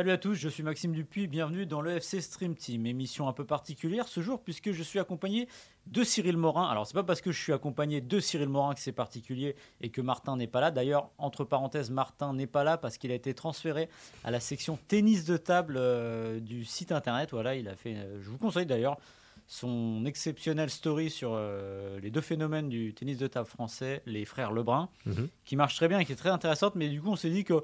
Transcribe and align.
Salut 0.00 0.12
à 0.12 0.16
tous, 0.16 0.32
je 0.32 0.48
suis 0.48 0.62
Maxime 0.62 0.92
Dupuis, 0.92 1.26
bienvenue 1.26 1.66
dans 1.66 1.82
le 1.82 1.90
FC 1.90 2.22
Stream 2.22 2.54
Team, 2.54 2.86
émission 2.86 3.28
un 3.28 3.34
peu 3.34 3.44
particulière 3.44 4.08
ce 4.08 4.22
jour 4.22 4.42
puisque 4.42 4.72
je 4.72 4.82
suis 4.82 4.98
accompagné 4.98 5.46
de 5.88 6.02
Cyril 6.04 6.38
Morin. 6.38 6.66
Alors 6.70 6.86
c'est 6.86 6.94
pas 6.94 7.02
parce 7.02 7.20
que 7.20 7.32
je 7.32 7.38
suis 7.38 7.52
accompagné 7.52 8.00
de 8.00 8.18
Cyril 8.18 8.48
Morin 8.48 8.72
que 8.72 8.80
c'est 8.80 8.92
particulier 8.92 9.56
et 9.82 9.90
que 9.90 10.00
Martin 10.00 10.38
n'est 10.38 10.46
pas 10.46 10.62
là. 10.62 10.70
D'ailleurs, 10.70 11.10
entre 11.18 11.44
parenthèses, 11.44 11.90
Martin 11.90 12.32
n'est 12.32 12.46
pas 12.46 12.64
là 12.64 12.78
parce 12.78 12.96
qu'il 12.96 13.12
a 13.12 13.14
été 13.14 13.34
transféré 13.34 13.90
à 14.24 14.30
la 14.30 14.40
section 14.40 14.78
tennis 14.88 15.26
de 15.26 15.36
table 15.36 15.74
euh, 15.76 16.40
du 16.40 16.64
site 16.64 16.92
internet. 16.92 17.28
Voilà, 17.32 17.54
il 17.54 17.68
a 17.68 17.76
fait. 17.76 17.96
euh, 17.96 18.22
je 18.22 18.30
vous 18.30 18.38
conseille 18.38 18.64
d'ailleurs 18.64 18.96
son 19.48 20.06
exceptionnelle 20.06 20.70
story 20.70 21.10
sur 21.10 21.32
euh, 21.34 22.00
les 22.00 22.10
deux 22.10 22.22
phénomènes 22.22 22.70
du 22.70 22.94
tennis 22.94 23.18
de 23.18 23.26
table 23.26 23.48
français, 23.48 24.00
les 24.06 24.24
frères 24.24 24.52
Lebrun, 24.52 24.88
qui 25.44 25.56
marche 25.56 25.74
très 25.74 25.88
bien 25.88 25.98
et 25.98 26.06
qui 26.06 26.12
est 26.12 26.16
très 26.16 26.30
intéressante. 26.30 26.74
Mais 26.74 26.88
du 26.88 27.02
coup, 27.02 27.10
on 27.10 27.16
s'est 27.16 27.28
dit 27.28 27.44
que 27.44 27.62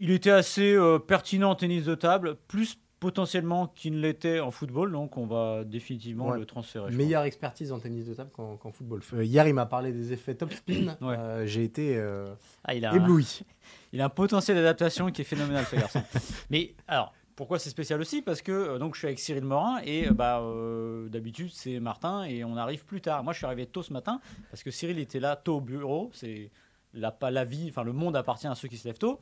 il 0.00 0.10
était 0.10 0.30
assez 0.30 0.74
euh, 0.74 0.98
pertinent 0.98 1.50
en 1.50 1.54
tennis 1.54 1.84
de 1.84 1.94
table, 1.94 2.36
plus 2.48 2.78
potentiellement 2.98 3.68
qu'il 3.68 3.94
ne 3.94 4.00
l'était 4.00 4.40
en 4.40 4.50
football, 4.50 4.92
donc 4.92 5.16
on 5.16 5.26
va 5.26 5.64
définitivement 5.64 6.28
Ouais. 6.28 6.38
le 6.38 6.44
transférer. 6.44 6.90
Meilleure 6.92 7.22
expertise 7.22 7.72
en 7.72 7.78
tennis 7.78 8.06
de 8.06 8.12
table 8.12 8.30
qu'en 8.30 8.72
football. 8.72 9.00
Euh, 9.14 9.24
hier, 9.24 9.48
il 9.48 9.54
m'a 9.54 9.64
parlé 9.64 9.92
des 9.92 10.12
effets 10.12 10.34
top 10.34 10.52
spin. 10.52 10.96
Ouais. 11.00 11.16
Euh, 11.16 11.46
J'ai 11.46 11.64
été 11.64 11.96
euh. 11.96 12.34
Ah, 12.64 12.74
il, 12.74 12.84
a 12.84 12.92
un, 12.92 12.96
ébloui. 12.96 13.40
il 13.92 14.00
a 14.02 14.06
un 14.06 14.10
potentiel 14.10 14.56
d'adaptation 14.56 15.10
qui 15.10 15.22
est 15.22 15.24
phénoménal, 15.24 15.64
ce 15.64 15.76
garçon. 15.76 16.02
Mais 16.50 16.74
alors, 16.88 17.14
pourquoi 17.40 17.58
c'est 17.58 17.70
spécial 17.70 17.98
aussi? 18.02 18.20
Parce 18.20 18.42
que 18.42 18.52
euh, 18.52 18.78
donc, 18.78 18.94
je 18.94 18.98
suis 18.98 19.06
avec 19.06 19.18
Cyril 19.18 19.44
Morin 19.44 19.80
et 19.82 20.08
euh, 20.08 20.12
bah, 20.12 20.40
euh, 20.42 21.08
d'habitude 21.08 21.48
c'est 21.54 21.80
Martin 21.80 22.24
et 22.24 22.44
on 22.44 22.54
arrive 22.58 22.84
plus 22.84 23.00
tard. 23.00 23.24
Moi 23.24 23.32
je 23.32 23.38
suis 23.38 23.46
arrivé 23.46 23.64
tôt 23.64 23.82
ce 23.82 23.94
matin 23.94 24.20
parce 24.50 24.62
que 24.62 24.70
Cyril 24.70 24.98
était 24.98 25.20
là 25.20 25.36
tôt 25.36 25.56
au 25.56 25.60
bureau. 25.62 26.10
C'est 26.12 26.50
la 26.92 27.44
vie, 27.46 27.68
enfin 27.70 27.82
le 27.82 27.94
monde 27.94 28.14
appartient 28.14 28.46
à 28.46 28.54
ceux 28.54 28.68
qui 28.68 28.76
se 28.76 28.86
lèvent 28.86 28.98
tôt. 28.98 29.20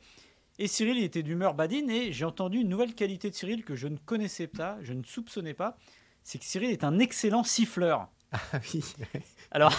Et 0.61 0.67
Cyril 0.67 0.97
il 0.97 1.03
était 1.05 1.23
d'humeur 1.23 1.53
badine 1.53 1.89
et 1.89 2.11
j'ai 2.11 2.25
entendu 2.25 2.59
une 2.59 2.67
nouvelle 2.67 2.93
qualité 2.93 3.29
de 3.29 3.35
Cyril 3.35 3.63
que 3.63 3.75
je 3.75 3.87
ne 3.87 3.97
connaissais 3.97 4.47
pas, 4.47 4.77
je 4.81 4.91
ne 4.91 5.03
soupçonnais 5.03 5.53
pas. 5.53 5.77
C'est 6.23 6.37
que 6.37 6.43
Cyril 6.45 6.69
est 6.69 6.83
un 6.83 6.99
excellent 6.99 7.45
siffleur. 7.45 8.09
Ah 8.31 8.59
oui. 8.73 8.83
Alors, 9.51 9.73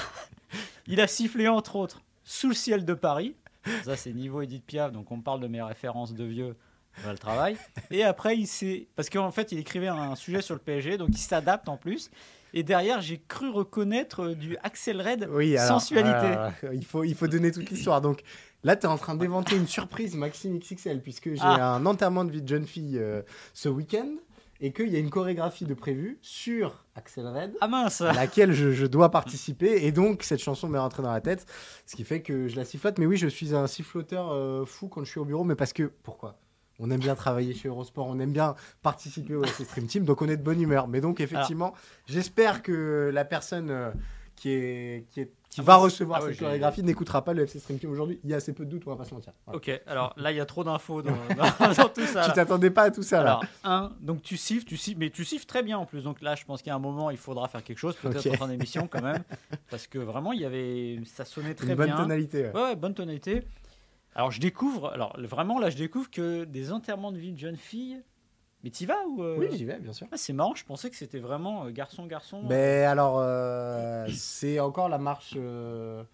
il 0.87 1.01
a 1.01 1.07
sifflé 1.07 1.49
entre 1.49 1.77
autres 1.77 2.01
sous 2.25 2.49
le 2.49 2.55
ciel 2.55 2.85
de 2.85 2.95
Paris. 2.95 3.37
Ça, 3.85 3.95
c'est 3.95 4.13
niveau 4.15 4.41
Edith 4.41 4.65
Piaf, 4.65 4.91
donc 4.91 5.13
on 5.13 5.21
parle 5.21 5.41
de 5.41 5.49
mes 5.49 5.61
références 5.61 6.15
de 6.15 6.25
vieux. 6.25 6.57
Voilà 6.97 7.13
le 7.13 7.19
travail. 7.19 7.57
Et 7.91 8.03
après, 8.03 8.37
il 8.37 8.47
s'est. 8.47 8.89
Parce 8.97 9.11
qu'en 9.11 9.31
fait, 9.31 9.53
il 9.53 9.59
écrivait 9.59 9.89
un 9.89 10.17
sujet 10.17 10.41
sur 10.41 10.55
le 10.55 10.61
PSG, 10.61 10.97
donc 10.97 11.11
il 11.11 11.19
s'adapte 11.19 11.69
en 11.69 11.77
plus. 11.77 12.11
Et 12.53 12.63
derrière, 12.63 13.01
j'ai 13.01 13.21
cru 13.29 13.49
reconnaître 13.49 14.31
du 14.31 14.57
Axel 14.63 15.01
Red 15.01 15.29
Oui, 15.31 15.57
alors, 15.57 15.81
sensualité. 15.81 16.11
alors, 16.11 16.53
il, 16.73 16.85
faut, 16.85 17.05
il 17.05 17.15
faut 17.15 17.29
donner 17.29 17.53
toute 17.53 17.71
l'histoire. 17.71 18.01
Donc 18.01 18.23
là, 18.65 18.77
tu 18.77 18.87
es 18.87 18.89
en 18.89 18.99
train 18.99 19.15
d'éventer 19.15 19.57
une 19.57 19.67
surprise 19.67 20.15
Maxime 20.15 20.59
XXL, 20.59 21.01
puisque 21.03 21.31
j'ai 21.35 21.41
Ah. 21.43 21.75
un 21.75 21.87
enterrement 21.87 22.25
de 22.25 22.31
vie 22.33 22.43
de 22.43 22.49
jeune 22.49 22.67
fille 22.67 22.99
euh, 22.99 23.23
ce 23.55 23.69
week-end 23.69 24.09
et 24.63 24.73
qu'il 24.73 24.89
y 24.91 24.97
a 24.97 24.99
une 24.99 25.09
chorégraphie 25.09 25.65
de 25.65 25.73
prévue 25.73 26.19
sur 26.21 26.85
Axel 26.95 27.27
Red. 27.27 27.55
Ah 27.63 27.69
mince 27.69 28.03
à 28.03 28.13
laquelle 28.13 28.53
je, 28.53 28.73
je 28.73 28.85
dois 28.87 29.11
participer 29.11 29.87
et 29.87 29.91
donc 29.93 30.23
cette 30.23 30.41
chanson 30.41 30.69
m'est 30.69 30.79
rentrée 30.79 31.03
dans 31.03 31.13
la 31.13 31.23
tête 31.23 31.47
ce 31.87 31.97
qui 31.97 32.05
fait 32.05 32.21
que 32.21 32.47
je 32.47 32.57
la 32.57 32.67
sifflote 32.67 32.99
mais 32.99 33.07
oui 33.07 33.17
je 33.17 33.27
suis 33.27 33.55
un 33.55 33.67
siffloteur 33.67 34.31
euh, 34.33 34.67
fou 34.67 34.89
quand 34.89 35.03
je 35.03 35.11
suis 35.11 35.19
au 35.19 35.25
bureau 35.25 35.45
mais 35.45 35.55
parce 35.55 35.73
que 35.73 35.85
pourquoi? 36.03 36.39
On 36.79 36.91
aime 36.91 37.01
bien 37.01 37.15
travailler 37.15 37.55
chez 37.55 37.69
Eurosport 37.69 38.07
on 38.07 38.19
aime 38.21 38.33
bien 38.33 38.55
participer 38.83 39.35
au 39.35 39.47
Stream 39.47 39.87
Team 39.87 40.05
donc 40.05 40.21
on 40.21 40.29
est 40.29 40.37
de 40.37 40.43
bonne 40.43 40.61
humeur 40.61 40.89
mais 40.89 41.01
donc 41.01 41.21
effectivement 41.23 41.73
j'espère 42.07 42.63
que 42.63 43.11
la 43.15 43.25
personne 43.25 43.71
euh, 43.71 43.91
qui 44.37 44.51
est 44.51 45.07
qui 45.11 45.21
est 45.23 45.33
qui 45.51 45.61
Ah, 45.61 45.65
va 45.65 45.77
recevoir 45.77 46.21
ah 46.23 46.27
cette 46.29 46.39
chorégraphie 46.39 46.83
n'écoutera 46.85 47.25
pas 47.25 47.33
le 47.35 47.43
FC 47.43 47.59
Stream 47.59 47.79
Team 47.79 47.91
aujourd'hui 47.91 48.21
il 48.23 48.31
y 48.31 48.35
a 48.35 48.37
assez 48.37 48.53
peu 48.53 48.65
de 48.65 48.71
doutes 48.71 48.85
on 48.87 48.91
va 48.91 48.97
pas 48.97 49.05
se 49.05 49.13
mentir 49.13 49.33
Voilà. 49.47 49.57
Ok, 49.59 49.83
alors 49.87 50.15
là, 50.17 50.31
il 50.31 50.37
y 50.37 50.41
a 50.41 50.47
trop 50.47 50.63
d'infos 50.63 51.03
dans, 51.03 51.11
dans- 51.37 51.73
dans 51.75 51.89
tout 51.89 52.07
ça. 52.07 52.23
tu 52.23 52.29
là. 52.29 52.31
t'attendais 52.31 52.71
pas 52.71 52.85
à 52.85 52.91
tout 52.93 53.03
ça 53.03 53.23
là 53.25 53.41
Alors, 53.41 53.45
un, 53.65 53.93
donc 54.01 54.23
tu 54.23 54.37
siffles, 54.37 54.65
tu 54.65 54.77
siffles, 54.77 55.01
mais 55.01 55.11
tu 55.11 55.25
siffles 55.25 55.47
très 55.47 55.63
bien 55.65 55.77
en 55.77 55.87
plus. 55.87 56.05
Donc 56.05 56.21
là, 56.23 56.37
je 56.37 56.45
pense 56.45 56.63
qu'il 56.63 56.69
y 56.71 56.73
a 56.73 56.77
un 56.77 56.79
moment, 56.79 57.11
il 57.11 57.17
faudra 57.17 57.49
faire 57.49 57.65
quelque 57.65 57.79
chose, 57.79 57.97
peut-être 57.97 58.25
Ok. 58.27 58.33
en 58.35 58.37
fin 58.37 58.49
d'émission 58.49 58.87
quand 58.87 59.03
même, 59.03 59.23
parce 59.71 59.87
que 59.89 59.99
vraiment, 59.99 60.33
il 60.33 60.41
y 60.41 60.45
avait, 60.45 61.01
ça 61.05 61.25
sonnait 61.25 61.55
très 61.55 61.67
une 61.71 61.75
bonne 61.75 61.87
bien. 61.87 61.97
tonalité 61.97 62.43
ouais. 62.45 62.53
Ouais, 62.55 62.63
ouais, 62.63 62.77
bonne 62.77 62.95
tonalité. 62.95 63.43
Alors 64.15 64.31
je 64.31 64.41
découvre, 64.41 64.91
alors 64.93 65.17
vraiment 65.19 65.59
là, 65.59 65.71
je 65.71 65.77
découvre 65.77 66.11
que 66.11 66.45
des 66.45 66.73
enterrements 66.73 67.11
de 67.13 67.19
vie 67.19 67.33
de 67.33 67.39
jeunes 67.39 67.57
filles. 67.57 68.01
Mais 68.63 68.71
t'y 68.71 68.85
vas 68.87 69.03
ou 69.07 69.23
euh, 69.23 69.37
oui 69.39 69.47
j'y 69.57 69.65
vais 69.65 69.79
bien 69.79 69.93
sûr 69.93 70.07
ah, 70.11 70.17
C'est 70.17 70.33
marrant, 70.33 70.55
je 70.55 70.65
pensais 70.65 70.91
que 70.91 70.97
c'était 70.97 71.19
vraiment 71.19 71.65
euh, 71.65 71.71
garçon 71.71 72.07
garçon. 72.07 72.43
Mais 72.49 72.85
alors, 72.85 73.19
euh, 73.19 74.07
c'est 74.13 74.61
encore 74.61 74.89
la 74.91 74.99
marche 74.99 75.35
euh, 75.37 76.05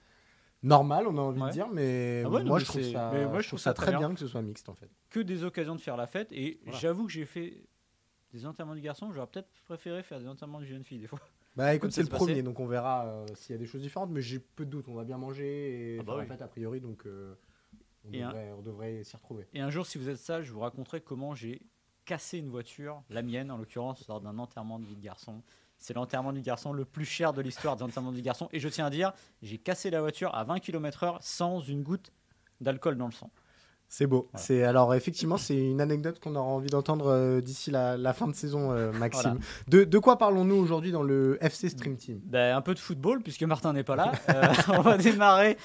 normale, 0.63 1.07
on 1.09 1.17
a 1.19 1.21
envie 1.21 1.41
Ouais. 1.41 1.49
de 1.49 1.53
dire, 1.53 1.69
mais 1.69 2.23
Ah 2.25 2.29
ouais, 2.31 2.41
non, 2.43 2.47
moi, 2.49 2.59
mais 2.59 2.65
je 2.65 2.71
trouve 2.71 2.83
c'est- 2.83 2.93
ça, 2.93 3.11
mais 3.13 3.27
moi, 3.27 3.41
je 3.41 3.49
trouve 3.49 3.59
ça 3.59 3.75
très 3.75 3.95
bien. 3.97 4.13
que 4.15 4.21
ce 4.21 4.27
soit 4.29 4.43
mixte 4.43 4.69
en 4.69 4.75
fait. 4.75 4.89
que 5.11 5.21
des 5.21 5.43
occasions 5.45 5.75
de 5.75 5.81
faire 5.81 5.97
la 5.97 6.07
fête. 6.07 6.31
Et 6.33 6.61
Voilà. 6.65 6.79
j'avoue 6.79 7.07
que 7.07 7.13
j'ai 7.13 7.25
fait 7.27 7.63
des 8.33 8.47
enterrements 8.47 8.75
de 8.75 8.81
garçons. 8.81 9.11
J'aurais 9.13 9.27
peut-être 9.29 9.49
préféré 9.65 10.03
faire 10.03 10.21
des 10.21 10.29
enterrements 10.29 10.61
de 10.61 10.67
jeunes 10.67 10.85
filles 10.85 10.99
des 11.01 11.07
fois. 11.07 11.21
Bah 11.57 11.75
écoute, 11.75 11.91
c'est 11.93 12.03
le 12.03 12.09
premier, 12.09 12.43
donc 12.43 12.61
on 12.61 12.67
verra 12.67 13.07
euh, 13.07 13.27
s'il 13.35 13.55
y 13.55 13.57
a 13.57 13.59
des 13.59 13.65
choses 13.67 13.81
différentes, 13.81 14.11
mais 14.11 14.21
j'ai 14.21 14.39
peu 14.39 14.67
de 14.67 14.71
doutes, 14.71 14.89
on 14.89 14.95
va 14.95 15.05
bien 15.05 15.17
manger 15.17 15.95
et 15.95 15.99
Ah 15.99 16.03
bah 16.03 16.13
faire 16.13 16.15
oui. 16.23 16.29
la 16.29 16.35
fête 16.35 16.43
a 16.43 16.49
priori, 16.49 16.81
donc 16.81 17.07
euh, 17.07 17.35
on, 18.07 18.13
Et 18.13 18.23
un- 18.23 18.29
devrait, 18.29 18.53
on 18.59 18.61
devrait 18.63 19.05
s'y 19.05 19.17
retrouver. 19.17 19.47
Et 19.55 19.61
un 19.61 19.71
jour, 19.71 19.87
si 19.87 19.97
vous 19.97 20.11
êtes 20.11 20.19
sage, 20.19 20.45
je 20.45 20.53
vous 20.53 20.61
raconterai 20.61 21.01
comment 21.01 21.35
j'ai 21.35 21.63
cassé 22.07 22.39
une 22.39 22.49
voiture, 22.49 23.03
la 23.11 23.23
mienne 23.23 23.51
en 23.51 23.59
l'occurrence, 23.59 24.07
lors 24.09 24.21
d'un 24.21 24.39
enterrement 24.39 24.79
de 24.79 24.87
vie 24.87 24.97
de 24.97 25.03
garçon. 25.03 25.43
C'est 25.77 25.93
l'enterrement 25.93 26.33
du 26.33 26.41
garçon 26.41 26.73
le 26.73 26.87
plus 26.87 27.05
cher 27.05 27.35
de 27.35 27.43
l'histoire 27.43 27.77
des 27.77 27.83
enterrements 27.83 28.13
du 28.13 28.23
garçon. 28.23 28.49
Et 28.53 28.61
je 28.61 28.69
tiens 28.69 28.87
à 28.87 28.91
dire, 28.91 29.13
j'ai 29.43 29.59
cassé 29.59 29.91
la 29.91 30.01
voiture 30.01 30.35
à 30.35 30.45
20 30.45 30.61
km/h 30.61 31.19
sans 31.21 31.61
une 31.61 31.83
goutte 31.83 32.13
d'alcool 32.63 32.97
dans 32.97 33.07
le 33.07 33.13
sang. 33.13 33.31
C'est 33.89 34.07
beau. 34.07 34.29
Voilà. 34.33 34.45
C'est 34.45 34.65
alors 34.65 34.95
effectivement, 34.95 35.37
c'est 35.37 35.57
une 35.57 35.81
anecdote 35.81 36.19
qu'on 36.19 36.35
aura 36.35 36.47
envie 36.47 36.71
d'entendre 36.71 37.07
euh, 37.07 37.41
d'ici 37.41 37.71
la, 37.71 37.97
la 37.97 38.13
fin 38.13 38.27
de 38.27 38.35
saison, 38.35 38.73
euh, 38.73 38.91
Maxime. 38.93 39.39
Voilà. 39.39 39.41
De, 39.69 39.85
de 39.85 39.99
quoi 39.99 40.19
parlons-nous 40.19 40.57
aujourd'hui 40.57 40.91
dans 40.91 41.03
le 41.05 41.39
FC 41.41 41.69
Stream 41.69 41.97
Team? 41.97 42.21
Ben, 42.25 42.57
un 42.57 42.63
peu 42.63 42.75
de 42.75 42.81
football, 42.81 43.23
puisque 43.23 43.43
Martin 43.45 43.73
n'est 43.73 43.85
pas 43.85 43.97
là. 43.97 44.13
Euh, 44.29 44.53
on 44.69 44.81
va 44.81 44.99
démarrer 44.99 45.57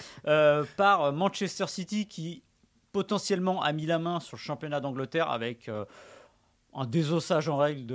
par 0.78 1.12
Manchester 1.14 1.66
City 1.68 2.08
qui 2.08 2.44
potentiellement 2.92 3.62
a 3.64 3.72
mis 3.72 3.86
la 3.86 3.98
main 3.98 4.20
sur 4.20 4.38
le 4.38 4.42
championnat 4.42 4.80
d'Angleterre 4.80 5.32
avec 5.32 5.70
un 6.74 6.86
désossage 6.86 7.50
en 7.50 7.58
règle 7.58 7.86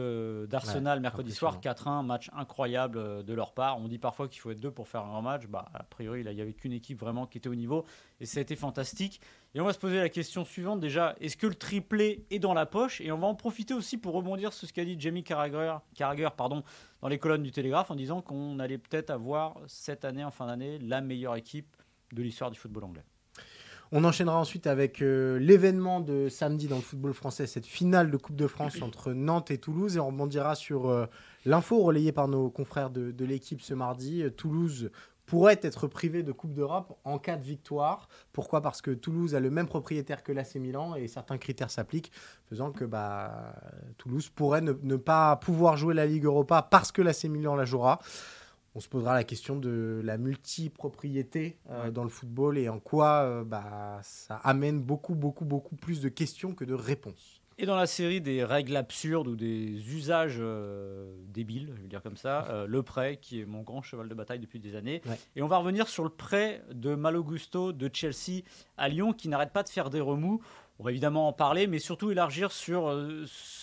d'Arsenal 0.48 0.98
Ouais, 0.98 1.02
mercredi 1.02 1.32
soir, 1.32 1.60
4-1, 1.60 2.04
match 2.04 2.30
incroyable 2.34 2.98
euh, 2.98 3.22
de 3.22 3.32
leur 3.32 3.52
part. 3.52 3.78
On 3.78 3.88
dit 3.88 3.98
parfois 3.98 4.28
qu'il 4.28 4.40
faut 4.40 4.50
être 4.50 4.60
deux 4.60 4.70
pour 4.70 4.86
faire 4.86 5.02
un 5.02 5.08
grand 5.08 5.22
match. 5.22 5.46
Bah, 5.46 5.66
a 5.72 5.82
priori, 5.82 6.22
là, 6.22 6.32
il 6.32 6.34
n'y 6.34 6.42
avait 6.42 6.52
qu'une 6.52 6.72
équipe 6.72 7.00
vraiment 7.00 7.26
qui 7.26 7.38
était 7.38 7.48
au 7.48 7.54
niveau 7.54 7.84
et 8.20 8.26
ça 8.26 8.38
a 8.38 8.42
été 8.42 8.54
fantastique. 8.54 9.20
Et 9.54 9.60
on 9.60 9.64
va 9.64 9.72
se 9.72 9.78
poser 9.78 9.98
la 9.98 10.10
question 10.10 10.44
suivante 10.44 10.80
déjà, 10.80 11.16
est-ce 11.20 11.36
que 11.36 11.46
le 11.46 11.54
triplé 11.54 12.26
est 12.30 12.38
dans 12.38 12.52
la 12.52 12.66
poche? 12.66 13.00
Et 13.00 13.10
on 13.10 13.18
va 13.18 13.26
en 13.26 13.34
profiter 13.34 13.72
aussi 13.72 13.96
pour 13.96 14.12
rebondir 14.12 14.52
sur 14.52 14.68
ce 14.68 14.72
qu'a 14.72 14.84
dit 14.84 14.96
Jamie 14.98 15.24
Carragher, 15.24 15.76
Carragher 15.94 16.28
pardon, 16.36 16.62
dans 17.00 17.08
les 17.08 17.18
colonnes 17.18 17.42
du 17.42 17.52
Télégraphe 17.52 17.90
en 17.90 17.96
disant 17.96 18.20
qu'on 18.20 18.58
allait 18.58 18.78
peut-être 18.78 19.10
avoir 19.10 19.58
cette 19.66 20.04
année, 20.04 20.24
en 20.24 20.30
fin 20.30 20.46
d'année, 20.46 20.78
la 20.78 21.00
meilleure 21.00 21.36
équipe 21.36 21.74
de 22.12 22.22
l'histoire 22.22 22.50
du 22.50 22.58
football 22.58 22.84
anglais. 22.84 23.04
On 23.92 24.02
enchaînera 24.02 24.38
ensuite 24.38 24.66
avec 24.66 25.00
euh, 25.00 25.38
l'événement 25.38 26.00
de 26.00 26.28
samedi 26.28 26.66
dans 26.66 26.76
le 26.76 26.82
football 26.82 27.14
français, 27.14 27.46
cette 27.46 27.66
finale 27.66 28.10
de 28.10 28.16
Coupe 28.16 28.34
de 28.34 28.48
France 28.48 28.82
entre 28.82 29.12
Nantes 29.12 29.50
et 29.52 29.58
Toulouse. 29.58 29.96
Et 29.96 30.00
on 30.00 30.08
rebondira 30.08 30.56
sur 30.56 30.88
euh, 30.88 31.06
l'info 31.44 31.78
relayée 31.78 32.12
par 32.12 32.26
nos 32.26 32.50
confrères 32.50 32.90
de, 32.90 33.24
l'équipe 33.24 33.62
ce 33.62 33.74
mardi. 33.74 34.22
Euh, 34.22 34.30
Toulouse 34.30 34.90
pourrait 35.24 35.60
être 35.62 35.86
privé 35.86 36.22
de 36.22 36.32
Coupe 36.32 36.52
d'Europe 36.52 36.98
en 37.04 37.18
cas 37.18 37.36
de 37.36 37.44
victoire. 37.44 38.08
Pourquoi? 38.32 38.60
Parce 38.60 38.82
que 38.82 38.90
Toulouse 38.90 39.34
a 39.36 39.40
le 39.40 39.50
même 39.50 39.66
propriétaire 39.66 40.22
que 40.22 40.32
l'AC 40.32 40.56
Milan 40.56 40.94
et 40.96 41.06
certains 41.06 41.38
critères 41.38 41.70
s'appliquent, 41.70 42.12
faisant 42.48 42.70
que 42.72 42.84
bah, 42.84 43.54
Toulouse 43.98 44.28
pourrait 44.28 44.60
ne, 44.60 44.72
ne 44.82 44.96
pas 44.96 45.36
pouvoir 45.36 45.76
jouer 45.76 45.94
la 45.94 46.06
Ligue 46.06 46.24
Europa 46.24 46.62
parce 46.62 46.92
que 46.92 47.02
l'AC 47.02 47.24
Milan 47.24 47.54
la 47.54 47.64
jouera. 47.64 48.00
On 48.76 48.80
se 48.80 48.88
posera 48.88 49.14
la 49.14 49.24
question 49.24 49.56
de 49.56 50.02
la 50.04 50.18
multipropriété 50.18 51.56
euh, 51.70 51.90
dans 51.90 52.04
le 52.04 52.10
football 52.10 52.58
et 52.58 52.68
en 52.68 52.78
quoi 52.78 53.22
euh, 53.22 53.42
bah, 53.42 54.00
ça 54.02 54.36
amène 54.44 54.80
beaucoup, 54.80 55.14
beaucoup, 55.14 55.46
beaucoup 55.46 55.76
plus 55.76 56.02
de 56.02 56.10
questions 56.10 56.54
que 56.54 56.64
de 56.66 56.74
réponses. 56.74 57.40
Et 57.56 57.64
dans 57.64 57.74
la 57.74 57.86
série 57.86 58.20
des 58.20 58.44
règles 58.44 58.76
absurdes 58.76 59.28
ou 59.28 59.34
des 59.34 59.94
usages 59.94 60.36
euh, 60.40 61.10
débiles, 61.28 61.72
je 61.74 61.80
veux 61.80 61.88
dire 61.88 62.02
comme 62.02 62.18
ça, 62.18 62.66
le 62.68 62.82
prêt 62.82 63.16
qui 63.16 63.40
est 63.40 63.46
mon 63.46 63.62
grand 63.62 63.80
cheval 63.80 64.10
de 64.10 64.14
bataille 64.14 64.40
depuis 64.40 64.60
des 64.60 64.76
années. 64.76 65.00
Et 65.36 65.40
on 65.40 65.48
va 65.48 65.56
revenir 65.56 65.88
sur 65.88 66.04
le 66.04 66.10
prêt 66.10 66.62
de 66.70 66.94
Malogusto 66.94 67.72
de 67.72 67.90
Chelsea 67.90 68.42
à 68.76 68.90
Lyon 68.90 69.14
qui 69.14 69.30
n'arrête 69.30 69.54
pas 69.54 69.62
de 69.62 69.70
faire 69.70 69.88
des 69.88 70.00
remous. 70.00 70.42
On 70.78 70.84
va 70.84 70.90
évidemment 70.90 71.28
en 71.28 71.32
parler, 71.32 71.66
mais 71.66 71.78
surtout 71.78 72.10
élargir 72.10 72.52
sur 72.52 72.94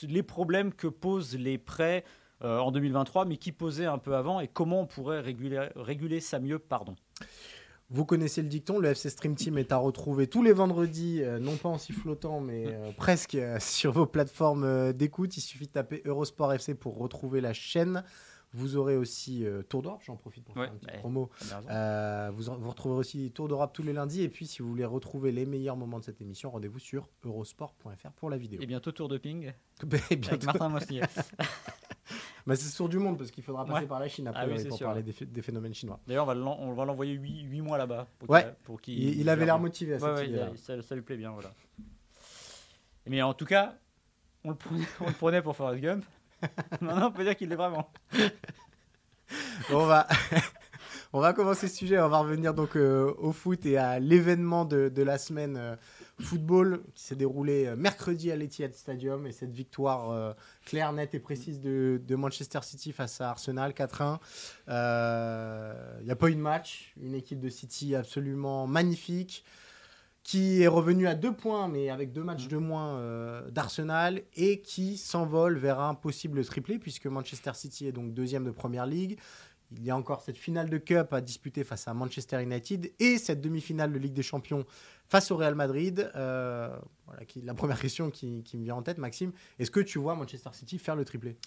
les 0.01 0.23
problèmes 0.23 0.73
que 0.73 0.87
posent 0.87 1.37
les 1.37 1.59
prêts 1.59 2.03
euh, 2.43 2.59
en 2.59 2.71
2023, 2.71 3.23
mais 3.23 3.37
qui 3.37 3.53
posait 3.53 3.85
un 3.85 3.97
peu 3.97 4.15
avant 4.15 4.41
et 4.41 4.49
comment 4.49 4.81
on 4.81 4.85
pourrait 4.85 5.21
réguler, 5.21 5.69
réguler 5.77 6.19
ça 6.19 6.39
mieux 6.39 6.59
pardon. 6.59 6.95
Vous 7.89 8.05
connaissez 8.05 8.41
le 8.41 8.49
dicton, 8.49 8.79
le 8.79 8.89
FC 8.89 9.09
Stream 9.09 9.35
Team 9.35 9.57
est 9.57 9.71
à 9.71 9.77
retrouver 9.77 10.27
tous 10.27 10.43
les 10.43 10.51
vendredis, 10.51 11.21
euh, 11.21 11.39
non 11.39 11.55
pas 11.55 11.69
en 11.69 11.77
sifflotant, 11.77 12.41
mais 12.41 12.65
euh, 12.67 12.91
presque 12.97 13.37
sur 13.59 13.93
vos 13.93 14.05
plateformes 14.05 14.91
d'écoute. 14.91 15.37
Il 15.37 15.41
suffit 15.41 15.67
de 15.67 15.71
taper 15.71 16.01
Eurosport 16.03 16.51
FC 16.53 16.75
pour 16.75 16.97
retrouver 16.97 17.39
la 17.39 17.53
chaîne. 17.53 18.03
Vous 18.51 18.75
aurez 18.75 18.97
aussi 18.97 19.45
Tour 19.67 19.81
d'Europe, 19.81 20.01
j'en 20.05 20.15
profite 20.15 20.43
pour 20.43 20.53
faire 20.53 20.71
un 20.71 20.75
petit 20.75 20.97
promo. 20.99 21.29
vous, 21.41 22.43
vous, 22.59 22.69
retrouverez 22.69 22.99
aussi 22.99 23.31
Tour 23.31 23.47
d'Europe 23.47 23.71
tous 23.73 23.81
les 23.81 23.93
lundis. 23.93 24.21
Et 24.21 24.29
puis, 24.29 24.45
si 24.45 24.61
vous 24.61 24.67
voulez 24.67 24.85
retrouver 24.85 25.31
les 25.31 25.47
meilleurs 25.47 25.75
moments 25.75 25.97
de 25.97 26.03
cette 26.03 26.21
émission, 26.21 26.51
rendez-vous 26.51 26.77
sur 26.77 27.09
eurosport.fr 27.23 28.11
pour 28.11 28.29
la 28.29 28.37
vidéo. 28.37 28.61
Et 28.61 28.67
bientôt 28.67 28.91
Tour 28.91 29.07
de 29.07 29.17
Ping. 29.17 29.53
bientôt. 29.83 30.05
Avec 30.27 30.45
Martin 30.45 30.69
Mossier. 30.69 31.01
Bah, 32.45 32.55
c'est 32.55 32.69
sur 32.69 32.89
du 32.89 32.97
monde 32.97 33.17
parce 33.17 33.31
qu'il 33.31 33.43
faudra 33.43 33.65
passer 33.65 33.87
par 33.87 33.99
la 33.99 34.07
Chine 34.09 34.27
après 34.27 34.41
ah 34.43 34.69
pour 34.69 34.79
parler 34.79 35.03
des, 35.03 35.41
phénomènes 35.41 35.73
chinois. 35.73 35.99
D'ailleurs, 36.07 36.27
on 36.27 36.73
va 36.73 36.85
l'envoyer 36.85 37.13
8, 37.13 37.61
mois 37.61 37.77
là-bas. 37.77 38.07
Ouais. 38.27 38.53
Pour 38.63 38.79
il, 38.87 39.19
il 39.19 39.29
avait 39.29 39.45
l'air 39.45 39.59
motivé 39.59 39.95
à 39.95 39.99
cette 39.99 40.57
ça, 40.57 40.81
ça, 40.81 40.95
lui 40.95 41.01
plaît 41.01 41.17
bien. 41.17 41.31
Voilà. 41.31 41.51
Mais 43.07 43.21
en 43.21 43.33
tout 43.33 43.45
cas, 43.45 43.75
on 44.43 44.49
le 44.49 44.55
prenait, 44.55 44.85
on 44.99 45.07
le 45.07 45.13
prenait 45.13 45.41
pour 45.41 45.55
Forrest 45.55 45.81
Gump. 45.81 46.05
Maintenant, 46.81 47.07
on 47.07 47.11
peut 47.11 47.23
dire 47.23 47.35
qu'il 47.35 47.49
l'est 47.49 47.55
vraiment. 47.55 47.89
on 49.71 49.85
va. 49.85 50.07
On 51.15 51.19
va 51.19 51.31
commencer 51.33 51.67
ce 51.67 51.75
sujet, 51.75 52.01
on 52.01 52.09
va 52.09 52.17
revenir 52.17 52.55
donc 52.55 52.75
euh, 52.75 53.13
au 53.19 53.33
foot 53.33 53.67
et 53.67 53.77
à 53.77 53.99
l'événement 53.99 54.65
de, 54.65 54.89
de, 54.89 55.03
la 55.03 55.19
semaine 55.19 55.57
euh, 55.57 55.75
football 56.19 56.81
qui 56.95 57.03
s'est 57.03 57.15
déroulé 57.15 57.67
euh, 57.67 57.75
mercredi 57.75 58.31
à 58.31 58.35
l'Etihad 58.35 58.73
Stadium 58.73 59.27
et 59.27 59.31
cette 59.31 59.51
victoire 59.51 60.35
claire, 60.65 60.91
nette 60.91 61.13
et 61.13 61.19
précise 61.19 61.61
de, 61.61 62.15
Manchester 62.15 62.61
City 62.63 62.91
face 62.93 63.21
à 63.21 63.29
Arsenal 63.29 63.73
4-1. 63.73 64.17
Il 65.99 66.05
n'y 66.05 66.11
a 66.11 66.15
pas 66.15 66.29
eu 66.29 66.35
de 66.35 66.39
match, 66.39 66.95
une 66.99 67.13
équipe 67.13 67.39
de 67.39 67.49
City 67.49 67.93
absolument 67.93 68.65
magnifique 68.65 69.45
qui 70.23 70.63
est 70.63 70.67
revenue 70.67 71.05
à 71.05 71.15
deux 71.15 71.33
points 71.33 71.67
mais 71.67 71.89
avec 71.89 72.11
deux 72.11 72.23
matchs 72.23 72.47
de 72.47 72.57
moins 72.57 73.43
d'Arsenal 73.51 74.23
et 74.35 74.61
qui 74.61 74.97
s'envole 74.97 75.59
vers 75.59 75.79
un 75.79 75.93
possible 75.93 76.43
triplé 76.43 76.79
puisque 76.79 77.05
Manchester 77.05 77.51
City 77.53 77.85
est 77.85 77.91
donc 77.91 78.15
deuxième 78.15 78.45
de 78.45 78.51
Première 78.51 78.87
Ligue. 78.87 79.19
Il 79.77 79.83
y 79.83 79.91
a 79.91 79.97
encore 79.97 80.21
cette 80.21 80.37
finale 80.37 80.69
de 80.69 80.77
Cup 80.77 81.13
à 81.13 81.21
disputer 81.21 81.63
face 81.63 81.87
à 81.87 81.93
Manchester 81.93 82.41
United 82.41 82.91
et 82.99 83.17
cette 83.17 83.41
demi-finale 83.41 83.91
de 83.91 83.97
Ligue 83.97 84.13
des 84.13 84.23
Champions 84.23 84.65
face 85.07 85.31
au 85.31 85.37
Real 85.37 85.55
Madrid. 85.55 86.11
Euh, 86.15 86.75
voilà, 87.05 87.25
qui, 87.25 87.41
la 87.41 87.53
première 87.53 87.79
question 87.79 88.09
qui, 88.09 88.43
me 88.53 88.63
vient 88.63 88.75
en 88.75 88.81
tête, 88.81 88.97
Maxime, 88.97 89.31
est-ce 89.59 89.71
que 89.71 89.79
tu 89.79 89.99
vois 89.99 90.15
Manchester 90.15 90.49
City 90.53 90.79
faire 90.79 90.95
le 90.95 91.05
triplé? 91.05 91.37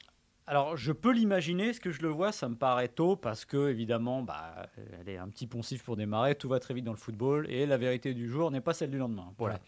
Alors, 0.46 0.76
je 0.76 0.92
peux 0.92 1.12
l'imaginer. 1.12 1.72
Ce 1.72 1.80
que 1.80 1.90
je 1.90 2.02
le 2.02 2.08
vois, 2.08 2.30
ça 2.30 2.48
me 2.48 2.54
paraît 2.54 2.88
tôt 2.88 3.16
parce 3.16 3.44
que, 3.44 3.68
évidemment, 3.68 4.22
bah, 4.22 4.68
elle 5.00 5.08
est 5.08 5.18
un 5.18 5.28
petit 5.28 5.46
poncif 5.46 5.82
pour 5.82 5.96
démarrer. 5.96 6.36
Tout 6.36 6.48
va 6.48 6.60
très 6.60 6.74
vite 6.74 6.84
dans 6.84 6.92
le 6.92 6.98
football 6.98 7.50
et 7.50 7.66
la 7.66 7.76
vérité 7.76 8.14
du 8.14 8.28
jour 8.28 8.50
n'est 8.50 8.60
pas 8.60 8.72
celle 8.72 8.90
du 8.90 8.98
lendemain. 8.98 9.32
Voilà. 9.38 9.58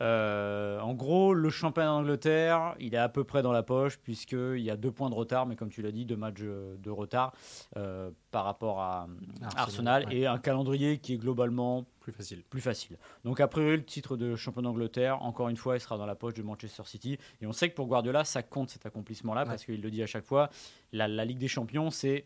Euh, 0.00 0.80
en 0.80 0.94
gros, 0.94 1.34
le 1.34 1.50
championnat 1.50 1.90
d'Angleterre, 1.90 2.74
il 2.80 2.94
est 2.94 2.98
à 2.98 3.08
peu 3.08 3.24
près 3.24 3.42
dans 3.42 3.52
la 3.52 3.62
poche, 3.62 3.98
puisqu'il 3.98 4.60
y 4.60 4.70
a 4.70 4.76
deux 4.76 4.90
points 4.90 5.10
de 5.10 5.14
retard, 5.14 5.46
mais 5.46 5.56
comme 5.56 5.70
tu 5.70 5.82
l'as 5.82 5.92
dit, 5.92 6.06
deux 6.06 6.16
matchs 6.16 6.40
de 6.40 6.90
retard 6.90 7.32
euh, 7.76 8.10
par 8.30 8.44
rapport 8.44 8.80
à 8.80 9.08
Arsenal, 9.56 10.06
et 10.10 10.26
un 10.26 10.38
calendrier 10.38 10.98
qui 10.98 11.14
est 11.14 11.18
globalement 11.18 11.84
plus 12.00 12.12
facile. 12.12 12.42
Plus 12.48 12.60
facile. 12.60 12.96
Donc 13.24 13.40
après 13.40 13.76
le 13.76 13.84
titre 13.84 14.16
de 14.16 14.36
champion 14.36 14.62
d'Angleterre, 14.62 15.22
encore 15.22 15.48
une 15.48 15.56
fois, 15.56 15.76
il 15.76 15.80
sera 15.80 15.98
dans 15.98 16.06
la 16.06 16.14
poche 16.14 16.34
de 16.34 16.42
Manchester 16.42 16.82
City. 16.86 17.18
Et 17.42 17.46
on 17.46 17.52
sait 17.52 17.68
que 17.68 17.74
pour 17.74 17.86
Guardiola, 17.86 18.24
ça 18.24 18.42
compte 18.42 18.70
cet 18.70 18.86
accomplissement-là, 18.86 19.44
parce 19.44 19.64
qu'il 19.64 19.82
le 19.82 19.90
dit 19.90 20.02
à 20.02 20.06
chaque 20.06 20.24
fois, 20.24 20.48
la, 20.92 21.08
Ligue 21.24 21.38
des 21.38 21.48
Champions, 21.48 21.90
c'est 21.90 22.24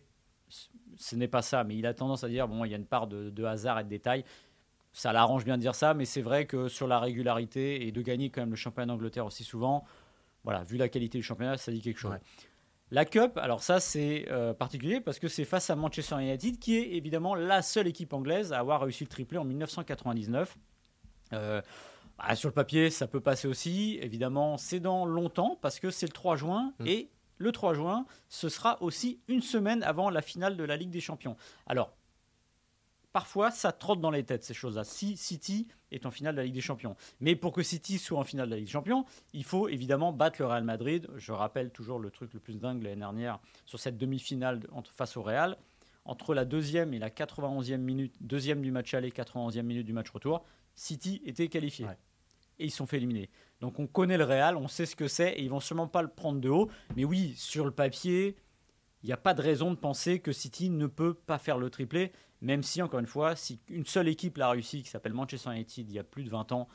ce 0.97 1.17
n'est 1.17 1.29
pas 1.29 1.43
ça, 1.43 1.65
mais 1.65 1.77
il 1.77 1.87
a 1.87 1.95
tendance 1.95 2.23
à 2.23 2.29
dire 2.29 2.47
bon, 2.47 2.65
il 2.65 2.71
y 2.71 2.75
a 2.75 2.77
une 2.77 2.87
part 2.87 3.09
de, 3.09 3.31
de 3.31 3.45
hasard 3.45 3.81
et 3.81 3.85
de 3.85 3.89
détail 3.89 4.25
ça 4.95 5.13
l'arrange 5.13 5.45
bien 5.45 5.57
de 5.57 5.61
dire 5.61 5.75
ça, 5.75 5.93
mais 5.93 6.05
c'est 6.05 6.23
vrai 6.23 6.47
que 6.47 6.69
sur 6.69 6.87
la 6.87 7.01
régularité 7.01 7.87
et 7.87 7.93
de 7.93 8.01
gagner 8.01 8.31
quand 8.31 8.41
même 8.41 8.51
le 8.51 8.57
championnat 8.57 8.87
d'Angleterre 8.87 9.27
aussi 9.27 9.43
souvent, 9.43 9.85
voilà, 10.45 10.63
vu 10.63 10.77
la 10.77 10.89
qualité 10.89 11.19
du 11.19 11.25
championnat, 11.25 11.57
ça 11.57 11.73
dit 11.73 11.83
quelque 11.83 11.99
chose. 11.99 12.15
La 12.93 13.05
Cup, 13.05 13.37
alors 13.39 13.61
ça 13.61 13.81
c'est 13.81 14.27
euh, 14.31 14.55
particulier 14.55 15.01
parce 15.01 15.19
que 15.19 15.27
c'est 15.27 15.45
face 15.45 15.69
à 15.69 15.75
Manchester 15.75 16.15
United 16.21 16.61
qui 16.61 16.77
est 16.77 16.93
évidemment 16.93 17.35
la 17.35 17.61
seule 17.61 17.89
équipe 17.89 18.13
anglaise 18.13 18.53
à 18.53 18.61
avoir 18.61 18.83
réussi 18.83 19.03
le 19.03 19.09
triplé 19.09 19.37
en 19.37 19.45
1999. 19.45 20.57
Euh, 21.33 21.61
bah, 22.17 22.37
sur 22.37 22.49
le 22.49 22.55
papier, 22.55 22.91
ça 22.91 23.09
peut 23.09 23.21
passer 23.21 23.49
aussi. 23.49 23.99
Évidemment, 24.01 24.59
c'est 24.59 24.79
dans 24.79 25.07
longtemps 25.07 25.59
parce 25.61 25.81
que 25.81 25.91
c'est 25.91 26.07
le 26.07 26.13
3 26.13 26.37
juin 26.37 26.73
mm. 26.79 26.87
et 26.87 27.11
le 27.39 27.51
3 27.51 27.75
juin, 27.75 28.07
ce 28.29 28.49
sera 28.49 28.81
aussi 28.81 29.19
une 29.27 29.43
semaine 29.43 29.83
avant 29.83 30.09
la 30.09 30.23
finale 30.23 30.57
de 30.57 30.63
la 30.63 30.77
Ligue 30.77 30.91
des 30.91 31.01
Champions. 31.01 31.37
Alors, 31.67 31.97
parfois, 33.15 33.53
ça 33.53 33.71
trotte 33.71 34.01
dans 34.01 34.11
les 34.11 34.25
têtes, 34.25 34.43
ces 34.43 34.55
choses-là. 34.55 34.83
Si 34.83 35.17
City 35.17 35.69
est 35.93 36.05
en 36.05 36.11
finale 36.11 36.35
de 36.35 36.41
la 36.41 36.45
Ligue 36.45 36.55
des 36.55 36.61
Champions. 36.61 36.97
Mais 37.21 37.37
pour 37.37 37.53
que 37.53 37.63
City 37.63 37.99
soit 37.99 38.19
en 38.19 38.25
finale 38.25 38.47
de 38.47 38.51
la 38.51 38.57
Ligue 38.57 38.67
des 38.67 38.73
Champions, 38.73 39.07
il 39.33 39.45
faut 39.45 39.69
évidemment 39.69 40.13
battre 40.13 40.41
le 40.41 40.47
Real 40.47 40.65
Madrid. 40.65 41.09
Je 41.17 41.31
rappelle 41.31 41.71
toujours 41.71 42.01
le 42.01 42.11
truc 42.11 42.35
le 42.35 42.41
plus 42.41 42.59
dingue 42.59 42.83
l'année 42.83 42.97
dernière 42.97 43.39
sur 43.67 43.79
cette 43.79 43.97
demi-finale 43.97 44.61
face 44.93 45.17
au 45.17 45.23
Real. 45.23 45.57
Entre 46.05 46.35
la 46.35 46.45
deuxième 46.45 46.93
et 46.93 46.99
la 46.99 47.09
91e 47.09 47.77
minute, 47.77 48.17
deuxième 48.21 48.61
du 48.61 48.73
match 48.73 48.93
aller, 48.95 49.11
91e 49.11 49.63
minute 49.63 49.87
du 49.87 49.93
match 49.93 50.11
retour, 50.11 50.45
City 50.75 51.23
était 51.25 51.47
qualifié. 51.47 51.87
Et 52.59 52.65
ils 52.65 52.73
sont 52.73 52.87
fait 52.87 52.97
éliminer. 52.97 53.31
Donc 53.61 53.79
on 53.79 53.87
connaît 53.87 54.19
le 54.19 54.25
Real, 54.25 54.57
on 54.57 54.67
sait 54.67 54.87
ce 54.87 54.97
que 54.97 55.07
c'est 55.07 55.35
et 55.35 55.43
ils 55.43 55.51
vont 55.51 55.61
sûrement 55.61 55.87
pas 55.87 56.03
le 56.03 56.09
prendre 56.09 56.41
de 56.41 56.49
haut. 56.49 56.69
Mais 56.97 57.05
oui, 57.05 57.33
sur 57.37 57.65
le 57.65 57.71
papier, 57.71 58.37
il 59.05 59.07
n'y 59.07 59.13
a 59.13 59.19
pas 59.19 59.35
de 59.35 59.43
raison 59.43 59.71
de 59.71 59.77
penser 59.77 60.19
que 60.19 60.33
City 60.33 60.71
ne 60.71 60.87
peut 60.87 61.15
pas 61.15 61.39
faire 61.39 61.59
le 61.59 61.71
triplé. 61.71 62.11
Même 62.45 62.63
si, 62.63 62.83
encore 62.83 63.01
une 63.01 63.07
fois, 63.07 63.37
si 63.37 63.59
une 63.71 63.87
seule 63.87 64.07
équipe 64.09 64.37
l'a 64.37 64.51
réussi, 64.51 64.83
qui 64.83 64.91
s'appelle 64.91 65.15
Manchester 65.15 65.51
United, 65.51 65.89
il 65.89 65.95
y 65.95 65.99
a 65.99 66.05
plus 66.05 66.25
de 66.25 66.31
20 66.31 66.53
ans, 66.53 66.69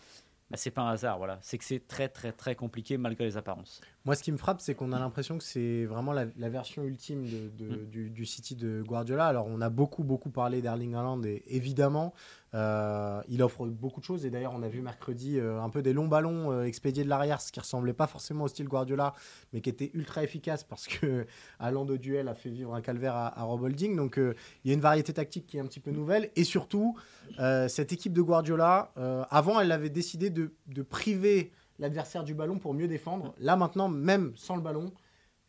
bah, 0.49 0.57
c'est 0.57 0.71
pas 0.71 0.81
un 0.81 0.89
hasard. 0.89 1.19
Voilà. 1.19 1.37
C'est 1.41 1.59
que 1.59 1.63
c'est 1.63 1.87
très, 1.87 2.09
très, 2.09 2.31
très 2.31 2.55
compliqué 2.55 2.97
malgré 2.97 3.25
les 3.25 3.37
apparences. 3.37 3.79
Moi, 4.09 4.15
ce 4.15 4.23
qui 4.23 4.31
me 4.31 4.37
frappe, 4.37 4.59
c'est 4.59 4.73
qu'on 4.73 4.91
a 4.91 4.97
l'impression 4.97 5.37
que 5.37 5.43
c'est 5.43 5.85
vraiment 5.85 6.13
la, 6.13 6.49
version 6.49 6.83
ultime 6.83 7.27
de, 7.59 7.65
mm. 7.65 7.89
du, 7.91 8.09
du, 8.09 8.25
City 8.25 8.55
de 8.55 8.81
Guardiola. 8.81 9.27
Alors, 9.27 9.45
on 9.47 9.61
a 9.61 9.69
beaucoup, 9.69 10.03
beaucoup 10.03 10.31
parlé 10.31 10.63
d'Erling 10.63 10.95
Haaland, 10.95 11.21
et 11.25 11.43
évidemment, 11.45 12.15
euh, 12.55 13.21
il 13.29 13.43
offre 13.43 13.67
beaucoup 13.67 13.99
de 13.99 14.05
choses. 14.05 14.25
Et 14.25 14.31
d'ailleurs, 14.31 14.53
on 14.55 14.63
a 14.63 14.67
vu 14.67 14.81
mercredi 14.81 15.37
euh, 15.37 15.61
un 15.61 15.69
peu 15.69 15.83
des 15.83 15.93
longs 15.93 16.07
ballons 16.07 16.51
euh, 16.51 16.63
expédiés 16.63 17.03
de 17.03 17.09
l'arrière, 17.09 17.39
ce 17.39 17.51
qui 17.51 17.59
ressemblait 17.59 17.93
pas 17.93 18.07
forcément 18.07 18.45
au 18.45 18.47
style 18.47 18.67
Guardiola, 18.67 19.13
mais 19.53 19.61
qui 19.61 19.69
était 19.69 19.91
ultra 19.93 20.23
efficace 20.23 20.63
parce 20.63 20.87
que 20.87 21.27
Haaland 21.59 21.85
au 21.85 21.97
duel 21.97 22.29
a 22.29 22.33
fait 22.33 22.49
vivre 22.49 22.73
un 22.73 22.81
calvaire 22.81 23.15
à, 23.15 23.43
Rob 23.43 23.61
Holding. 23.61 23.95
Donc, 23.95 24.15
il 24.17 24.67
y 24.67 24.71
a 24.71 24.73
une 24.73 24.81
variété 24.81 25.13
tactique 25.13 25.45
qui 25.45 25.57
est 25.57 25.59
un 25.59 25.67
petit 25.67 25.81
peu 25.81 25.91
nouvelle. 25.91 26.31
Et 26.35 26.45
surtout, 26.45 26.97
cette 27.37 27.93
équipe 27.93 28.13
de 28.13 28.23
Guardiola, 28.23 28.91
avant, 29.29 29.59
elle 29.59 29.71
avait 29.71 29.91
décidé 29.91 30.31
de, 30.31 30.51
de 30.65 30.81
priver 30.81 31.51
l'adversaire 31.79 32.23
du 32.23 32.33
ballon 32.33 32.59
pour 32.59 32.73
mieux 32.73 32.87
défendre. 32.87 33.33
Là 33.39 33.55
maintenant, 33.55 33.89
même 33.89 34.33
sans 34.35 34.55
le 34.55 34.61
ballon, 34.61 34.91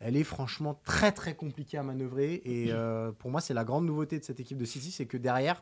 elle 0.01 0.17
est 0.17 0.23
franchement 0.23 0.79
très 0.83 1.11
très 1.11 1.35
compliquée 1.35 1.77
à 1.77 1.83
manœuvrer. 1.83 2.41
Et 2.45 2.71
euh, 2.71 3.11
pour 3.11 3.29
moi, 3.29 3.39
c'est 3.39 3.53
la 3.53 3.63
grande 3.63 3.85
nouveauté 3.85 4.19
de 4.19 4.23
cette 4.23 4.39
équipe 4.39 4.57
de 4.57 4.65
City, 4.65 4.91
c'est 4.91 5.05
que 5.05 5.17
derrière, 5.17 5.61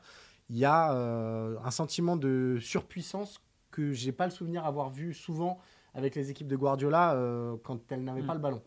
il 0.50 0.58
y 0.58 0.66
a 0.66 0.94
euh, 0.94 1.58
un 1.64 1.72
sentiment 1.72 2.16
de 2.16 2.58
surpuissance 2.62 3.42
que 3.72 3.92
j'ai 3.92 4.12
pas 4.12 4.26
le 4.26 4.32
souvenir 4.32 4.66
avoir 4.66 4.90
vu 4.90 5.14
souvent 5.14 5.60
avec 5.94 6.16
les 6.16 6.32
équipes 6.32 6.48
de 6.48 6.56
Guardiola 6.56 7.14
euh, 7.14 7.58
quand 7.64 7.92
elles 7.92 8.04
n'avaient 8.04 8.24
pas 8.24 8.34
le 8.34 8.40
ballon. 8.40 8.62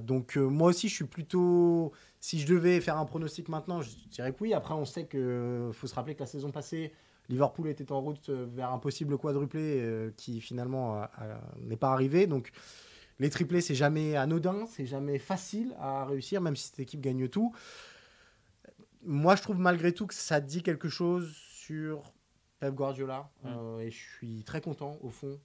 donc 0.00 0.36
moi 0.36 0.68
aussi, 0.68 0.88
je 0.88 0.94
suis 0.94 1.06
plutôt... 1.06 1.92
Si 2.20 2.38
je 2.38 2.46
devais 2.46 2.80
faire 2.80 2.98
un 2.98 3.04
pronostic 3.04 3.48
maintenant, 3.48 3.82
je 3.82 3.90
dirais 4.08 4.32
que 4.32 4.38
oui. 4.42 4.54
Après, 4.54 4.74
on 4.74 4.84
sait 4.84 5.08
qu'il 5.08 5.70
faut 5.72 5.88
se 5.88 5.94
rappeler 5.94 6.14
que 6.14 6.20
la 6.20 6.26
saison 6.26 6.52
passée, 6.52 6.92
Liverpool 7.28 7.68
était 7.68 7.92
en 7.92 8.00
route 8.00 8.28
euh, 8.28 8.46
vers 8.50 8.72
un 8.72 8.78
possible 8.78 9.16
quadruplé 9.18 9.80
euh, 9.80 10.10
qui 10.16 10.40
finalement 10.40 11.02
n'est 11.60 11.76
pas 11.76 11.92
arrivé. 11.92 12.26
Donc 12.26 12.52
les 13.18 13.30
triplés, 13.30 13.60
c'est 13.60 13.74
jamais 13.74 14.16
anodin, 14.16 14.66
c'est 14.66 14.86
jamais 14.86 15.18
facile 15.18 15.74
à 15.78 16.04
réussir, 16.04 16.40
même 16.40 16.56
si 16.56 16.68
cette 16.68 16.80
équipe 16.80 17.00
gagne 17.00 17.28
tout. 17.28 17.54
Moi, 19.04 19.36
je 19.36 19.42
trouve 19.42 19.58
malgré 19.58 19.92
tout 19.92 20.06
que 20.06 20.14
ça 20.14 20.40
dit 20.40 20.62
quelque 20.62 20.88
chose 20.88 21.34
sur 21.34 22.12
Pep 22.60 22.74
Guardiola 22.74 23.30
mm. 23.42 23.48
euh, 23.48 23.78
et 23.80 23.90
je 23.90 23.98
suis 23.98 24.44
très 24.44 24.60
content 24.60 24.98
au 25.02 25.10
fond 25.10 25.40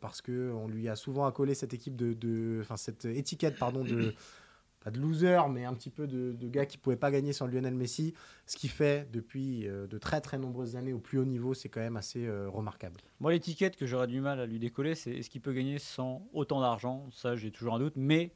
parce 0.00 0.22
que 0.22 0.52
on 0.52 0.66
lui 0.66 0.88
a 0.88 0.96
souvent 0.96 1.26
accolé 1.26 1.54
cette 1.54 1.74
équipe 1.74 1.96
de, 1.96 2.14
de 2.14 2.64
cette 2.76 3.04
étiquette 3.04 3.58
pardon 3.58 3.84
de 3.84 4.14
pas 4.86 4.92
de 4.92 5.00
loser, 5.00 5.48
mais 5.50 5.64
un 5.64 5.74
petit 5.74 5.90
peu 5.90 6.06
de, 6.06 6.30
de 6.30 6.48
gars 6.48 6.64
qui 6.64 6.78
pouvaient 6.78 6.94
pas 6.94 7.10
gagner 7.10 7.32
sans 7.32 7.48
Lionel 7.48 7.74
Messi. 7.74 8.14
Ce 8.46 8.56
qu'il 8.56 8.70
fait 8.70 9.10
depuis 9.10 9.66
euh, 9.66 9.88
de 9.88 9.98
très 9.98 10.20
très 10.20 10.38
nombreuses 10.38 10.76
années 10.76 10.92
au 10.92 11.00
plus 11.00 11.18
haut 11.18 11.24
niveau, 11.24 11.54
c'est 11.54 11.68
quand 11.68 11.80
même 11.80 11.96
assez 11.96 12.24
euh, 12.24 12.48
remarquable. 12.48 13.00
Moi, 13.18 13.32
l'étiquette 13.32 13.74
que 13.74 13.84
j'aurais 13.84 14.06
du 14.06 14.20
mal 14.20 14.38
à 14.38 14.46
lui 14.46 14.60
décoller, 14.60 14.94
c'est 14.94 15.10
est-ce 15.10 15.28
qu'il 15.28 15.40
peut 15.40 15.52
gagner 15.52 15.80
sans 15.80 16.28
autant 16.32 16.60
d'argent? 16.60 17.08
Ça, 17.10 17.34
j'ai 17.34 17.50
toujours 17.50 17.74
un 17.74 17.80
doute. 17.80 17.94
Mais 17.96 18.32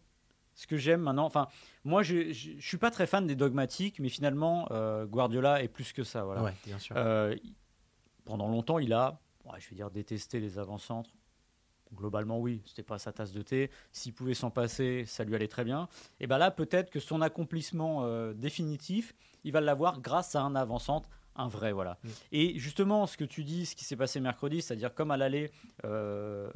ce 0.57 0.67
que 0.67 0.77
j'aime 0.77 1.03
maintenant, 1.03 1.25
enfin, 1.25 1.47
moi, 1.85 2.03
je, 2.03 2.33
je, 2.33 2.59
je 2.59 2.67
suis 2.67 2.79
pas 2.79 2.91
très 2.91 3.07
fan 3.07 3.29
des 3.29 3.37
dogmatiques, 3.37 4.01
mais 4.01 4.09
finalement, 4.09 4.67
euh, 4.73 5.07
Guardiola 5.07 5.63
est 5.63 5.69
plus 5.69 5.93
que 5.93 6.03
ça. 6.03 6.25
Voilà. 6.25 6.43
Ouais, 6.43 6.55
bien 6.67 6.81
sûr. 6.81 6.97
Pendant 8.25 8.49
longtemps, 8.49 8.81
il 8.81 8.93
a, 8.93 9.21
je 9.57 9.71
vais 9.71 9.77
dire, 9.77 9.93
détesté 9.93 10.41
les 10.41 10.59
avant-centres. 10.59 11.11
Globalement, 11.95 12.39
oui, 12.39 12.63
c'était 12.67 12.83
pas 12.83 12.99
sa 12.99 13.13
tasse 13.13 13.33
de 13.33 13.43
thé. 13.43 13.71
S'il 13.93 14.13
pouvait 14.13 14.35
s'en 14.35 14.51
passer, 14.51 15.05
ça 15.07 15.25
lui 15.25 15.35
allait 15.35 15.49
très 15.49 15.65
bien. 15.65 15.89
Et 16.21 16.27
ben 16.27 16.39
là, 16.39 16.51
peut-être 16.51 16.91
que 16.91 17.01
son 17.01 17.21
accomplissement 17.21 18.05
euh, 18.05 18.33
définitif, 18.33 19.15
il 19.45 19.53
va 19.53 19.61
l'avoir 19.61 20.01
grâce 20.01 20.37
à 20.37 20.43
un 20.43 20.55
avant-centre, 20.55 21.09
un 21.37 21.49
vrai, 21.49 21.73
voilà. 21.73 21.99
Mm. 22.03 22.09
Et 22.33 22.59
justement, 22.59 23.07
ce 23.07 23.17
que 23.17 23.25
tu 23.25 23.45
dis, 23.45 23.67
ce 23.67 23.75
qui 23.75 23.85
s'est 23.85 23.97
passé 23.97 24.21
mercredi, 24.21 24.63
c'est-à-dire 24.63 24.95
comme 24.95 25.11
à 25.11 25.17
l'aller, 25.17 25.51
euh, 25.85 26.51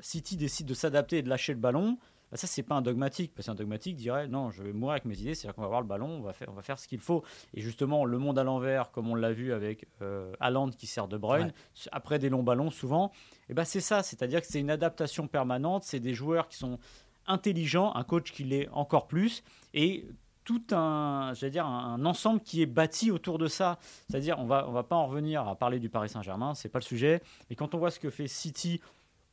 City 0.00 0.36
décide 0.36 0.66
de 0.66 0.74
s'adapter 0.74 1.18
et 1.18 1.22
de 1.22 1.28
lâcher 1.28 1.52
le 1.52 1.60
ballon. 1.60 1.98
Bah 2.34 2.38
ça, 2.38 2.48
c'est 2.48 2.64
pas 2.64 2.74
un 2.74 2.82
dogmatique, 2.82 3.32
parce 3.32 3.46
qu'un 3.46 3.54
dogmatique 3.54 3.94
dirait 3.94 4.26
non, 4.26 4.50
je 4.50 4.64
vais 4.64 4.72
mourir 4.72 4.94
avec 4.94 5.04
mes 5.04 5.16
idées, 5.20 5.36
c'est-à-dire 5.36 5.54
qu'on 5.54 5.60
va 5.60 5.66
avoir 5.66 5.82
le 5.82 5.86
ballon, 5.86 6.08
on 6.18 6.20
va 6.20 6.32
faire, 6.32 6.48
on 6.50 6.52
va 6.54 6.62
faire 6.62 6.80
ce 6.80 6.88
qu'il 6.88 6.98
faut. 6.98 7.22
Et 7.54 7.60
justement, 7.60 8.04
le 8.04 8.18
monde 8.18 8.40
à 8.40 8.42
l'envers, 8.42 8.90
comme 8.90 9.08
on 9.08 9.14
l'a 9.14 9.32
vu 9.32 9.52
avec 9.52 9.86
euh, 10.02 10.32
Haaland 10.40 10.70
qui 10.70 10.88
sert 10.88 11.06
de 11.06 11.16
Bruyne, 11.16 11.46
Ouais. 11.46 11.52
après 11.92 12.18
des 12.18 12.28
longs 12.30 12.42
ballons, 12.42 12.72
souvent, 12.72 13.12
et 13.48 13.54
ben 13.54 13.64
c'est 13.64 13.80
ça, 13.80 14.02
c'est-à-dire 14.02 14.40
que 14.40 14.48
c'est 14.48 14.58
une 14.58 14.70
adaptation 14.72 15.28
permanente, 15.28 15.84
c'est 15.84 16.00
des 16.00 16.12
joueurs 16.12 16.48
qui 16.48 16.56
sont 16.56 16.80
intelligents, 17.28 17.92
un 17.94 18.02
coach 18.02 18.32
qui 18.32 18.42
l'est 18.42 18.68
encore 18.72 19.06
plus, 19.06 19.44
et 19.72 20.04
tout 20.42 20.60
un, 20.72 21.32
j'allais 21.34 21.52
dire, 21.52 21.66
un, 21.66 21.94
un 21.94 22.04
ensemble 22.04 22.40
qui 22.40 22.62
est 22.62 22.66
bâti 22.66 23.12
autour 23.12 23.38
de 23.38 23.46
ça. 23.46 23.78
C'est-à-dire, 24.10 24.40
on 24.40 24.44
va, 24.44 24.66
on 24.68 24.72
va 24.72 24.82
pas 24.82 24.96
en 24.96 25.06
revenir 25.06 25.46
à 25.46 25.54
parler 25.54 25.78
du 25.78 25.88
Paris 25.88 26.08
Saint-Germain, 26.08 26.54
c'est 26.54 26.68
pas 26.68 26.80
le 26.80 26.84
sujet, 26.84 27.22
mais 27.48 27.54
quand 27.54 27.76
on 27.76 27.78
voit 27.78 27.92
ce 27.92 28.00
que 28.00 28.10
fait 28.10 28.26
City 28.26 28.80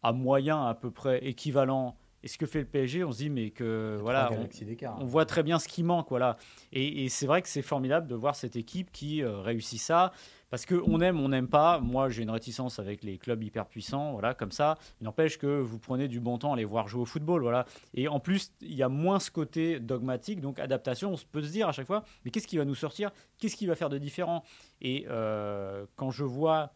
à 0.03 0.13
moyen 0.13 0.67
à 0.67 0.75
peu 0.75 0.91
près 0.91 1.25
équivalent 1.25 1.97
et 2.23 2.27
ce 2.27 2.37
que 2.37 2.45
fait 2.45 2.59
le 2.59 2.65
PSG, 2.65 3.03
on 3.03 3.11
se 3.11 3.17
dit 3.17 3.29
mais 3.29 3.49
que 3.49 3.97
voilà, 4.01 4.31
on, 4.31 5.01
on 5.01 5.05
voit 5.05 5.25
très 5.25 5.43
bien 5.43 5.59
ce 5.59 5.67
qui 5.67 5.83
manque, 5.83 6.09
voilà. 6.09 6.37
Et, 6.71 7.05
et 7.05 7.09
c'est 7.09 7.25
vrai 7.25 7.41
que 7.41 7.47
c'est 7.47 7.61
formidable 7.61 8.07
de 8.07 8.15
voir 8.15 8.35
cette 8.35 8.55
équipe 8.55 8.91
qui 8.91 9.23
euh, 9.23 9.39
réussit 9.39 9.79
ça, 9.79 10.11
parce 10.51 10.65
que 10.65 10.75
on 10.85 10.99
aime, 11.01 11.19
on 11.19 11.29
n'aime 11.29 11.47
pas. 11.47 11.79
Moi, 11.79 12.09
j'ai 12.09 12.23
une 12.23 12.29
réticence 12.29 12.77
avec 12.77 13.03
les 13.03 13.17
clubs 13.17 13.41
hyper 13.41 13.65
puissants, 13.65 14.11
voilà, 14.11 14.33
comme 14.33 14.51
ça. 14.51 14.77
Il 14.99 15.05
n'empêche 15.05 15.39
que 15.39 15.47
vous 15.47 15.79
prenez 15.79 16.07
du 16.07 16.19
bon 16.19 16.37
temps 16.37 16.53
à 16.53 16.57
les 16.57 16.65
voir 16.65 16.87
jouer 16.87 17.01
au 17.01 17.05
football, 17.05 17.41
voilà. 17.41 17.65
Et 17.93 18.07
en 18.07 18.19
plus, 18.19 18.51
il 18.61 18.75
y 18.75 18.83
a 18.83 18.89
moins 18.89 19.19
ce 19.19 19.31
côté 19.31 19.79
dogmatique, 19.79 20.41
donc 20.41 20.59
adaptation. 20.59 21.13
On 21.13 21.17
peut 21.31 21.41
se 21.41 21.51
dire 21.51 21.67
à 21.67 21.71
chaque 21.71 21.87
fois, 21.87 22.03
mais 22.23 22.31
qu'est-ce 22.31 22.47
qui 22.47 22.57
va 22.57 22.65
nous 22.65 22.75
sortir? 22.75 23.11
Qu'est-ce 23.39 23.55
qui 23.55 23.65
va 23.65 23.75
faire 23.75 23.89
de 23.89 23.97
différent? 23.97 24.43
Et 24.81 25.05
euh, 25.09 25.85
quand 25.95 26.11
je 26.11 26.23
vois 26.23 26.73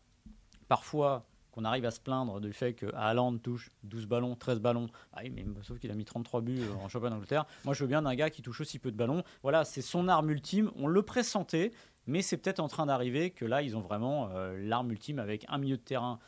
parfois 0.68 1.28
qu'on 1.56 1.64
arrive 1.64 1.86
à 1.86 1.92
se 1.92 2.02
plaindre 2.02 2.42
du 2.42 2.52
fait 2.52 2.74
que 2.74 2.94
Haaland 2.94 3.38
touche 3.38 3.72
12 3.84 4.06
ballons, 4.08 4.36
13 4.36 4.60
ballons. 4.60 4.88
Ah 5.14 5.22
sauf 5.64 5.80
qu'il 5.80 5.90
a 5.90 5.96
mis 5.96 6.04
33 6.04 6.42
buts 6.42 6.62
euh, 6.62 6.74
en 6.84 6.90
championnat 6.90 7.16
d'Angleterre. 7.16 7.46
Moi, 7.64 7.74
je 7.74 7.82
veux 7.82 7.88
bien 7.88 8.02
d'un 8.02 8.14
gars 8.14 8.30
qui 8.30 8.42
touche 8.42 8.60
aussi 8.62 8.78
peu 8.78 8.92
de 8.92 8.98
ballons. 8.98 9.24
Voilà, 9.42 9.64
c'est 9.64 9.82
son 9.82 10.10
arme 10.10 10.30
ultime. 10.30 10.72
On 10.76 10.88
le 10.88 11.02
pressentait, 11.02 11.72
mais 12.08 12.22
c'est 12.22 12.38
peut-être 12.38 12.60
en 12.60 12.68
train 12.68 12.86
d'arriver 12.86 13.32
que 13.32 13.46
là, 13.46 13.62
ils 13.62 13.78
ont 13.78 13.82
vraiment 13.82 14.30
euh, 14.32 14.58
l'arme 14.58 14.92
ultime 14.92 15.20
avec 15.20 15.46
un 15.48 15.58
milieu 15.58 15.78
de 15.78 15.82
terrain 15.82 16.20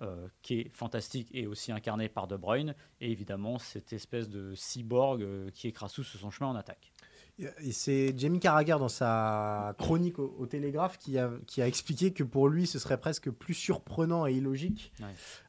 euh, 0.00 0.26
qui 0.40 0.60
est 0.60 0.74
fantastique 0.74 1.28
et 1.32 1.46
aussi 1.46 1.70
incarné 1.70 2.08
par 2.08 2.26
De 2.26 2.36
Bruyne. 2.36 2.74
Et 3.00 3.12
évidemment, 3.12 3.58
cette 3.58 3.92
espèce 3.92 4.28
de 4.28 4.54
cyborg 4.54 5.22
euh, 5.22 5.50
qui 5.50 5.72
sur 5.72 6.04
son 6.04 6.30
chemin 6.30 6.50
en 6.50 6.56
attaque. 6.56 6.92
C'est 7.70 8.16
Jamie 8.18 8.38
Carragher 8.40 8.76
dans 8.78 8.88
sa 8.88 9.74
chronique 9.78 10.18
au, 10.18 10.34
au 10.38 10.46
Télégraphe 10.46 10.98
qui 10.98 11.18
a, 11.18 11.30
qui 11.46 11.62
a 11.62 11.66
expliqué 11.66 12.12
que 12.12 12.22
pour 12.22 12.48
lui, 12.48 12.66
ce 12.66 12.78
serait 12.78 12.98
presque 13.00 13.30
plus 13.30 13.54
surprenant 13.54 14.26
et 14.26 14.34
illogique 14.34 14.92
Ouais. 15.00 15.06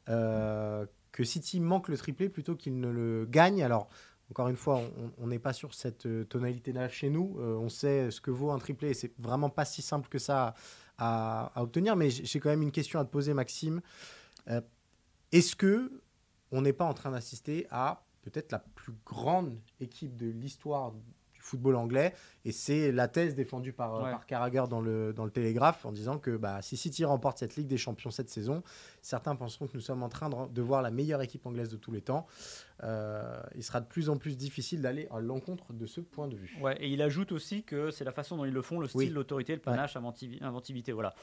euh, 0.08 0.86
que 1.12 1.22
City 1.24 1.60
manque 1.60 1.88
le 1.88 1.96
triplé 1.96 2.28
plutôt 2.28 2.56
qu'il 2.56 2.80
ne 2.80 2.88
le 2.88 3.26
gagne. 3.26 3.62
Alors, 3.62 3.88
encore 4.30 4.48
une 4.48 4.56
fois, 4.56 4.80
on- 5.18 5.26
n'est 5.28 5.38
pas 5.38 5.52
sur 5.52 5.74
cette 5.74 6.06
euh, 6.06 6.24
tonalité-là 6.24 6.88
chez 6.88 7.10
nous. 7.10 7.36
Euh, 7.38 7.56
on 7.56 7.68
sait 7.68 8.10
ce 8.10 8.20
que 8.20 8.30
vaut 8.30 8.50
un 8.50 8.58
triplé 8.58 8.90
et 8.90 8.94
c'est 8.94 9.12
vraiment 9.18 9.50
pas 9.50 9.64
si 9.64 9.82
simple 9.82 10.08
que 10.08 10.18
ça 10.18 10.54
à, 10.98 11.52
à 11.54 11.62
obtenir. 11.62 11.94
Mais 11.94 12.10
j'ai 12.10 12.40
quand 12.40 12.48
même 12.48 12.62
une 12.62 12.72
question 12.72 12.98
à 12.98 13.04
te 13.04 13.10
poser, 13.10 13.34
Maxime. 13.34 13.80
Euh, 14.48 14.60
Est-ce 15.30 15.54
que 15.54 16.00
on 16.50 16.62
n'est 16.62 16.72
pas 16.72 16.84
en 16.86 16.94
train 16.94 17.10
d'assister 17.10 17.66
à 17.70 18.04
peut-être 18.22 18.50
la 18.52 18.60
plus 18.60 18.94
grande 19.04 19.56
équipe 19.80 20.16
de 20.16 20.26
l'histoire 20.30 20.92
football 21.44 21.76
anglais 21.76 22.14
et 22.44 22.52
c'est 22.52 22.90
la 22.90 23.06
thèse 23.06 23.34
défendue 23.34 23.72
par, 23.72 24.02
Ouais. 24.02 24.10
par 24.10 24.26
Carragher 24.26 24.64
dans 24.68 24.80
le, 24.80 25.12
dans 25.12 25.24
le 25.24 25.30
Télégraphe 25.30 25.84
en 25.84 25.92
disant 25.92 26.18
que 26.18 26.36
bah, 26.36 26.62
si 26.62 26.76
City 26.76 27.04
remporte 27.04 27.38
cette 27.38 27.56
Ligue 27.56 27.66
des 27.68 27.76
Champions 27.76 28.10
cette 28.10 28.30
saison, 28.30 28.62
certains 29.02 29.36
penseront 29.36 29.66
que 29.66 29.72
nous 29.74 29.80
sommes 29.82 30.02
en 30.02 30.08
train 30.08 30.30
de, 30.30 30.52
de 30.52 30.62
voir 30.62 30.80
la 30.82 30.90
meilleure 30.90 31.20
équipe 31.22 31.44
anglaise 31.46 31.68
de 31.68 31.76
tous 31.76 31.92
les 31.92 32.00
temps. 32.00 32.26
Euh, 32.82 33.40
il 33.54 33.62
sera 33.62 33.80
de 33.80 33.86
plus 33.86 34.08
en 34.10 34.16
plus 34.16 34.36
difficile 34.36 34.80
d'aller 34.82 35.06
à 35.10 35.20
l'encontre 35.20 35.72
de 35.72 35.86
ce 35.86 36.00
point 36.00 36.28
de 36.28 36.36
vue. 36.36 36.56
Ouais, 36.60 36.76
et 36.80 36.88
il 36.88 37.00
ajoute 37.02 37.30
aussi 37.32 37.62
que 37.62 37.90
c'est 37.90 38.04
la 38.04 38.12
façon 38.12 38.36
dont 38.36 38.44
ils 38.44 38.52
le 38.52 38.62
font, 38.62 38.80
le 38.80 38.88
style, 38.88 38.98
Oui. 39.00 39.08
l'autorité, 39.10 39.54
le 39.54 39.60
panache, 39.60 39.94
l'inventivi- 39.94 40.42
inventivité. 40.42 40.92
Voilà. 40.92 41.14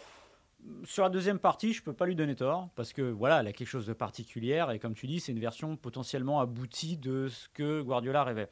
Sur 0.83 1.03
la 1.03 1.09
deuxième 1.09 1.39
partie, 1.39 1.73
je 1.73 1.81
peux 1.81 1.93
pas 1.93 2.05
lui 2.05 2.15
donner 2.15 2.35
tort 2.35 2.69
parce 2.75 2.93
que 2.93 3.01
voilà, 3.01 3.39
elle 3.39 3.47
a 3.47 3.51
quelque 3.53 3.67
chose 3.67 3.87
de 3.87 3.93
particulière 3.93 4.69
et 4.69 4.77
comme 4.77 4.93
tu 4.93 5.07
dis, 5.07 5.19
c'est 5.19 5.31
une 5.31 5.39
version 5.39 5.75
potentiellement 5.75 6.39
aboutie 6.39 6.97
de 6.97 7.27
ce 7.29 7.49
que 7.49 7.81
Guardiola 7.81 8.23
rêvait. 8.23 8.47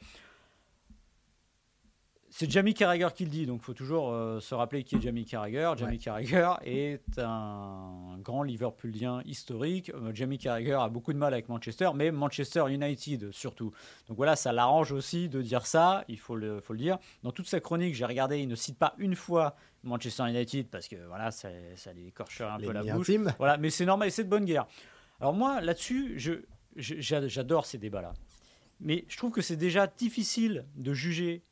C'est 2.32 2.48
Jamie 2.48 2.74
Carragher 2.74 3.08
qui 3.12 3.24
le 3.24 3.30
dit, 3.30 3.44
donc 3.44 3.60
il 3.60 3.64
faut 3.64 3.74
toujours 3.74 4.12
euh, 4.12 4.38
se 4.38 4.54
rappeler 4.54 4.84
qui 4.84 4.94
est 4.94 5.00
Jamie 5.00 5.24
Carragher. 5.24 5.72
Jamie 5.76 5.92
Ouais. 5.92 5.98
Carragher 5.98 6.52
est 6.64 7.18
un 7.18 8.16
grand 8.22 8.44
Liverpoolien 8.44 9.20
historique. 9.24 9.90
Euh, 9.90 10.12
Jamie 10.14 10.38
Carragher 10.38 10.74
a 10.80 10.88
beaucoup 10.88 11.12
de 11.12 11.18
mal 11.18 11.32
avec 11.34 11.48
Manchester, 11.48 11.90
mais 11.94 12.12
Manchester 12.12 12.64
United 12.70 13.32
surtout. 13.32 13.72
Donc 14.06 14.16
voilà, 14.16 14.36
ça 14.36 14.52
l'arrange 14.52 14.92
aussi 14.92 15.28
de 15.28 15.42
dire 15.42 15.66
ça, 15.66 16.04
il 16.06 16.20
faut 16.20 16.36
le, 16.36 16.60
faut 16.60 16.72
le 16.72 16.78
dire. 16.78 16.98
Dans 17.24 17.32
toute 17.32 17.48
sa 17.48 17.58
chronique, 17.58 17.96
j'ai 17.96 18.04
regardé, 18.04 18.38
il 18.38 18.46
ne 18.48 18.54
cite 18.54 18.78
pas 18.78 18.94
une 18.98 19.16
fois 19.16 19.56
Manchester 19.82 20.28
United 20.28 20.68
parce 20.68 20.86
que 20.86 20.96
voilà, 21.08 21.32
ça, 21.32 21.48
ça 21.74 21.90
un 21.90 22.58
peu 22.60 22.70
la 22.70 22.82
bouche. 22.84 23.10
intime. 23.10 23.34
Voilà, 23.38 23.56
mais 23.56 23.70
c'est 23.70 23.86
normal, 23.86 24.08
c'est 24.12 24.22
de 24.24 24.28
bonne 24.30 24.44
guerre. 24.44 24.66
Alors 25.20 25.34
moi, 25.34 25.60
là-dessus, 25.60 26.14
je, 26.16 26.34
je- 26.76 26.94
j'a- 27.00 27.26
j'adore 27.26 27.66
ces 27.66 27.78
débats-là. 27.78 28.12
Mais 28.78 29.04
je 29.08 29.16
trouve 29.16 29.32
que 29.32 29.42
c'est 29.42 29.56
déjà 29.56 29.88
difficile 29.88 30.64
de 30.76 30.94
juger 30.94 31.42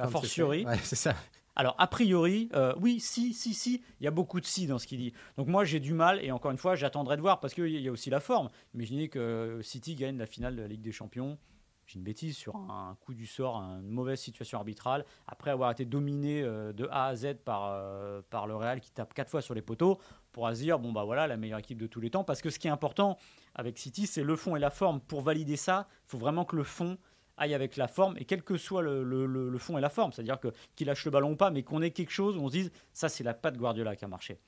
a 0.00 0.08
fortiori. 0.08 0.64
Ouais, 0.64 0.78
c'est 0.82 0.96
ça. 0.96 1.14
Alors, 1.56 1.74
a 1.78 1.86
priori, 1.86 2.48
euh, 2.54 2.72
oui, 2.80 3.00
si, 3.00 3.34
si, 3.34 3.54
si, 3.54 3.82
il 4.00 4.04
y 4.04 4.06
a 4.06 4.10
beaucoup 4.10 4.40
de 4.40 4.46
si 4.46 4.66
dans 4.66 4.78
ce 4.78 4.86
qu'il 4.86 4.98
dit. 4.98 5.12
Donc, 5.36 5.48
moi, 5.48 5.64
j'ai 5.64 5.80
du 5.80 5.92
mal, 5.92 6.24
et 6.24 6.30
encore 6.30 6.52
une 6.52 6.56
fois, 6.56 6.74
j'attendrai 6.74 7.16
de 7.16 7.22
voir, 7.22 7.40
parce 7.40 7.54
qu'il 7.54 7.68
y 7.68 7.88
a 7.88 7.92
aussi 7.92 8.08
la 8.08 8.20
forme. 8.20 8.48
Imaginez 8.74 9.08
que 9.08 9.60
City 9.62 9.94
gagne 9.94 10.16
la 10.16 10.26
finale 10.26 10.56
de 10.56 10.62
la 10.62 10.68
Ligue 10.68 10.80
des 10.80 10.92
Champions, 10.92 11.38
j'ai 11.86 11.98
une 11.98 12.04
bêtise, 12.04 12.36
sur 12.36 12.54
un 12.54 12.96
coup 13.00 13.14
du 13.14 13.26
sort, 13.26 13.56
une 13.56 13.90
mauvaise 13.90 14.20
situation 14.20 14.58
arbitrale, 14.58 15.04
après 15.26 15.50
avoir 15.50 15.72
été 15.72 15.84
dominé 15.84 16.40
euh, 16.40 16.72
de 16.72 16.86
A 16.92 17.06
à 17.06 17.16
Z 17.16 17.34
par, 17.44 17.64
euh, 17.66 18.22
par 18.30 18.46
le 18.46 18.54
Real 18.54 18.80
qui 18.80 18.92
tape 18.92 19.12
quatre 19.12 19.28
fois 19.28 19.42
sur 19.42 19.54
les 19.54 19.62
poteaux, 19.62 19.98
pourra 20.30 20.54
se 20.54 20.60
dire, 20.60 20.78
bon, 20.78 20.92
bah 20.92 21.02
voilà, 21.02 21.26
la 21.26 21.36
meilleure 21.36 21.58
équipe 21.58 21.78
de 21.78 21.88
tous 21.88 22.00
les 22.00 22.10
temps, 22.10 22.22
parce 22.22 22.42
que 22.42 22.48
ce 22.48 22.60
qui 22.60 22.68
est 22.68 22.70
important 22.70 23.18
avec 23.56 23.76
City, 23.76 24.06
c'est 24.06 24.22
le 24.22 24.36
fond 24.36 24.54
et 24.54 24.60
la 24.60 24.70
forme. 24.70 25.00
Pour 25.00 25.20
valider 25.20 25.56
ça, 25.56 25.88
il 26.06 26.10
faut 26.10 26.18
vraiment 26.18 26.44
que 26.44 26.54
le 26.54 26.62
fond 26.62 26.96
aille 27.40 27.54
avec 27.54 27.76
la 27.76 27.88
forme 27.88 28.16
et 28.18 28.24
quel 28.24 28.42
que 28.42 28.56
soit 28.56 28.82
le, 28.82 29.02
le- 29.02 29.26
le- 29.26 29.48
le 29.48 29.58
fond 29.58 29.76
et 29.76 29.80
la 29.80 29.90
forme, 29.90 30.12
c'est-à-dire 30.12 30.38
que 30.38 30.48
qu'il 30.76 30.86
lâche 30.86 31.04
le 31.04 31.10
ballon 31.10 31.32
ou 31.32 31.36
pas, 31.36 31.50
mais 31.50 31.62
qu'on 31.64 31.82
ait 31.82 31.90
quelque 31.90 32.12
chose 32.12 32.36
où 32.36 32.40
on 32.40 32.46
se 32.48 32.52
dise 32.52 32.70
ça 32.92 33.08
c'est 33.08 33.24
la 33.24 33.34
patte 33.34 33.56
Guardiola 33.56 33.96
qui 33.96 34.04
a 34.04 34.08
marché. 34.08 34.38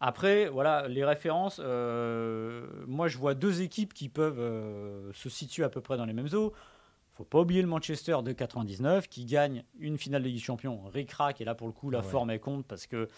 Après, 0.00 0.48
voilà, 0.48 0.86
les 0.86 1.04
références, 1.04 1.60
euh, 1.62 2.66
moi 2.86 3.08
je 3.08 3.18
vois 3.18 3.34
deux 3.34 3.62
équipes 3.62 3.92
qui 3.94 4.08
peuvent 4.08 4.38
euh, 4.38 5.12
se 5.12 5.28
situer 5.28 5.64
à 5.64 5.68
peu 5.68 5.80
près 5.80 5.96
dans 5.96 6.04
les 6.04 6.12
mêmes 6.12 6.28
eaux. 6.34 6.52
faut 7.14 7.24
pas 7.24 7.40
oublier 7.40 7.62
le 7.62 7.68
Manchester 7.68 8.18
de 8.22 8.30
99 8.30 9.08
qui 9.08 9.24
gagne 9.24 9.64
une 9.80 9.98
finale 9.98 10.22
de 10.22 10.28
Ligue 10.28 10.36
des 10.36 10.42
Champions. 10.42 10.82
Ric-rac, 10.92 11.40
et 11.40 11.44
là 11.44 11.56
pour 11.56 11.66
le 11.66 11.72
coup 11.72 11.90
la 11.90 11.98
ouais. 11.98 12.04
forme 12.04 12.30
est 12.30 12.38
compte 12.38 12.64
parce 12.64 12.86
que. 12.86 13.08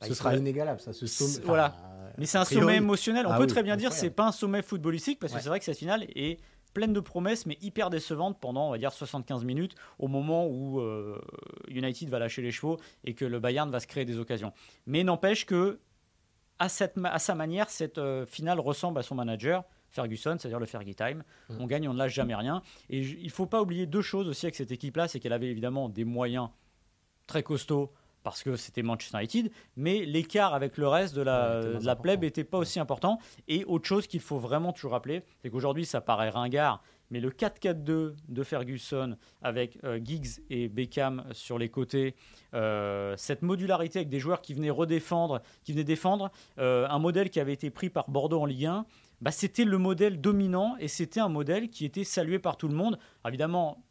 bah, 0.00 0.08
Ce 0.08 0.14
sera 0.14 0.34
inégalable, 0.34 0.80
ça. 0.80 0.92
Ce 0.92 1.06
somme- 1.06 1.28
C'est- 1.28 1.38
enfin, 1.38 1.46
voilà. 1.46 1.76
euh, 1.84 2.10
mais 2.18 2.26
c'est 2.26 2.38
a 2.38 2.40
un 2.40 2.44
priori. 2.44 2.64
sommet 2.64 2.76
émotionnel. 2.78 3.24
On 3.26 3.30
Ah 3.30 3.36
peut 3.36 3.44
oui, 3.44 3.48
très 3.48 3.62
bien 3.62 3.76
dire 3.76 3.90
incroyable. 3.90 4.10
c'est 4.10 4.16
pas 4.16 4.26
un 4.26 4.32
sommet 4.32 4.62
footballistique 4.62 5.20
parce 5.20 5.32
que 5.32 5.38
c'est 5.40 5.48
vrai 5.48 5.60
que 5.60 5.64
cette 5.66 5.78
finale 5.78 6.02
est 6.16 6.40
pleine 6.78 6.92
de 6.92 7.00
promesses 7.00 7.44
mais 7.44 7.58
hyper 7.60 7.90
décevante 7.90 8.38
pendant 8.38 8.68
on 8.68 8.70
va 8.70 8.78
dire 8.78 8.92
75 8.92 9.42
minutes 9.42 9.74
au 9.98 10.06
moment 10.06 10.46
où 10.46 10.78
euh, 10.78 11.20
United 11.66 12.08
va 12.08 12.20
lâcher 12.20 12.40
les 12.40 12.52
chevaux 12.52 12.78
et 13.02 13.14
que 13.14 13.24
le 13.24 13.40
Bayern 13.40 13.68
va 13.68 13.80
se 13.80 13.88
créer 13.88 14.04
des 14.04 14.20
occasions. 14.20 14.52
Mais 14.86 15.02
n'empêche 15.02 15.44
que 15.44 15.80
à, 16.60 16.68
cette, 16.68 16.94
à 17.02 17.18
sa 17.18 17.34
manière 17.34 17.68
cette 17.68 17.98
euh, 17.98 18.26
finale 18.26 18.60
ressemble 18.60 19.00
à 19.00 19.02
son 19.02 19.16
manager 19.16 19.64
Ferguson, 19.90 20.36
c'est-à-dire 20.38 20.60
le 20.60 20.66
Fergie 20.66 20.94
Time. 20.94 21.24
Mm. 21.48 21.56
On 21.58 21.66
gagne, 21.66 21.88
on 21.88 21.94
ne 21.94 21.98
lâche 21.98 22.14
jamais 22.14 22.36
rien. 22.36 22.62
Et 22.90 23.00
il 23.00 23.30
faut 23.30 23.46
pas 23.46 23.60
oublier 23.60 23.86
deux 23.86 24.02
choses 24.02 24.28
aussi 24.28 24.46
avec 24.46 24.54
cette 24.54 24.70
équipe-là, 24.70 25.08
c'est 25.08 25.18
qu'elle 25.18 25.32
avait 25.32 25.48
évidemment 25.48 25.88
des 25.88 26.04
moyens 26.04 26.48
très 27.26 27.42
costauds 27.42 27.92
parce 28.28 28.42
que 28.42 28.56
c'était 28.56 28.82
Manchester 28.82 29.18
United, 29.18 29.50
mais 29.76 30.04
l'écart 30.04 30.52
avec 30.52 30.76
le 30.76 30.86
reste 30.86 31.14
de 31.14 31.22
la, 31.22 31.60
Ouais, 31.60 31.78
de 31.78 31.86
la 31.86 31.96
plèbe 31.96 32.18
important. 32.18 32.26
n'était 32.26 32.44
pas 32.44 32.58
aussi 32.58 32.78
important. 32.78 33.18
Et 33.46 33.64
autre 33.64 33.86
chose 33.86 34.06
qu'il 34.06 34.20
faut 34.20 34.38
vraiment 34.38 34.72
toujours 34.72 34.92
rappeler, 34.92 35.22
c'est 35.40 35.48
qu'aujourd'hui 35.48 35.86
ça 35.86 36.00
paraît 36.00 36.28
ringard, 36.28 36.82
Mais 37.10 37.20
le 37.20 37.30
4-4-2 37.30 38.14
de 38.28 38.42
Ferguson 38.42 39.16
avec 39.40 39.78
euh, 39.82 39.98
Giggs 40.04 40.42
et 40.50 40.68
Beckham 40.68 41.24
sur 41.32 41.58
les 41.58 41.70
côtés, 41.70 42.14
euh, 42.52 43.14
cette 43.16 43.40
modularité 43.40 44.00
avec 44.00 44.10
des 44.10 44.20
joueurs 44.20 44.42
qui 44.42 44.52
venaient 44.52 44.68
redéfendre, 44.68 45.40
qui 45.64 45.72
venaient 45.72 45.84
défendre, 45.84 46.30
euh, 46.58 46.86
un 46.90 46.98
modèle 46.98 47.30
qui 47.30 47.40
avait 47.40 47.54
été 47.54 47.70
pris 47.70 47.88
par 47.88 48.10
Bordeaux 48.10 48.42
en 48.42 48.46
Ligue 48.46 48.66
1, 48.66 48.84
bah, 49.22 49.30
c'était 49.30 49.64
le 49.64 49.78
modèle 49.78 50.20
dominant 50.20 50.76
et 50.78 50.88
c'était 50.88 51.20
un 51.20 51.30
modèle 51.30 51.70
qui 51.70 51.86
était 51.86 52.04
salué 52.04 52.38
par 52.38 52.58
tout 52.58 52.68
le 52.68 52.74
monde. 52.74 52.98
Évidemment, 53.26 53.82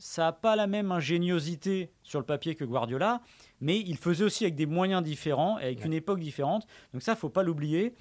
ça 0.00 0.22
n'a 0.22 0.32
pas 0.32 0.56
la 0.56 0.66
même 0.66 0.90
ingéniosité 0.90 1.92
sur 2.02 2.18
le 2.18 2.24
papier 2.24 2.54
que 2.54 2.64
Guardiola, 2.64 3.20
mais 3.60 3.78
il 3.78 3.96
faisait 3.96 4.24
aussi 4.24 4.44
avec 4.44 4.54
des 4.54 4.66
moyens 4.66 5.02
différents, 5.02 5.58
et 5.58 5.64
avec 5.64 5.84
une 5.84 5.92
époque 5.92 6.20
différente. 6.20 6.66
Donc 6.92 7.02
ça, 7.02 7.16
faut 7.16 7.30
pas 7.30 7.42
l'oublier. 7.42 7.94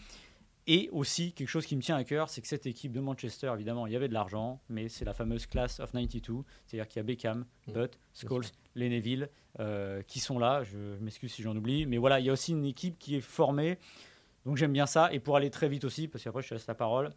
Et 0.67 0.87
aussi, 0.91 1.33
quelque 1.33 1.47
chose 1.47 1.65
qui 1.65 1.75
me 1.75 1.81
tient 1.81 1.95
à 1.95 2.03
cœur, 2.03 2.29
c'est 2.29 2.41
que 2.41 2.47
cette 2.47 2.67
équipe 2.67 2.91
de 2.91 2.99
Manchester, 2.99 3.51
évidemment, 3.55 3.87
il 3.87 3.93
y 3.93 3.95
avait 3.95 4.07
de 4.07 4.13
l'argent, 4.13 4.61
mais 4.69 4.87
c'est 4.87 5.03
la 5.03 5.13
fameuse 5.13 5.47
class 5.47 5.79
of 5.79 5.91
92, 5.93 6.43
c'est-à-dire 6.67 6.87
qu'il 6.87 6.99
y 6.99 7.01
a 7.01 7.03
Beckham, 7.03 7.45
Mm. 7.67 7.73
Butt, 7.73 7.99
Scholes, 8.13 8.45
Leneville, 8.75 9.29
euh, 9.59 10.03
qui 10.03 10.19
sont 10.19 10.37
là. 10.37 10.63
Je 10.63 10.77
m'excuse 10.99 11.31
si 11.33 11.41
j'en 11.41 11.55
oublie, 11.55 11.87
mais 11.87 11.97
voilà, 11.97 12.19
il 12.19 12.27
y 12.27 12.29
a 12.29 12.33
aussi 12.33 12.51
une 12.51 12.65
équipe 12.65 12.99
qui 12.99 13.15
est 13.15 13.21
formée. 13.21 13.79
Donc 14.45 14.57
j'aime 14.57 14.73
bien 14.73 14.85
ça. 14.85 15.11
Et 15.11 15.19
pour 15.19 15.35
aller 15.35 15.49
très 15.49 15.69
vite 15.69 15.85
aussi, 15.85 16.07
parce 16.07 16.23
qu'après 16.23 16.43
je 16.43 16.49
te 16.49 16.53
laisse 16.53 16.67
la 16.67 16.75
parole, 16.75 17.13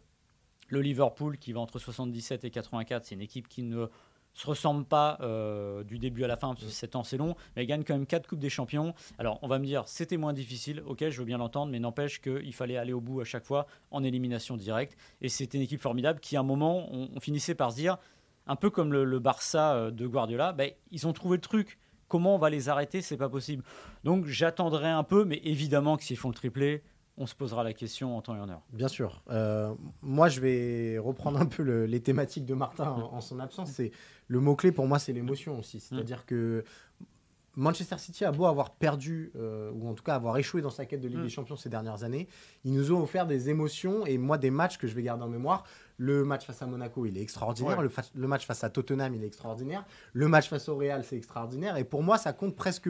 le 0.69 0.81
Liverpool 0.81 1.37
qui 1.37 1.53
va 1.53 1.59
entre 1.59 1.77
77 1.77 2.43
et 2.45 2.49
84, 2.49 3.05
c'est 3.05 3.15
une 3.15 3.21
équipe 3.21 3.47
qui 3.47 3.61
ne 3.61 3.87
se 4.33 4.47
ressemble 4.47 4.85
pas 4.85 5.17
euh, 5.21 5.83
du 5.83 5.99
début 5.99 6.23
à 6.23 6.27
la 6.27 6.37
fin, 6.37 6.53
parce 6.53 6.65
que 6.65 6.71
7 6.71 6.95
ans 6.95 7.03
c'est 7.03 7.17
long, 7.17 7.35
mais 7.55 7.61
elle 7.61 7.67
gagne 7.67 7.83
quand 7.83 7.93
même 7.93 8.05
4 8.05 8.27
Coupes 8.27 8.39
des 8.39 8.49
Champions. 8.49 8.93
Alors 9.17 9.39
on 9.41 9.47
va 9.47 9.59
me 9.59 9.65
dire, 9.65 9.87
c'était 9.87 10.17
moins 10.17 10.33
difficile, 10.33 10.83
ok, 10.85 11.09
je 11.09 11.19
veux 11.19 11.25
bien 11.25 11.37
l'entendre, 11.37 11.71
mais 11.71 11.79
n'empêche 11.79 12.21
qu'il 12.21 12.53
fallait 12.53 12.77
aller 12.77 12.93
au 12.93 13.01
bout 13.01 13.21
à 13.21 13.25
chaque 13.25 13.45
fois 13.45 13.67
en 13.91 14.03
élimination 14.03 14.57
directe. 14.57 14.97
Et 15.21 15.29
c'était 15.29 15.57
une 15.57 15.63
équipe 15.63 15.81
formidable 15.81 16.19
qui, 16.19 16.35
à 16.35 16.39
un 16.39 16.43
moment, 16.43 16.87
on, 16.91 17.09
on 17.15 17.19
finissait 17.19 17.55
par 17.55 17.71
se 17.71 17.77
dire, 17.77 17.97
un 18.47 18.55
peu 18.55 18.69
comme 18.69 18.91
le, 18.91 19.03
le 19.05 19.19
Barça 19.19 19.73
euh, 19.75 19.91
de 19.91 20.07
Guardiola, 20.07 20.53
ben, 20.53 20.71
ils 20.91 21.07
ont 21.07 21.13
trouvé 21.13 21.37
le 21.37 21.41
truc. 21.41 21.79
Comment 22.07 22.35
on 22.35 22.37
va 22.37 22.49
les 22.49 22.69
arrêter? 22.69 23.01
C'est 23.01 23.17
pas 23.17 23.29
possible. 23.29 23.63
Donc 24.03 24.25
j'attendrai 24.25 24.89
un 24.89 25.03
peu, 25.03 25.25
mais 25.25 25.41
évidemment 25.43 25.97
que 25.97 26.03
s'ils 26.03 26.17
font 26.17 26.29
le 26.29 26.35
triplé, 26.35 26.83
on 27.17 27.25
se 27.27 27.35
posera 27.35 27.63
la 27.63 27.73
question 27.73 28.17
en 28.17 28.21
temps 28.21 28.35
et 28.35 28.39
en 28.39 28.49
heure. 28.49 28.63
Bien 28.71 28.87
sûr. 28.87 29.21
Euh, 29.29 29.73
moi, 30.01 30.29
je 30.29 30.39
vais 30.41 30.97
reprendre 30.97 31.39
un 31.39 31.45
peu 31.45 31.61
le- 31.63 31.85
les 31.85 32.01
thématiques 32.01 32.45
de 32.45 32.55
Martin 32.55 32.85
en, 32.89 33.13
en 33.13 33.21
son 33.21 33.39
absence. 33.39 33.71
C'est 33.71 33.91
le 34.27 34.39
mot 34.39 34.55
clé 34.55 34.71
pour 34.71 34.87
moi, 34.87 34.97
c'est 34.99 35.13
l'émotion 35.13 35.59
aussi. 35.59 35.79
C'est-à-dire 35.79 36.25
que 36.25 36.63
Manchester 37.55 37.99
City 37.99 38.25
a 38.25 38.31
beau 38.31 38.47
avoir 38.47 38.71
perdu 38.71 39.31
euh, 39.35 39.69
ou 39.75 39.87
en 39.87 39.93
tout 39.93 40.03
cas 40.03 40.15
avoir 40.15 40.37
échoué 40.39 40.63
dans 40.63 40.71
sa 40.71 40.87
quête 40.87 41.01
de 41.01 41.07
Ligue 41.07 41.19
Mm. 41.19 41.23
des 41.23 41.29
Champions 41.29 41.55
ces 41.55 41.69
dernières 41.69 42.03
années, 42.03 42.27
ils 42.63 42.73
nous 42.73 42.91
ont 42.91 43.03
offert 43.03 43.27
des 43.27 43.47
émotions 43.51 44.07
et 44.07 44.17
moi 44.17 44.39
des 44.39 44.49
matchs 44.49 44.79
que 44.79 44.87
je 44.87 44.95
vais 44.95 45.03
garder 45.03 45.23
en 45.23 45.29
mémoire. 45.29 45.63
Le 45.97 46.23
match 46.25 46.47
face 46.47 46.63
à 46.63 46.65
Monaco, 46.65 47.05
il 47.05 47.15
est 47.15 47.21
extraordinaire. 47.21 47.77
Ouais. 47.77 47.83
Le, 47.83 47.91
le 48.15 48.27
match 48.27 48.47
face 48.47 48.63
à 48.63 48.71
Tottenham, 48.71 49.13
il 49.13 49.23
est 49.23 49.27
extraordinaire. 49.27 49.85
Le 50.13 50.27
match 50.27 50.49
face 50.49 50.67
au 50.67 50.75
Real, 50.77 51.03
c'est 51.03 51.15
extraordinaire. 51.15 51.77
Et 51.77 51.83
pour 51.83 52.01
moi, 52.01 52.17
ça 52.17 52.33
compte 52.33 52.55
presque 52.55 52.89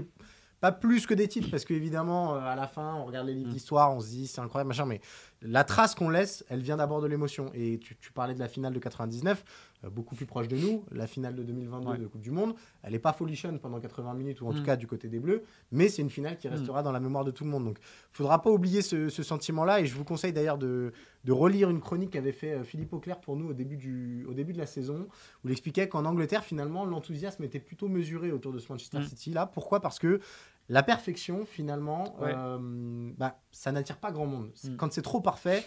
pas 0.63 0.71
plus 0.71 1.05
que 1.05 1.13
des 1.13 1.27
titres 1.27 1.49
parce 1.51 1.65
qu'évidemment, 1.65 2.35
à 2.35 2.55
la 2.55 2.67
fin, 2.67 2.95
on 2.95 3.03
regarde 3.03 3.27
les 3.27 3.33
livres 3.33 3.49
Mm. 3.49 3.53
d'histoire, 3.53 3.93
on 3.93 3.99
se 3.99 4.07
dit 4.07 4.27
c'est 4.27 4.39
incroyable, 4.39 4.69
machin. 4.69 4.85
Mais 4.85 5.01
la 5.41 5.65
trace 5.65 5.93
qu'on 5.93 6.07
laisse, 6.09 6.45
elle 6.49 6.61
vient 6.61 6.77
d'abord 6.77 7.01
de 7.01 7.07
l'émotion. 7.07 7.51
Et 7.53 7.79
tu, 7.79 7.97
tu 7.97 8.13
parlais 8.13 8.33
de 8.33 8.39
la 8.39 8.47
finale 8.47 8.71
de 8.73 8.79
99, 8.79 9.43
euh, 9.83 9.89
beaucoup 9.89 10.15
plus 10.15 10.25
proche 10.25 10.47
de 10.47 10.55
nous. 10.55 10.85
La 10.93 11.05
finale 11.05 11.35
de 11.35 11.43
2022 11.43 11.89
Ouais. 11.89 11.97
de 11.97 12.07
Coupe 12.07 12.21
du 12.21 12.31
Monde, 12.31 12.55
elle 12.81 12.93
n'est 12.93 12.99
pas 12.99 13.11
folichonne 13.11 13.59
pendant 13.59 13.81
80 13.81 14.13
minutes, 14.13 14.39
ou 14.39 14.47
en 14.47 14.53
tout 14.53 14.61
Mm. 14.61 14.65
cas 14.65 14.75
du 14.77 14.87
côté 14.87 15.09
des 15.09 15.19
Bleus, 15.19 15.43
mais 15.73 15.89
c'est 15.89 16.01
une 16.01 16.09
finale 16.09 16.37
qui 16.37 16.47
restera 16.47 16.81
dans 16.81 16.93
la 16.93 17.01
mémoire 17.01 17.25
de 17.25 17.31
tout 17.31 17.43
le 17.43 17.49
monde. 17.49 17.65
Donc 17.65 17.77
il 17.81 18.15
faudra 18.15 18.41
pas 18.41 18.49
oublier 18.49 18.81
ce, 18.81 19.09
ce 19.09 19.21
sentiment-là. 19.21 19.81
Et 19.81 19.85
je 19.85 19.93
vous 19.95 20.05
conseille 20.05 20.31
d'ailleurs 20.31 20.57
de, 20.57 20.93
de 21.25 21.31
relire 21.33 21.69
une 21.69 21.81
chronique 21.81 22.11
qu'avait 22.11 22.31
fait 22.31 22.53
euh, 22.53 22.63
Philippe 22.63 22.93
Auclair 22.93 23.19
pour 23.19 23.35
nous 23.35 23.49
au 23.49 23.53
début, 23.53 23.75
du, 23.75 24.25
au 24.29 24.33
début 24.33 24.53
de 24.53 24.59
la 24.59 24.65
saison, 24.65 25.07
où 25.43 25.49
il 25.49 25.51
expliquait 25.51 25.89
qu'en 25.89 26.05
Angleterre, 26.05 26.45
finalement, 26.45 26.85
l'enthousiasme 26.85 27.43
était 27.43 27.59
plutôt 27.59 27.89
mesuré 27.89 28.31
autour 28.31 28.53
de 28.53 28.59
ce 28.59 28.71
Manchester 28.71 28.99
Mm. 28.99 29.03
City. 29.07 29.31
Là, 29.31 29.45
pourquoi? 29.45 29.81
Parce 29.81 29.99
que 29.99 30.21
la 30.69 30.83
perfection, 30.83 31.45
finalement, 31.45 32.15
Ouais. 32.19 32.33
euh, 32.35 33.11
bah, 33.17 33.39
ça 33.51 33.71
n'attire 33.71 33.97
pas 33.97 34.11
grand 34.11 34.25
monde. 34.25 34.51
Mm. 34.63 34.75
Quand 34.77 34.91
c'est 34.93 35.01
trop 35.01 35.21
parfait, 35.21 35.65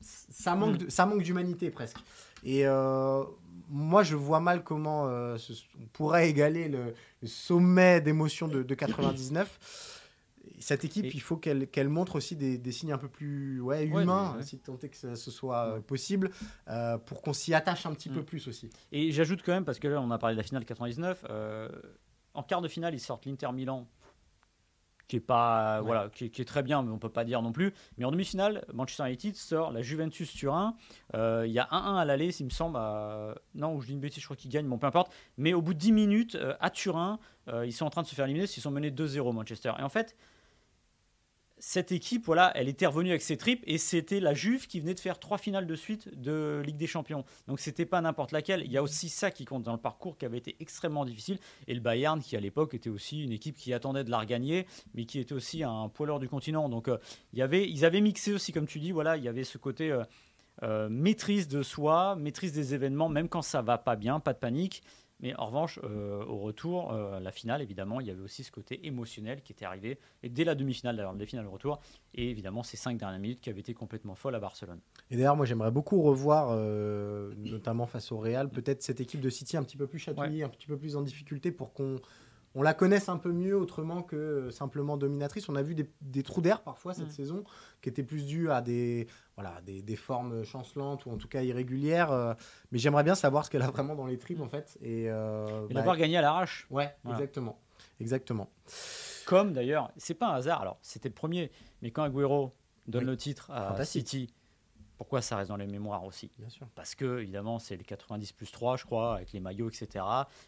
ça 0.00 0.54
manque, 0.54 0.74
Mm. 0.74 0.78
de- 0.84 0.88
ça 0.90 1.06
manque 1.06 1.22
d'humanité 1.22 1.70
presque. 1.70 1.96
Et 2.44 2.66
euh, 2.66 3.24
moi, 3.68 4.02
je 4.02 4.14
vois 4.14 4.40
mal 4.40 4.62
comment 4.62 5.06
euh, 5.06 5.36
ce- 5.38 5.54
on 5.80 5.86
pourrait 5.86 6.28
égaler 6.28 6.68
le, 6.68 6.94
le 7.22 7.28
sommet 7.28 8.00
d'émotion 8.00 8.46
de, 8.46 8.62
de 8.62 8.74
99. 8.74 9.92
Cette 10.60 10.84
équipe, 10.84 11.06
Et- 11.06 11.10
il 11.12 11.20
faut 11.20 11.36
qu'elle 11.36 11.88
montre 11.88 12.16
aussi 12.16 12.36
des, 12.36 12.56
des 12.56 12.72
signes 12.72 12.92
un 12.92 12.98
peu 12.98 13.08
plus 13.08 13.60
ouais, 13.60 13.84
humains, 13.86 14.36
ouais. 14.36 14.42
si 14.42 14.58
tant 14.58 14.78
est 14.82 14.88
que 14.88 14.96
ce 15.16 15.30
soit 15.30 15.80
possible, 15.86 16.30
pour 17.06 17.20
qu'on 17.22 17.32
s'y 17.32 17.52
attache 17.54 17.84
un 17.86 17.92
petit 17.94 18.10
Mm. 18.10 18.14
peu 18.14 18.22
plus 18.22 18.46
aussi. 18.48 18.70
Et 18.92 19.10
j'ajoute 19.12 19.42
quand 19.44 19.52
même, 19.52 19.64
parce 19.64 19.78
que 19.78 19.88
là, 19.88 20.00
on 20.00 20.10
a 20.10 20.18
parlé 20.18 20.34
de 20.36 20.40
la 20.40 20.44
finale 20.44 20.64
99. 20.64 21.24
euh, 21.30 21.68
en 22.34 22.42
quart 22.42 22.60
de 22.60 22.68
finale, 22.68 22.94
ils 22.94 23.00
sortent 23.00 23.24
l'Inter 23.26 23.50
Milan, 23.52 23.88
qui 25.08 25.16
est 25.16 25.20
pas, 25.20 25.78
Ouais. 25.80 25.86
voilà, 25.86 26.08
qui, 26.10 26.24
est- 26.24 26.30
qui 26.30 26.42
est 26.42 26.44
très 26.46 26.62
bien, 26.62 26.82
mais 26.82 26.90
on 26.90 26.98
peut 26.98 27.08
pas 27.08 27.24
dire 27.24 27.40
non 27.42 27.52
plus. 27.52 27.72
Mais 27.96 28.04
en 28.04 28.10
demi-finale, 28.10 28.64
Manchester 28.74 29.04
United 29.06 29.36
sort 29.36 29.72
la 29.72 29.80
Juventus 29.82 30.32
Turin. 30.32 30.74
Euh, 31.14 31.44
Il 31.46 31.52
y 31.52 31.58
a 31.58 31.68
1-1 31.70 31.96
à 31.96 32.04
l'aller, 32.04 32.34
il 32.40 32.44
me 32.44 32.50
semble. 32.50 32.76
à- 32.76 33.34
Non, 33.54 33.74
ou 33.74 33.80
je 33.80 33.86
dis 33.86 33.92
une 33.92 34.00
bêtise, 34.00 34.20
je 34.20 34.26
crois 34.26 34.36
qu'ils 34.36 34.50
gagnent, 34.50 34.68
bon, 34.68 34.78
peu 34.78 34.86
importe. 34.86 35.12
Mais 35.38 35.54
au 35.54 35.62
bout 35.62 35.74
de 35.74 35.78
10 35.78 35.92
minutes, 35.92 36.34
euh, 36.34 36.54
à 36.60 36.70
Turin, 36.70 37.18
euh, 37.48 37.64
ils 37.64 37.72
sont 37.72 37.86
en 37.86 37.90
train 37.90 38.02
de 38.02 38.06
se 38.08 38.14
faire 38.14 38.24
éliminer, 38.24 38.46
qu'ils 38.48 38.62
sont 38.62 38.70
menés 38.72 38.90
2-0 38.90 39.32
Manchester. 39.32 39.72
Et 39.78 39.82
en 39.82 39.88
fait, 39.88 40.16
cette 41.58 41.90
équipe, 41.90 42.26
voilà, 42.26 42.52
elle 42.54 42.68
était 42.68 42.86
revenue 42.86 43.10
avec 43.10 43.22
ses 43.22 43.36
tripes 43.36 43.62
et 43.66 43.78
c'était 43.78 44.20
la 44.20 44.34
Juve 44.34 44.66
qui 44.66 44.78
venait 44.80 44.94
de 44.94 45.00
faire 45.00 45.18
trois 45.18 45.38
finales 45.38 45.66
de 45.66 45.74
suite 45.74 46.08
de 46.20 46.62
Ligue 46.64 46.76
des 46.76 46.86
Champions. 46.86 47.24
Donc 47.48 47.60
c'était 47.60 47.86
pas 47.86 48.00
n'importe 48.00 48.32
laquelle. 48.32 48.62
Il 48.64 48.70
y 48.70 48.76
a 48.76 48.82
aussi 48.82 49.08
ça 49.08 49.30
qui 49.30 49.44
compte 49.46 49.62
dans 49.62 49.72
le 49.72 49.78
parcours 49.78 50.18
qui 50.18 50.26
avait 50.26 50.38
été 50.38 50.56
extrêmement 50.60 51.04
difficile. 51.04 51.38
Et 51.66 51.74
le 51.74 51.80
Bayern, 51.80 52.20
qui 52.20 52.36
à 52.36 52.40
l'époque 52.40 52.74
était 52.74 52.90
aussi 52.90 53.24
une 53.24 53.32
équipe 53.32 53.56
qui 53.56 53.72
attendait 53.72 54.04
de 54.04 54.10
la 54.10 54.18
regagner, 54.18 54.66
mais 54.94 55.06
qui 55.06 55.18
était 55.18 55.32
aussi 55.32 55.62
un 55.62 55.88
poileur 55.88 56.18
du 56.18 56.28
continent. 56.28 56.68
Donc 56.68 56.88
euh, 56.88 56.98
il 57.32 57.38
y 57.38 57.42
avait, 57.42 57.68
ils 57.68 57.84
avaient 57.84 58.02
mixé 58.02 58.32
aussi, 58.32 58.52
comme 58.52 58.66
tu 58.66 58.78
dis, 58.78 58.92
voilà, 58.92 59.16
il 59.16 59.24
y 59.24 59.28
avait 59.28 59.44
ce 59.44 59.56
côté 59.56 59.90
euh, 59.90 60.04
euh, 60.62 60.88
maîtrise 60.90 61.48
de 61.48 61.62
soi, 61.62 62.16
maîtrise 62.16 62.52
des 62.52 62.74
événements, 62.74 63.08
même 63.08 63.28
quand 63.28 63.42
ça 63.42 63.62
va 63.62 63.78
pas 63.78 63.96
bien, 63.96 64.20
pas 64.20 64.34
de 64.34 64.38
panique. 64.38 64.82
Mais 65.20 65.34
en 65.36 65.46
revanche, 65.46 65.80
euh, 65.82 66.22
au 66.24 66.38
retour, 66.38 66.92
euh, 66.92 67.20
la 67.20 67.32
finale, 67.32 67.62
évidemment, 67.62 68.00
il 68.00 68.06
y 68.06 68.10
avait 68.10 68.20
aussi 68.20 68.44
ce 68.44 68.52
côté 68.52 68.86
émotionnel 68.86 69.42
qui 69.42 69.52
était 69.52 69.64
arrivé. 69.64 69.98
Et 70.22 70.28
dès 70.28 70.44
la 70.44 70.54
demi-finale, 70.54 70.96
d'ailleurs, 70.96 71.14
les 71.14 71.26
finales 71.26 71.46
au 71.46 71.50
retour, 71.50 71.80
et 72.14 72.30
évidemment 72.30 72.62
ces 72.62 72.76
cinq 72.76 72.98
dernières 72.98 73.18
minutes 73.18 73.40
qui 73.40 73.48
avaient 73.48 73.60
été 73.60 73.72
complètement 73.72 74.14
folles 74.14 74.34
à 74.34 74.40
Barcelone. 74.40 74.80
Et 75.10 75.16
d'ailleurs, 75.16 75.36
moi, 75.36 75.46
j'aimerais 75.46 75.70
beaucoup 75.70 76.02
revoir, 76.02 76.48
euh, 76.50 77.32
notamment 77.36 77.86
face 77.86 78.12
au 78.12 78.18
Real, 78.18 78.50
peut-être 78.50 78.82
cette 78.82 79.00
équipe 79.00 79.20
de 79.20 79.30
City 79.30 79.56
un 79.56 79.62
petit 79.62 79.78
peu 79.78 79.86
plus 79.86 79.98
chatouillée, 79.98 80.44
un 80.44 80.50
petit 80.50 80.66
peu 80.66 80.76
plus 80.76 80.96
en 80.96 81.02
difficulté 81.02 81.50
pour 81.50 81.72
qu'on 81.72 81.96
on 82.58 82.62
la 82.62 82.72
connaisse 82.74 83.08
un 83.10 83.18
peu 83.18 83.30
mieux 83.32 83.56
autrement 83.56 84.02
que 84.02 84.16
euh, 84.16 84.50
simplement 84.50 84.96
dominatrice. 84.96 85.48
On 85.48 85.54
a 85.56 85.62
vu 85.62 85.74
des, 85.74 85.88
des 86.00 86.22
trous 86.22 86.40
d'air 86.40 86.62
parfois 86.62 86.94
cette 86.94 87.08
Mm. 87.08 87.10
saison 87.10 87.44
qui 87.82 87.88
étaient 87.90 88.02
plus 88.02 88.24
dus 88.26 88.50
à 88.50 88.62
des, 88.62 89.06
voilà, 89.36 89.60
des, 89.60 89.82
des 89.82 89.94
formes 89.96 90.42
chancelantes 90.42 91.04
ou 91.06 91.10
en 91.10 91.18
tout 91.18 91.28
cas 91.28 91.42
irrégulières. 91.42 92.10
euh, 92.10 92.32
mais 92.72 92.78
j'aimerais 92.78 93.04
bien 93.04 93.14
savoir 93.14 93.44
ce 93.44 93.50
qu'elle 93.50 93.62
a 93.62 93.70
vraiment 93.70 93.94
dans 93.94 94.06
les 94.06 94.18
tripes 94.18 94.40
en 94.40 94.48
fait. 94.48 94.76
Et, 94.80 95.08
euh, 95.10 95.46
Et 95.68 95.74
bah, 95.74 95.80
l'avoir 95.80 95.96
gagné 95.98 96.16
à 96.16 96.22
l'arrache, 96.22 96.66
Ouais, 96.70 96.96
Voilà. 97.04 97.18
exactement. 97.18 97.60
Exactement. 98.00 98.50
comme 99.26 99.52
d'ailleurs, 99.52 99.92
c'est 99.98 100.14
pas 100.14 100.28
un 100.28 100.34
hasard, 100.34 100.62
alors 100.62 100.78
c'était 100.82 101.08
le 101.10 101.14
premier, 101.14 101.50
mais 101.82 101.90
quand 101.90 102.04
Agüero 102.04 102.54
donne 102.86 103.02
Oui. 103.04 103.10
le 103.10 103.16
titre 103.16 103.50
à 103.50 103.68
Fantastique. 103.70 104.08
City, 104.08 104.34
pourquoi 104.96 105.20
ça 105.22 105.36
reste 105.36 105.48
dans 105.50 105.56
les 105.56 105.66
mémoires 105.66 106.04
aussi 106.04 106.30
Bien 106.38 106.48
sûr. 106.48 106.66
parce 106.74 106.94
que 106.94 107.18
évidemment 107.20 107.58
c'est 107.58 107.76
le 107.76 107.82
90 107.84 108.32
plus 108.32 108.50
3 108.50 108.76
je 108.76 108.84
crois 108.84 109.16
avec 109.16 109.32
les 109.32 109.40
maillots 109.40 109.68
etc 109.68 110.04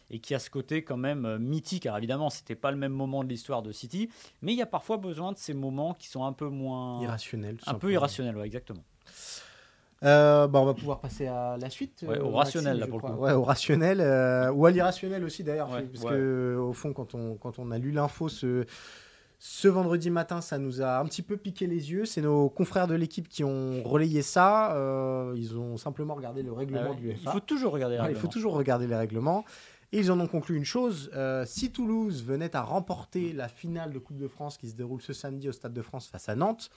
et 0.09 0.19
qui 0.19 0.33
a 0.35 0.39
ce 0.39 0.49
côté 0.49 0.83
quand 0.83 0.97
même 0.97 1.25
euh, 1.25 1.37
mythique 1.39 1.85
alors 1.85 1.97
évidemment 1.99 2.29
c'était 2.29 2.55
pas 2.55 2.71
le 2.71 2.77
même 2.77 2.91
moment 2.93 3.23
de 3.23 3.29
l'histoire 3.29 3.61
de 3.61 3.71
City 3.71 4.09
mais 4.41 4.53
il 4.53 4.57
y 4.57 4.61
a 4.61 4.65
parfois 4.65 4.97
besoin 4.97 5.31
de 5.31 5.37
ces 5.37 5.53
moments 5.53 5.93
qui 5.93 6.07
sont 6.07 6.23
un 6.25 6.33
peu 6.33 6.47
moins 6.47 7.01
Irrationnel. 7.01 7.57
tout 7.57 7.69
un 7.69 7.75
peu 7.75 7.91
irrationnels 7.91 8.35
ouais, 8.37 8.45
exactement 8.45 8.83
Euh, 10.03 10.47
bah, 10.47 10.59
on 10.61 10.65
va 10.65 10.73
pouvoir 10.73 11.01
passer 11.01 11.27
à 11.27 11.57
la 11.57 11.69
suite. 11.69 12.05
Ouais, 12.07 12.17
euh, 12.17 12.23
au 12.23 12.31
rationnel, 12.31 12.79
là, 12.79 12.85
je 12.85 12.89
pour 12.89 13.01
le 13.01 13.13
coup. 13.15 13.21
Ouais, 13.21 13.33
au 13.33 13.43
rationnel. 13.43 13.99
euh, 13.99 14.49
ou 14.53 14.65
à 14.65 14.71
l'irrationnel 14.71 15.25
aussi, 15.25 15.43
d'ailleurs. 15.43 15.69
Ouais, 15.71 15.83
parce 15.83 16.05
que, 16.05 16.57
au 16.57 16.71
fond, 16.71 16.93
quand 16.93 17.15
on, 17.15 17.35
quand 17.35 17.59
on 17.59 17.69
a 17.69 17.77
lu 17.77 17.91
l'info 17.91 18.29
ce, 18.29 18.65
ce 19.41 19.69
vendredi 19.69 20.09
matin, 20.09 20.41
ça 20.41 20.57
nous 20.57 20.81
a 20.81 20.99
un 20.99 21.05
petit 21.05 21.21
peu 21.21 21.37
piqué 21.37 21.65
les 21.65 21.91
yeux. 21.91 22.05
C'est 22.05 22.21
nos 22.21 22.49
confrères 22.49 22.87
de 22.87 22.95
l'équipe 22.95 23.29
qui 23.29 23.45
ont 23.45 23.81
relayé 23.83 24.21
ça. 24.21 24.75
Euh, 24.75 25.33
ils 25.37 25.57
ont 25.57 25.77
simplement 25.77 26.13
regardé 26.13 26.43
le 26.43 26.51
règlement 26.51 26.91
Ah 26.91 26.95
du 26.95 27.11
il 27.11 27.17
FA. 27.17 27.31
faut 27.31 27.39
toujours 27.39 27.71
regarder 27.71 27.95
les 27.95 28.01
Ouais, 28.01 28.11
il 28.11 28.17
faut 28.17 28.27
toujours 28.27 28.53
regarder 28.53 28.85
les 28.85 28.95
règlements. 28.97 29.45
Et 29.93 29.99
ils 29.99 30.11
en 30.11 30.19
ont 30.19 30.27
conclu 30.27 30.55
une 30.57 30.65
chose 30.65 31.09
euh, 31.15 31.45
si 31.47 31.71
Toulouse 31.71 32.23
venait 32.23 32.53
à 32.55 32.61
remporter 32.61 33.31
la 33.33 33.47
finale 33.47 33.91
de 33.93 33.97
Coupe 33.97 34.17
de 34.17 34.27
France 34.27 34.57
qui 34.57 34.69
se 34.69 34.75
déroule 34.75 35.01
ce 35.01 35.13
samedi 35.13 35.47
au 35.47 35.51
Stade 35.53 35.73
de 35.73 35.81
France 35.81 36.07
face 36.07 36.27
à 36.29 36.35
Nantes, 36.35 36.69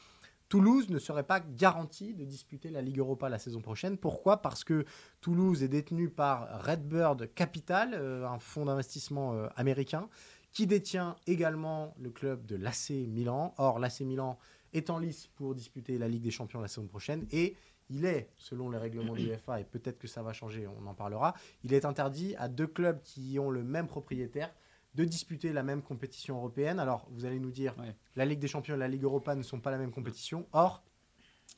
Toulouse 0.48 0.88
ne 0.88 0.98
serait 0.98 1.22
pas 1.22 1.40
garanti 1.40 2.14
de 2.14 2.24
disputer 2.24 2.70
la 2.70 2.80
Ligue 2.80 2.98
Europa 2.98 3.28
la 3.28 3.38
saison 3.38 3.60
prochaine. 3.60 3.96
Pourquoi? 3.96 4.40
Parce 4.40 4.64
que 4.64 4.84
Toulouse 5.20 5.62
est 5.62 5.68
détenu 5.68 6.10
par 6.10 6.62
Redbird 6.62 7.34
Capital, 7.34 7.90
euh, 7.94 8.26
un 8.26 8.38
fonds 8.38 8.66
d'investissement 8.66 9.34
euh, 9.34 9.48
américain, 9.56 10.08
qui 10.52 10.66
détient 10.66 11.16
également 11.26 11.94
le 11.98 12.10
club 12.10 12.46
de 12.46 12.56
l'AC 12.56 12.90
Milan. 12.90 13.54
Or, 13.58 13.78
l'AC 13.78 14.00
Milan 14.00 14.38
est 14.72 14.90
en 14.90 14.98
lice 14.98 15.26
pour 15.34 15.54
disputer 15.54 15.98
la 15.98 16.08
Ligue 16.08 16.22
des 16.22 16.30
Champions 16.30 16.60
la 16.60 16.68
saison 16.68 16.86
prochaine 16.86 17.26
et 17.32 17.56
il 17.90 18.04
est, 18.06 18.30
selon 18.38 18.70
les 18.70 18.78
règlements 18.78 19.12
de 19.14 19.20
l'UEFA, 19.20 19.60
et 19.60 19.64
peut-être 19.64 19.98
que 19.98 20.08
ça 20.08 20.22
va 20.22 20.32
changer, 20.32 20.66
on 20.66 20.86
en 20.86 20.94
parlera, 20.94 21.34
il 21.62 21.74
est 21.74 21.84
interdit 21.84 22.34
à 22.36 22.48
deux 22.48 22.66
clubs 22.66 23.00
qui 23.02 23.38
ont 23.38 23.50
le 23.50 23.62
même 23.62 23.86
propriétaire 23.86 24.50
de 24.94 25.04
disputer 25.04 25.52
la 25.52 25.62
même 25.62 25.82
compétition 25.82 26.36
européenne. 26.36 26.78
Alors, 26.78 27.06
vous 27.10 27.24
allez 27.26 27.38
nous 27.40 27.50
dire, 27.50 27.74
Ouais. 27.78 27.94
la 28.16 28.24
Ligue 28.24 28.38
des 28.38 28.48
Champions 28.48 28.74
et 28.76 28.78
la 28.78 28.88
Ligue 28.88 29.02
Europa 29.04 29.34
ne 29.34 29.42
sont 29.42 29.60
pas 29.60 29.70
la 29.70 29.78
même 29.78 29.90
compétition. 29.90 30.46
Or, 30.52 30.82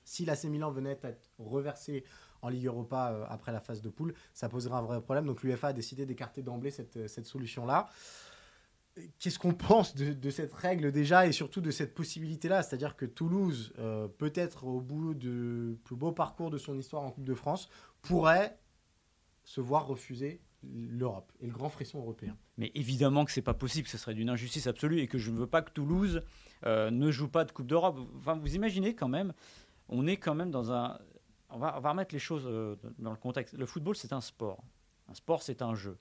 si 0.04 0.24
l'AC 0.24 0.44
Milan 0.44 0.70
venait 0.72 0.98
à 1.04 1.08
être 1.08 1.30
reversé 1.38 2.04
en 2.42 2.48
Ligue 2.48 2.66
Europa 2.66 3.12
euh, 3.12 3.24
après 3.28 3.52
la 3.52 3.60
phase 3.60 3.80
de 3.80 3.88
poule, 3.88 4.14
ça 4.32 4.48
poserait 4.48 4.74
un 4.76 4.82
vrai 4.82 5.00
problème. 5.00 5.26
Donc 5.26 5.42
l'UEFA 5.42 5.68
a 5.68 5.72
décidé 5.72 6.04
d'écarter 6.04 6.42
d'emblée 6.42 6.70
cette, 6.70 6.96
euh, 6.96 7.08
cette 7.08 7.26
solution-là. 7.26 7.88
Qu'est-ce 9.18 9.40
qu'on 9.40 9.54
pense 9.54 9.96
de, 9.96 10.30
cette 10.30 10.52
règle 10.52 10.92
déjà 10.92 11.26
et 11.26 11.32
surtout 11.32 11.60
de 11.60 11.72
cette 11.72 11.94
possibilité-là? 11.94 12.62
C'est-à-dire 12.62 12.96
que 12.96 13.06
Toulouse, 13.06 13.72
euh, 13.78 14.06
peut-être 14.06 14.64
au 14.64 14.80
bout 14.80 15.14
du 15.14 15.76
plus 15.82 15.96
beau 15.96 16.12
parcours 16.12 16.50
de 16.50 16.58
son 16.58 16.78
histoire 16.78 17.02
en 17.02 17.10
Coupe 17.10 17.24
de 17.24 17.34
France, 17.34 17.68
pourrait 18.02 18.56
se 19.42 19.60
voir 19.60 19.86
refuser 19.86 20.40
l'Europe 20.62 21.32
et 21.40 21.46
le 21.46 21.52
grand 21.52 21.68
frisson 21.68 21.98
européen. 21.98 22.36
Mais 22.56 22.70
évidemment 22.74 23.24
que 23.24 23.32
c'est 23.32 23.42
pas 23.42 23.54
possible, 23.54 23.88
ce 23.88 23.98
serait 23.98 24.14
d'une 24.14 24.30
injustice 24.30 24.66
absolue 24.66 25.00
et 25.00 25.08
que 25.08 25.18
je 25.18 25.30
ne 25.30 25.38
veux 25.38 25.46
pas 25.46 25.62
que 25.62 25.70
Toulouse 25.70 26.22
euh, 26.64 26.90
ne 26.90 27.10
joue 27.10 27.28
pas 27.28 27.44
de 27.44 27.52
Coupe 27.52 27.66
d'Europe. 27.66 27.98
Vous 27.98 28.54
imaginez 28.54 28.94
quand 28.94 29.08
même, 29.08 29.32
on 29.88 30.06
est 30.06 30.16
quand 30.16 30.34
même 30.34 30.50
dans 30.50 30.72
un. 30.72 30.98
On 31.50 31.58
va, 31.58 31.74
on 31.76 31.80
va 31.80 31.90
remettre 31.90 32.14
les 32.14 32.20
choses 32.20 32.44
euh, 32.46 32.76
dans 32.98 33.10
le 33.10 33.16
contexte. 33.16 33.54
Le 33.54 33.66
football, 33.66 33.96
c'est 33.96 34.12
un 34.12 34.20
sport. 34.20 34.64
Un 35.08 35.14
sport, 35.14 35.42
c'est 35.42 35.62
un 35.62 35.74
jeu. 35.74 35.98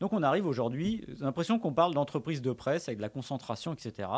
Donc 0.00 0.12
on 0.12 0.22
arrive 0.22 0.46
aujourd'hui, 0.46 1.04
j'ai 1.08 1.24
l'impression 1.24 1.58
qu'on 1.58 1.72
parle 1.72 1.94
d'entreprises 1.94 2.42
de 2.42 2.52
presse 2.52 2.88
avec 2.88 2.98
de 2.98 3.02
la 3.02 3.08
concentration, 3.08 3.72
etc. 3.72 4.08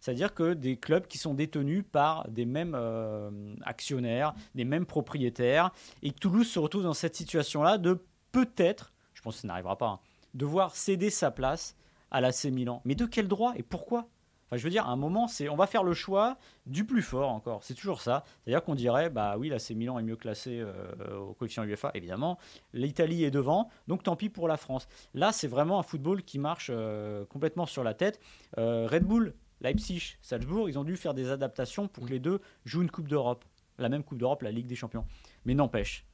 C'est-à-dire 0.00 0.34
que 0.34 0.54
des 0.54 0.76
clubs 0.76 1.06
qui 1.06 1.18
sont 1.18 1.34
détenus 1.34 1.84
par 1.90 2.28
des 2.28 2.46
mêmes 2.46 2.74
euh, 2.74 3.54
actionnaires, 3.62 4.34
des 4.54 4.64
mêmes 4.64 4.86
propriétaires, 4.86 5.70
et 6.02 6.12
Toulouse 6.12 6.48
se 6.48 6.58
retrouve 6.58 6.84
dans 6.84 6.94
cette 6.94 7.16
situation-là 7.16 7.78
de 7.78 8.02
peut-être, 8.32 8.92
je 9.14 9.22
pense 9.22 9.36
que 9.36 9.40
ça 9.42 9.48
n'arrivera 9.48 9.76
pas, 9.76 9.88
hein, 9.88 10.00
devoir 10.34 10.74
céder 10.74 11.10
sa 11.10 11.30
place 11.30 11.76
à 12.10 12.20
l'AC 12.20 12.44
Milan. 12.46 12.80
Mais 12.84 12.94
de 12.94 13.04
quel 13.04 13.28
droit 13.28 13.52
et 13.56 13.62
pourquoi? 13.62 14.08
Enfin, 14.46 14.56
je 14.58 14.62
veux 14.62 14.70
dire, 14.70 14.86
à 14.86 14.90
un 14.90 14.96
moment, 14.96 15.26
c'est, 15.26 15.48
on 15.48 15.56
va 15.56 15.66
faire 15.66 15.82
le 15.82 15.92
choix 15.92 16.38
du 16.66 16.84
plus 16.84 17.02
fort 17.02 17.30
encore. 17.30 17.64
C'est 17.64 17.74
toujours 17.74 18.00
ça. 18.00 18.22
C'est-à-dire 18.44 18.62
qu'on 18.62 18.76
dirait, 18.76 19.10
bah 19.10 19.36
oui, 19.38 19.48
l'AC 19.48 19.70
Milan 19.70 19.98
est 19.98 20.04
mieux 20.04 20.16
classé 20.16 20.60
euh, 20.60 21.18
au 21.18 21.34
coefficient 21.34 21.64
UEFA, 21.64 21.90
évidemment. 21.94 22.38
L'Italie 22.72 23.24
est 23.24 23.30
devant, 23.32 23.68
donc 23.88 24.04
tant 24.04 24.14
pis 24.14 24.28
pour 24.28 24.46
la 24.46 24.56
France. 24.56 24.86
Là, 25.14 25.32
c'est 25.32 25.48
vraiment 25.48 25.80
un 25.80 25.82
football 25.82 26.22
qui 26.22 26.38
marche 26.38 26.70
euh, 26.72 27.24
complètement 27.26 27.66
sur 27.66 27.82
la 27.82 27.94
tête. 27.94 28.20
Euh, 28.58 28.86
Red 28.86 29.04
Bull, 29.04 29.34
Leipzig, 29.60 30.16
Salzbourg, 30.22 30.68
ils 30.68 30.78
ont 30.78 30.84
dû 30.84 30.96
faire 30.96 31.14
des 31.14 31.30
adaptations 31.30 31.88
pour 31.88 32.06
que 32.06 32.10
les 32.10 32.20
deux 32.20 32.40
jouent 32.64 32.82
une 32.82 32.90
Coupe 32.90 33.08
d'Europe. 33.08 33.44
La 33.78 33.88
même 33.88 34.04
Coupe 34.04 34.18
d'Europe, 34.18 34.42
la 34.42 34.52
Ligue 34.52 34.66
des 34.66 34.76
Champions. 34.76 35.04
Mais 35.44 35.54
n'empêche, 35.54 36.06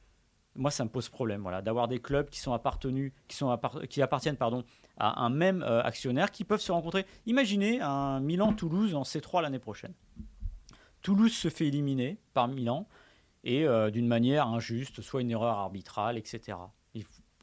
moi, 0.55 0.71
ça 0.71 0.83
me 0.83 0.89
pose 0.89 1.09
problème, 1.09 1.41
voilà, 1.41 1.61
d'avoir 1.61 1.87
des 1.87 1.99
clubs 1.99 2.29
qui 2.29 2.39
sont 2.39 2.53
appartenus, 2.53 3.11
qui 3.27 3.35
sont 3.35 3.57
qui 3.89 4.01
appartiennent, 4.01 4.37
pardon, 4.37 4.63
à 4.97 5.23
un 5.23 5.29
même 5.29 5.63
euh, 5.63 5.81
actionnaire, 5.81 6.31
qui 6.31 6.43
peuvent 6.43 6.61
se 6.61 6.71
rencontrer. 6.71 7.05
Imaginez 7.25 7.81
un 7.81 8.19
Milan-Toulouse 8.19 8.93
en 8.95 9.03
C3 9.03 9.41
l'année 9.41 9.59
prochaine. 9.59 9.93
Toulouse 11.01 11.33
se 11.33 11.49
fait 11.49 11.67
éliminer 11.67 12.17
par 12.33 12.47
Milan 12.47 12.87
et 13.43 13.65
euh, 13.65 13.89
d'une 13.89 14.07
manière 14.07 14.47
injuste, 14.47 15.01
soit 15.01 15.21
une 15.21 15.31
erreur 15.31 15.57
arbitrale, 15.57 16.17
etc. 16.17 16.57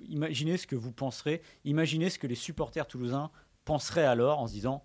Imaginez 0.09 0.57
ce 0.57 0.67
que 0.67 0.77
vous 0.77 0.93
penserez, 0.93 1.43
imaginez 1.65 2.09
ce 2.09 2.19
que 2.19 2.27
les 2.27 2.35
supporters 2.35 2.87
toulousains 2.87 3.31
penseraient 3.65 4.07
alors 4.07 4.39
en 4.39 4.47
se 4.47 4.53
disant, 4.53 4.85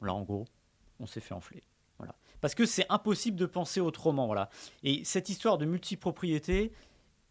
là 0.00 0.12
en 0.12 0.22
gros, 0.22 0.46
on 0.98 1.06
s'est 1.06 1.20
fait 1.20 1.34
enfler. 1.34 1.62
Voilà. 1.98 2.14
Parce 2.40 2.54
que 2.54 2.66
c'est 2.66 2.86
impossible 2.88 3.36
de 3.36 3.46
penser 3.46 3.80
autrement. 3.80 4.26
Voilà. 4.26 4.50
Et 4.82 5.04
cette 5.04 5.28
histoire 5.28 5.58
de 5.58 5.66
multipropriété, 5.66 6.72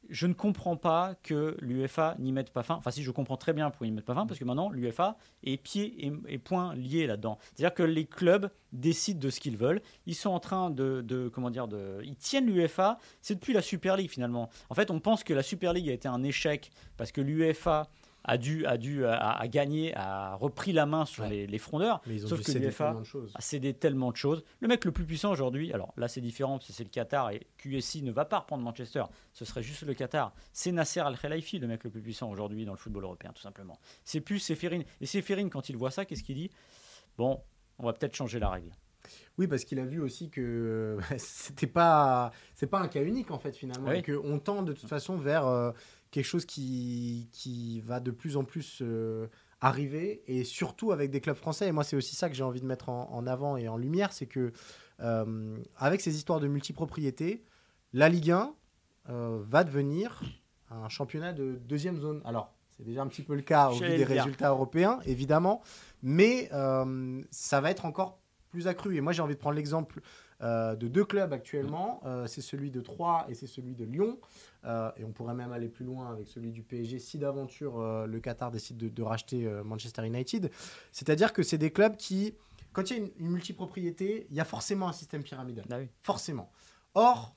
je 0.09 0.27
ne 0.27 0.33
comprends 0.33 0.77
pas 0.77 1.15
que 1.23 1.57
l'UEFA 1.61 2.15
n'y 2.19 2.31
mette 2.31 2.51
pas 2.51 2.63
fin. 2.63 2.75
Enfin, 2.75 2.91
si 2.91 3.03
je 3.03 3.11
comprends 3.11 3.37
très 3.37 3.53
bien 3.53 3.69
pourquoi 3.69 3.87
ils 3.87 3.91
n'y 3.91 3.95
mettent 3.95 4.05
pas 4.05 4.13
fin, 4.13 4.25
parce 4.25 4.39
que 4.39 4.45
maintenant 4.45 4.69
l'UEFA 4.69 5.17
est 5.43 5.57
pied 5.57 6.05
et, 6.05 6.13
et 6.27 6.37
poing 6.37 6.75
liés 6.75 7.07
là-dedans. 7.07 7.37
C'est-à-dire 7.53 7.73
que 7.73 7.83
les 7.83 8.05
clubs 8.05 8.49
décident 8.73 9.19
de 9.19 9.29
ce 9.29 9.39
qu'ils 9.39 9.57
veulent. 9.57 9.81
Ils 10.05 10.15
sont 10.15 10.29
en 10.29 10.39
train 10.39 10.69
de, 10.69 11.31
comment 11.33 11.49
dire, 11.49 11.67
de, 11.67 11.99
ils 12.03 12.15
tiennent 12.15 12.45
l'UEFA. 12.45 12.97
C'est 13.21 13.35
depuis 13.35 13.53
la 13.53 13.61
Super 13.61 13.97
League 13.97 14.09
finalement. 14.09 14.49
En 14.69 14.75
fait, 14.75 14.91
on 14.91 14.99
pense 14.99 15.23
que 15.23 15.33
la 15.33 15.43
Super 15.43 15.73
League 15.73 15.89
a 15.89 15.93
été 15.93 16.07
un 16.07 16.23
échec 16.23 16.71
parce 16.97 17.11
que 17.11 17.21
l'UEFA 17.21 17.89
a 18.27 18.37
dû, 18.37 18.65
a 18.65 18.77
dû, 18.77 19.05
a, 19.05 19.17
a 19.31 19.47
gagné, 19.47 19.93
a 19.95 20.35
repris 20.35 20.73
la 20.73 20.85
main 20.85 21.05
sur 21.05 21.23
Ouais. 21.23 21.29
les, 21.29 21.47
les 21.47 21.57
frondeurs. 21.57 22.01
Mais 22.07 22.15
ils 22.15 22.25
ont 22.25 22.29
Sauf 22.29 22.43
que 22.43 22.51
l'UEFA 22.51 22.85
tellement 22.85 22.99
de 22.99 23.05
choses. 23.05 23.31
a 23.35 23.41
cédé 23.41 23.73
tellement 23.73 24.11
de 24.11 24.17
choses. 24.17 24.43
Le 24.59 24.67
mec 24.67 24.83
le 24.85 24.91
plus 24.91 25.05
puissant 25.05 25.31
aujourd'hui, 25.31 25.71
alors 25.71 25.93
là 25.97 26.07
c'est 26.07 26.21
différent 26.21 26.57
parce 26.57 26.67
que 26.67 26.73
c'est 26.73 26.83
le 26.83 26.89
Qatar 26.89 27.29
et 27.31 27.47
QSI 27.57 28.01
ne 28.03 28.11
va 28.11 28.25
pas 28.25 28.39
reprendre 28.39 28.63
Manchester, 28.63 29.03
ce 29.31 29.45
serait 29.45 29.63
juste 29.63 29.83
le 29.83 29.93
Qatar. 29.93 30.33
C'est 30.53 30.71
Nasser 30.71 30.99
Al-Khelaifi 30.99 31.59
le 31.59 31.67
mec 31.67 31.83
le 31.83 31.89
plus 31.89 32.01
puissant 32.01 32.29
aujourd'hui 32.29 32.65
dans 32.65 32.73
le 32.73 32.77
football 32.77 33.03
européen 33.03 33.31
tout 33.33 33.41
simplement. 33.41 33.79
C'est 34.03 34.21
plus 34.21 34.39
Séphérine. 34.39 34.83
Et 35.01 35.05
Séphérine 35.05 35.49
quand 35.49 35.69
il 35.69 35.77
voit 35.77 35.91
ça, 35.91 36.03
qu'est-ce 36.05 36.23
qu'il 36.23 36.35
dit? 36.35 36.49
Bon, 37.17 37.41
on 37.79 37.85
va 37.85 37.93
peut-être 37.93 38.15
changer 38.15 38.39
la 38.39 38.49
règle. 38.49 38.71
Oui, 39.37 39.45
parce 39.47 39.65
qu'il 39.65 39.79
a 39.79 39.85
vu 39.85 39.99
aussi 40.01 40.29
que 40.31 40.97
c'était 41.17 41.67
pas 41.67 42.31
c'est 42.55 42.65
pas 42.67 42.79
un 42.79 42.87
cas 42.87 43.03
unique 43.03 43.29
en 43.29 43.37
fait 43.37 43.55
finalement, 43.55 43.89
Oui. 43.89 43.97
et 43.97 44.01
qu'on 44.03 44.39
tend 44.39 44.63
de 44.63 44.73
toute 44.73 44.89
façon 44.89 45.15
vers 45.17 45.45
euh, 45.45 45.71
quelque 46.15 46.25
chose 46.25 46.45
qui 46.45 47.27
qui 47.33 47.81
va 47.81 47.99
de 47.99 48.09
plus 48.09 48.37
en 48.37 48.45
plus 48.45 48.79
euh, 48.81 49.27
arriver 49.59 50.23
et 50.27 50.45
surtout 50.45 50.93
avec 50.93 51.11
des 51.11 51.19
clubs 51.19 51.35
français. 51.35 51.67
Et 51.67 51.71
moi, 51.73 51.83
c'est 51.83 51.97
aussi 51.97 52.15
ça 52.15 52.29
que 52.29 52.35
j'ai 52.35 52.43
envie 52.43 52.61
de 52.61 52.65
mettre 52.65 52.87
en, 52.87 53.11
en 53.11 53.27
avant 53.27 53.57
et 53.57 53.67
en 53.67 53.75
lumière, 53.75 54.13
c'est 54.13 54.25
que 54.25 54.53
euh, 55.01 55.57
avec 55.75 55.99
ces 55.99 56.15
histoires 56.15 56.39
de 56.39 56.47
multipropriété, 56.47 57.43
la 57.91 58.07
Ligue 58.07 58.31
1 58.31 58.55
euh, 59.09 59.43
va 59.43 59.65
devenir 59.65 60.21
un 60.71 60.87
championnat 60.87 61.33
de 61.33 61.59
deuxième 61.67 61.99
zone. 61.99 62.21
Alors. 62.25 62.51
C'est 62.77 62.83
déjà 62.83 63.03
un 63.03 63.07
petit 63.07 63.21
peu 63.21 63.35
le 63.35 63.41
cas 63.41 63.69
au 63.69 63.75
vu 63.75 63.87
des 63.87 64.03
résultats 64.03 64.49
européens, 64.49 64.99
évidemment, 65.05 65.61
mais 66.03 66.49
ça 67.31 67.61
va 67.61 67.71
être 67.71 67.85
encore 67.85 68.19
plus 68.49 68.67
accru. 68.67 68.97
Et 68.97 68.99
moi, 69.01 69.13
j'ai 69.13 69.21
envie 69.21 69.35
de 69.35 69.39
prendre 69.39 69.55
l'exemple 69.55 70.01
euh, 70.41 70.75
de 70.75 70.87
deux 70.87 71.05
clubs 71.05 71.31
actuellement. 71.33 72.01
Euh, 72.05 72.27
c'est 72.27 72.41
celui 72.41 72.71
de 72.71 72.81
Troyes 72.81 73.25
et 73.29 73.33
c'est 73.33 73.47
celui 73.47 73.75
de 73.75 73.85
Lyon. 73.85 74.19
Euh, 74.65 74.91
et 74.97 75.03
on 75.03 75.11
pourrait 75.11 75.33
même 75.33 75.51
aller 75.51 75.69
plus 75.69 75.85
loin 75.85 76.11
avec 76.11 76.27
celui 76.27 76.51
du 76.51 76.63
PSG 76.63 76.99
si 76.99 77.17
d'aventure 77.17 78.05
le 78.05 78.19
Qatar 78.19 78.51
décide 78.51 78.77
de, 78.77 78.89
de 78.89 79.03
racheter 79.03 79.47
Manchester 79.63 80.05
United. 80.05 80.51
C'est-à-dire 80.91 81.33
que 81.33 81.43
c'est 81.43 81.57
des 81.57 81.71
clubs 81.71 81.95
qui, 81.95 82.35
quand 82.73 82.89
il 82.89 82.97
y 82.97 82.99
a 82.99 83.03
une, 83.03 83.11
une 83.19 83.29
multipropriété, 83.31 84.27
il 84.29 84.35
y 84.35 84.39
a 84.39 84.45
forcément 84.45 84.87
un 84.87 84.93
système 84.93 85.23
pyramidal. 85.23 85.65
Ah 85.71 85.77
oui. 85.79 85.89
Forcément. 86.01 86.51
Or, 86.93 87.35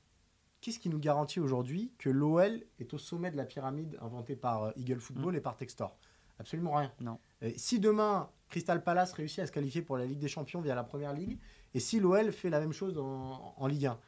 qu'est-ce 0.61 0.79
qui 0.79 0.89
nous 0.89 0.99
garantit 0.99 1.41
aujourd'hui 1.41 1.93
que 1.99 2.11
l'OL 2.11 2.63
est 2.79 2.95
au 2.95 2.99
sommet 2.99 3.31
de 3.31 3.37
la 3.37 3.45
pyramide 3.45 3.99
inventée 4.01 4.37
par 4.37 4.73
Eagle 4.77 5.01
Football 5.01 5.37
et 5.37 5.41
par 5.41 5.57
Textor? 5.57 5.97
Absolument 6.39 6.75
rien. 6.75 6.93
Non. 7.01 7.19
Et 7.43 7.59
si 7.59 7.81
demain, 7.81 8.31
Crystal 8.49 8.83
Palace 8.83 9.13
réussit 9.13 9.41
à 9.41 9.47
se 9.47 9.53
qualifier 9.53 9.83
pour 9.83 9.97
la 9.97 10.07
Ligue 10.07 10.19
des 10.19 10.29
Champions 10.29 10.61
via 10.61 10.75
la 10.75 10.85
Première 10.85 11.13
Ligue, 11.13 11.39
et 11.79 11.81
si 11.81 12.01
l'OL 12.01 12.33
fait 12.33 12.51
la 12.51 12.59
même 12.59 12.73
chose 12.73 12.99
en, 12.99 13.55
en 13.57 13.67
Ligue 13.69 13.87
1, 13.87 14.01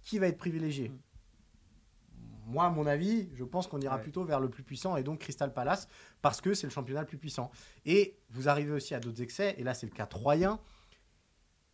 qui 0.00 0.18
va 0.18 0.28
être 0.28 0.38
privilégié? 0.38 0.90
Moi, 2.46 2.64
à 2.64 2.70
mon 2.70 2.86
avis, 2.86 3.28
je 3.34 3.44
pense 3.44 3.66
qu'on 3.66 3.80
ira 3.82 3.96
Ouais. 3.96 4.02
plutôt 4.02 4.24
vers 4.24 4.40
le 4.40 4.48
plus 4.48 4.62
puissant, 4.62 4.96
et 4.96 5.02
donc 5.02 5.18
Crystal 5.18 5.52
Palace, 5.52 5.88
parce 6.22 6.40
que 6.40 6.54
c'est 6.54 6.66
le 6.66 6.72
championnat 6.72 7.02
le 7.02 7.06
plus 7.06 7.18
puissant. 7.18 7.50
Et 7.84 8.16
vous 8.30 8.48
arrivez 8.48 8.72
aussi 8.72 8.94
à 8.94 9.00
d'autres 9.00 9.20
excès, 9.20 9.54
et 9.58 9.62
là, 9.62 9.74
c'est 9.74 9.84
le 9.84 9.92
cas 9.92 10.06
troyen. 10.06 10.58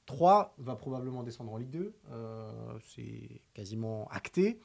3 0.07 0.55
va 0.59 0.75
probablement 0.75 1.23
descendre 1.23 1.53
en 1.53 1.57
Ligue 1.59 1.71
2, 1.71 1.95
euh, 2.11 2.79
c'est 2.81 3.43
quasiment 3.55 4.09
acté. 4.11 4.61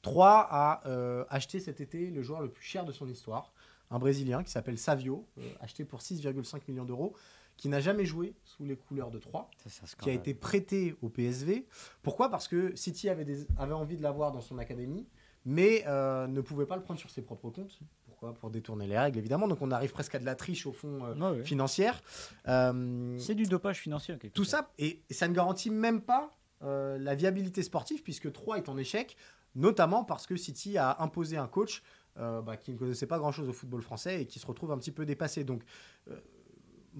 3 0.00 0.46
a 0.50 0.80
euh, 0.88 1.26
acheté 1.28 1.60
cet 1.60 1.82
été 1.82 2.08
le 2.10 2.22
joueur 2.22 2.40
le 2.40 2.48
plus 2.50 2.64
cher 2.64 2.86
de 2.86 2.92
son 2.92 3.06
histoire, 3.06 3.52
un 3.90 3.98
Brésilien 3.98 4.42
qui 4.42 4.50
s'appelle 4.50 4.78
Savio, 4.78 5.26
euh, 5.36 5.42
acheté 5.60 5.84
pour 5.84 6.00
6,5 6.00 6.62
millions 6.68 6.86
d'euros, 6.86 7.14
qui 7.58 7.68
n'a 7.68 7.80
jamais 7.80 8.06
joué 8.06 8.34
sous 8.44 8.64
les 8.64 8.76
couleurs 8.76 9.10
de 9.10 9.18
3, 9.18 9.50
Ça, 9.66 9.84
qui 10.00 10.08
a 10.08 10.12
été 10.14 10.32
prêté 10.32 10.94
au 11.02 11.10
PSV. 11.10 11.66
Pourquoi? 12.02 12.30
Parce 12.30 12.48
que 12.48 12.74
City 12.76 13.10
avait, 13.10 13.24
des- 13.26 13.46
avait 13.58 13.74
envie 13.74 13.96
de 13.98 14.02
l'avoir 14.02 14.32
dans 14.32 14.40
son 14.40 14.58
académie, 14.58 15.06
mais 15.44 15.82
euh, 15.86 16.26
ne 16.28 16.40
pouvait 16.40 16.66
pas 16.66 16.76
le 16.76 16.82
prendre 16.82 17.00
sur 17.00 17.10
ses 17.10 17.20
propres 17.20 17.50
comptes. 17.50 17.78
Pourquoi? 18.06 18.32
Pour 18.34 18.50
détourner 18.50 18.86
les 18.86 18.98
règles, 18.98 19.18
évidemment. 19.18 19.48
Donc 19.48 19.60
on 19.60 19.70
arrive 19.72 19.90
presque 19.92 20.14
à 20.14 20.18
de 20.20 20.24
la 20.24 20.36
triche, 20.36 20.66
au 20.66 20.72
fond, 20.72 21.04
euh, 21.04 21.32
ouais. 21.36 21.44
financière. 21.44 22.00
Euh, 22.46 23.16
C'est 23.18 23.34
du 23.34 23.44
dopage 23.44 23.80
financier. 23.80 24.16
tout 24.32 24.44
ça, 24.44 24.72
et, 24.78 25.02
ça 25.10 25.26
ne 25.28 25.34
garantit 25.34 25.70
même 25.70 26.00
pas 26.00 26.34
la 26.60 27.14
viabilité 27.14 27.62
sportive, 27.62 28.02
puisque 28.02 28.32
3 28.32 28.58
est 28.58 28.68
en 28.68 28.76
échec, 28.78 29.16
notamment 29.54 30.04
parce 30.04 30.26
que 30.26 30.34
City 30.36 30.76
a 30.78 30.96
imposé 31.02 31.36
un 31.36 31.46
coach 31.46 31.82
bah, 32.16 32.56
qui 32.56 32.72
ne 32.72 32.76
connaissait 32.78 33.06
pas 33.06 33.18
grand-chose 33.18 33.48
au 33.48 33.52
football 33.52 33.80
français 33.82 34.22
et 34.22 34.26
qui 34.26 34.40
se 34.40 34.46
retrouve 34.46 34.72
un 34.72 34.78
petit 34.78 34.90
peu 34.90 35.06
dépassé. 35.06 35.44
Donc, 35.44 35.62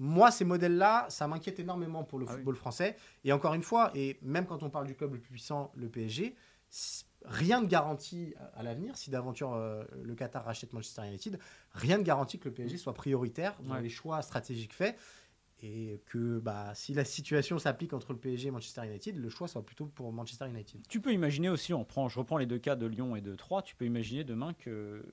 moi, 0.01 0.31
ces 0.31 0.45
modèles-là, 0.45 1.05
ça 1.09 1.27
m'inquiète 1.27 1.59
énormément 1.59 2.03
pour 2.05 2.19
le 2.19 2.25
Ah 2.25 2.31
oui. 2.31 2.37
football 2.37 2.55
français. 2.55 2.95
Et 3.25 3.33
encore 3.33 3.53
une 3.53 3.63
fois, 3.63 3.91
et 3.93 4.17
même 4.21 4.45
quand 4.45 4.63
on 4.63 4.69
parle 4.69 4.87
du 4.87 4.95
club 4.95 5.13
le 5.13 5.19
plus 5.19 5.29
puissant, 5.31 5.71
le 5.75 5.89
PSG, 5.89 6.35
rien 7.25 7.61
ne 7.61 7.67
garantit 7.67 8.33
à- 8.37 8.59
à 8.59 8.63
l'avenir, 8.63 8.95
si 8.95 9.09
d'aventure 9.09 9.53
euh, 9.53 9.83
le 10.01 10.15
Qatar 10.15 10.45
rachète 10.45 10.71
Manchester 10.71 11.05
United, 11.05 11.37
rien 11.73 11.97
ne 11.97 12.03
garantit 12.03 12.39
que 12.39 12.47
le 12.47 12.53
PSG 12.53 12.77
soit 12.77 12.93
prioritaire 12.93 13.57
dans 13.61 13.73
Ouais. 13.75 13.81
les 13.81 13.89
choix 13.89 14.21
stratégiques 14.21 14.73
faits. 14.73 14.97
et 15.61 16.01
que 16.05 16.39
bah, 16.39 16.71
si 16.73 16.93
la 16.93 17.03
situation 17.03 17.59
s'applique 17.59 17.91
entre 17.91 18.13
le 18.13 18.17
PSG 18.17 18.47
et 18.47 18.51
Manchester 18.51 18.85
United, 18.87 19.17
le 19.17 19.27
choix 19.27 19.49
soit 19.49 19.65
plutôt 19.65 19.87
pour 19.87 20.13
Manchester 20.13 20.47
United. 20.47 20.87
Tu 20.87 21.01
peux 21.01 21.11
imaginer 21.11 21.49
aussi, 21.49 21.73
on 21.73 21.83
prend, 21.83 22.07
je 22.07 22.17
reprends 22.17 22.37
les 22.37 22.45
deux 22.45 22.59
cas 22.59 22.77
de 22.77 22.85
Lyon 22.85 23.13
et 23.17 23.19
de 23.21 23.35
Troyes, 23.35 23.61
tu 23.61 23.75
peux 23.75 23.83
imaginer 23.85 24.23
demain 24.23 24.53
que, 24.53 25.05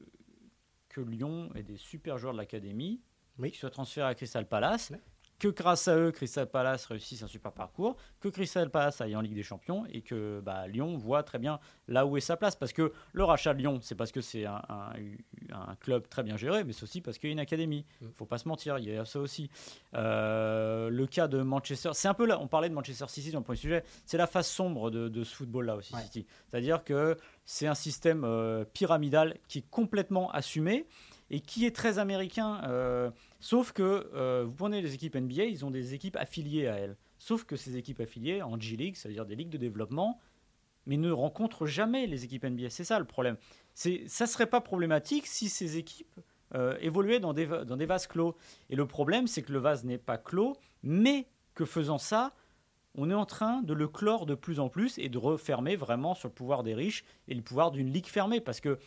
que 0.88 1.00
Lyon 1.00 1.50
ait 1.56 1.64
des 1.64 1.76
super 1.76 2.16
joueurs 2.18 2.32
de 2.32 2.38
l'académie 2.38 3.00
Oui. 3.38 3.50
qui 3.52 3.58
soient 3.58 3.70
transférés 3.70 4.08
à 4.08 4.14
Crystal 4.14 4.46
Palace, 4.46 4.92
que 5.38 5.48
grâce 5.48 5.86
à 5.86 5.94
eux, 5.98 6.12
Crystal 6.12 6.48
Palace 6.50 6.86
réussisse 6.86 7.22
un 7.22 7.26
super 7.26 7.52
parcours, 7.52 7.96
que 8.20 8.28
Crystal 8.30 8.70
Palace 8.70 9.02
aille 9.02 9.14
en 9.16 9.20
Ligue 9.20 9.34
des 9.34 9.42
Champions 9.42 9.84
et 9.92 10.00
que 10.00 10.40
bah, 10.42 10.66
Lyon 10.66 10.96
voit 10.96 11.22
très 11.22 11.38
bien 11.38 11.60
là 11.88 12.06
où 12.06 12.16
est 12.16 12.22
sa 12.22 12.38
place. 12.38 12.56
Parce 12.56 12.72
que 12.72 12.90
le 13.12 13.22
rachat 13.22 13.52
de 13.52 13.58
Lyon, 13.58 13.78
c'est 13.82 13.94
parce 13.94 14.12
que 14.12 14.22
c'est 14.22 14.46
un, 14.46 14.62
un- 14.70 14.92
un 15.52 15.74
club 15.76 16.08
très 16.08 16.22
bien 16.22 16.38
géré, 16.38 16.64
mais 16.64 16.72
c'est 16.72 16.84
aussi 16.84 17.02
parce 17.02 17.18
qu'il 17.18 17.28
y 17.28 17.32
a 17.32 17.34
une 17.34 17.38
académie. 17.38 17.84
Mm. 18.00 18.06
faut 18.14 18.24
pas 18.24 18.38
se 18.38 18.48
mentir, 18.48 18.78
il 18.78 18.86
y 18.88 18.96
a 18.96 19.04
ça 19.04 19.20
aussi. 19.20 19.50
Euh, 20.00 20.88
le 20.90 21.06
cas 21.06 21.28
de 21.28 21.42
Manchester, 21.42 21.90
c'est 21.92 22.08
un 22.08 22.14
peu 22.14 22.26
là, 22.26 22.38
on 22.40 22.46
parlait 22.48 22.68
de 22.68 22.74
Manchester 22.74 23.06
City 23.08 23.30
dans 23.30 23.38
le 23.40 23.44
premier 23.44 23.58
sujet, 23.58 23.84
c'est 24.04 24.16
la 24.18 24.26
face 24.26 24.48
sombre 24.50 24.90
de, 24.90 25.08
de 25.08 25.24
ce 25.24 25.34
football-là 25.34 25.76
aussi, 25.76 25.94
Ouais. 25.94 26.02
City. 26.02 26.26
C'est-à-dire 26.50 26.84
que 26.84 27.16
c'est 27.44 27.66
un 27.66 27.74
système 27.74 28.24
euh, 28.24 28.64
pyramidal 28.64 29.36
qui 29.48 29.58
est 29.58 29.70
complètement 29.70 30.30
assumé 30.30 30.86
et 31.30 31.40
qui 31.40 31.66
est 31.66 31.74
très 31.74 31.98
américain. 31.98 32.60
euh, 32.64 33.10
sauf 33.40 33.72
que 33.72 34.10
euh, 34.14 34.44
vous 34.46 34.54
prenez 34.54 34.80
les 34.80 34.94
équipes 34.94 35.16
NBA, 35.16 35.44
ils 35.44 35.64
ont 35.64 35.70
des 35.70 35.94
équipes 35.94 36.16
affiliées 36.16 36.68
à 36.68 36.74
elles. 36.76 36.96
Sauf 37.18 37.44
que 37.44 37.56
ces 37.56 37.76
équipes 37.76 38.00
affiliées 38.00 38.42
en 38.42 38.58
G-League, 38.58 38.96
c'est-à-dire 38.96 39.26
des 39.26 39.36
ligues 39.36 39.50
de 39.50 39.58
développement, 39.58 40.20
mais 40.86 40.96
ne 40.96 41.10
rencontrent 41.10 41.66
jamais 41.66 42.06
les 42.06 42.24
équipes 42.24 42.44
NBA. 42.44 42.70
C'est 42.70 42.84
ça 42.84 42.98
le 42.98 43.04
problème. 43.04 43.36
C'est, 43.74 44.04
ça 44.06 44.26
serait 44.26 44.46
pas 44.46 44.60
problématique 44.60 45.26
si 45.26 45.48
ces 45.48 45.78
équipes 45.78 46.20
euh, 46.54 46.76
évoluaient 46.80 47.20
dans 47.20 47.32
des, 47.32 47.46
dans 47.46 47.76
des 47.76 47.86
vases 47.86 48.06
clos. 48.06 48.36
Et 48.70 48.76
le 48.76 48.86
problème, 48.86 49.26
c'est 49.26 49.42
que 49.42 49.52
le 49.52 49.58
vase 49.58 49.84
n'est 49.84 49.98
pas 49.98 50.18
clos, 50.18 50.56
mais 50.82 51.26
que 51.54 51.64
faisant 51.64 51.98
ça, 51.98 52.34
on 52.94 53.10
est 53.10 53.14
en 53.14 53.26
train 53.26 53.62
de 53.62 53.74
le 53.74 53.88
clore 53.88 54.26
de 54.26 54.34
plus 54.34 54.60
en 54.60 54.68
plus 54.68 54.98
et 54.98 55.08
de 55.08 55.18
refermer 55.18 55.76
vraiment 55.76 56.14
sur 56.14 56.28
le 56.28 56.34
pouvoir 56.34 56.62
des 56.62 56.74
riches 56.74 57.04
et 57.28 57.34
le 57.34 57.42
pouvoir 57.42 57.70
d'une 57.70 57.92
ligue 57.92 58.06
fermée. 58.06 58.40
Parce 58.40 58.60
que, 58.60 58.78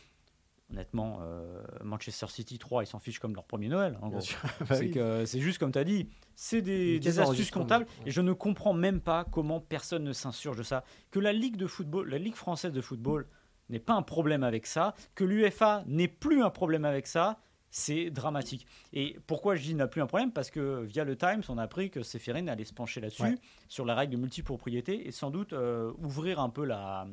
honnêtement, 0.72 1.20
euh, 1.22 1.62
Manchester 1.84 2.28
City 2.28 2.60
3, 2.60 2.84
ils 2.84 2.88
s'en 2.88 3.00
fichent 3.00 3.20
comme 3.20 3.34
leur 3.34 3.46
premier 3.46 3.68
Noël. 3.68 3.98
En 4.02 4.10
gros. 4.10 4.20
Bah 4.70 4.76
C'est 4.76 4.90
que 4.90 5.26
c'est 5.26 5.40
juste 5.40 5.58
comme 5.58 5.72
tu 5.72 5.80
as 5.80 5.84
dit, 5.84 6.10
c'est 6.36 6.62
des, 6.62 7.20
astuces 7.20 7.52
comptables 7.52 7.86
et 8.06 8.12
je 8.12 8.22
ne 8.22 8.34
comprends 8.34 8.74
même 8.74 9.02
pas 9.02 9.26
comment 9.26 9.60
personne 9.60 10.04
ne 10.04 10.14
s'insurge 10.14 10.58
de 10.58 10.64
ça. 10.64 10.84
Que 11.12 11.20
la 11.20 11.34
Ligue 11.34 11.58
de 11.58 11.68
football, 11.68 12.10
la 12.10 12.18
Ligue 12.18 12.36
française 12.36 12.72
de 12.72 12.82
football 12.82 13.28
n'est 13.70 13.80
pas 13.80 13.94
un 13.94 14.02
problème 14.02 14.44
avec 14.44 14.66
ça, 14.66 14.96
que 15.16 15.24
l'UFA 15.24 15.84
n'est 15.86 16.08
plus 16.08 16.44
un 16.44 16.50
problème 16.50 16.86
avec 16.86 17.08
ça, 17.08 17.40
c'est 17.72 18.10
dramatique. 18.10 18.66
Et 18.94 19.18
pourquoi 19.28 19.56
je 19.56 19.62
dis 19.62 19.76
n'a 19.76 19.88
plus 19.88 20.02
un 20.02 20.08
problème? 20.08 20.32
Parce 20.32 20.50
que 20.50 20.82
via 20.84 21.04
le 21.04 21.16
Times, 21.16 21.44
on 21.50 21.58
a 21.58 21.64
appris 21.64 21.92
que 21.92 22.02
Séphérine 22.02 22.50
allait 22.50 22.66
se 22.66 22.74
pencher 22.74 23.00
là-dessus, 23.00 23.22
Ouais. 23.22 23.36
sur 23.68 23.86
la 23.86 23.94
règle 23.94 24.14
de 24.14 24.18
multipropriété 24.18 25.08
et 25.08 25.12
sans 25.12 25.30
doute 25.30 25.54
euh, 25.54 25.92
ouvrir 26.00 26.40
un 26.40 26.50
peu 26.50 26.66
la 26.66 27.08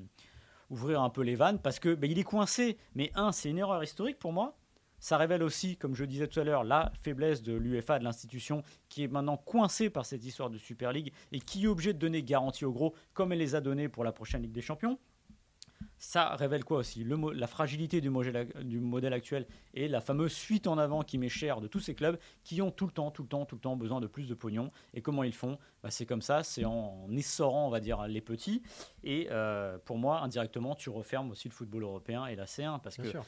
ouvrir 0.71 1.03
un 1.03 1.11
peu 1.11 1.23
les 1.23 1.35
vannes 1.35 1.59
parce 1.59 1.79
que 1.79 1.95
ben, 1.95 2.11
il 2.11 2.19
est 2.19 2.25
coincé. 2.25 2.77
Mais 2.95 3.11
un, 3.15 3.33
c'est 3.33 3.51
une 3.51 3.59
erreur 3.59 3.83
historique 3.83 4.19
pour 4.19 4.33
moi. 4.33 4.57
Ça 4.99 5.19
révèle 5.19 5.43
aussi, 5.43 5.77
comme 5.77 5.95
je 5.95 6.05
disais 6.05 6.27
tout 6.27 6.41
à 6.41 6.45
l'heure, 6.45 6.65
la 6.65 6.91
faiblesse 7.03 7.43
de 7.43 7.55
l'UFA, 7.55 7.99
de 7.99 8.05
l'institution, 8.05 8.63
qui 8.89 9.05
est 9.05 9.09
maintenant 9.09 9.37
coincée 9.37 9.91
par 9.91 10.07
cette 10.07 10.25
histoire 10.25 10.51
de 10.51 10.59
Super 10.59 10.93
League 10.93 11.13
et 11.33 11.41
qui 11.41 11.65
est 11.65 11.69
obligée 11.69 11.93
de 11.93 11.99
donner 11.99 12.23
garantie 12.23 12.65
aux 12.65 12.73
gros, 12.73 12.95
comme 13.13 13.33
elle 13.33 13.39
les 13.39 13.55
a 13.55 13.61
données 13.61 13.89
pour 13.89 14.05
la 14.05 14.13
prochaine 14.13 14.43
Ligue 14.43 14.53
des 14.53 14.63
Champions. 14.63 14.99
Ça 15.99 16.35
révèle 16.37 16.63
quoi 16.65 16.79
aussi? 16.79 17.05
Le 17.05 17.17
mo- 17.17 17.33
La 17.33 17.47
fragilité 17.47 18.01
du 18.03 18.11
modèle, 18.11 18.49
du 18.65 18.79
modèle 18.81 19.15
actuel 19.15 19.47
et 19.73 19.89
la 19.89 20.01
fameuse 20.03 20.35
fuite 20.35 20.67
en 20.67 20.77
avant 20.77 21.03
qui 21.03 21.17
m'est 21.17 21.31
chère 21.31 21.61
de 21.63 21.69
tous 21.69 21.81
ces 21.81 21.95
clubs 21.95 22.19
qui 22.45 22.61
ont 22.61 22.71
tout 22.71 22.85
le 22.87 22.93
temps, 22.93 23.11
tout 23.11 23.23
le 23.23 23.29
temps, 23.29 23.47
tout 23.47 23.55
le 23.57 23.61
temps 23.63 23.77
besoin 23.77 24.01
de 24.01 24.07
plus 24.07 24.29
de 24.29 24.35
pognon. 24.35 24.71
Et 24.93 25.01
comment 25.01 25.23
ils 25.25 25.33
font? 25.35 25.59
Bah, 25.83 25.91
C'est 25.91 26.05
comme 26.05 26.21
ça, 26.23 26.43
c'est 26.43 26.67
en 26.67 27.09
essorant, 27.17 27.67
on 27.67 27.71
va 27.71 27.81
dire, 27.81 28.07
les 28.09 28.21
petits. 28.21 28.63
Et 29.05 29.29
euh, 29.31 29.79
pour 29.87 29.97
moi, 29.97 30.21
indirectement, 30.21 30.75
tu 30.75 30.91
refermes 30.91 31.31
aussi 31.31 31.49
le 31.49 31.55
football 31.55 31.85
européen 31.85 32.27
et 32.27 32.37
la 32.37 32.45
C1 32.45 32.79
parce 32.81 32.97
Bien 32.97 33.05
que 33.07 33.11
sûr. 33.13 33.25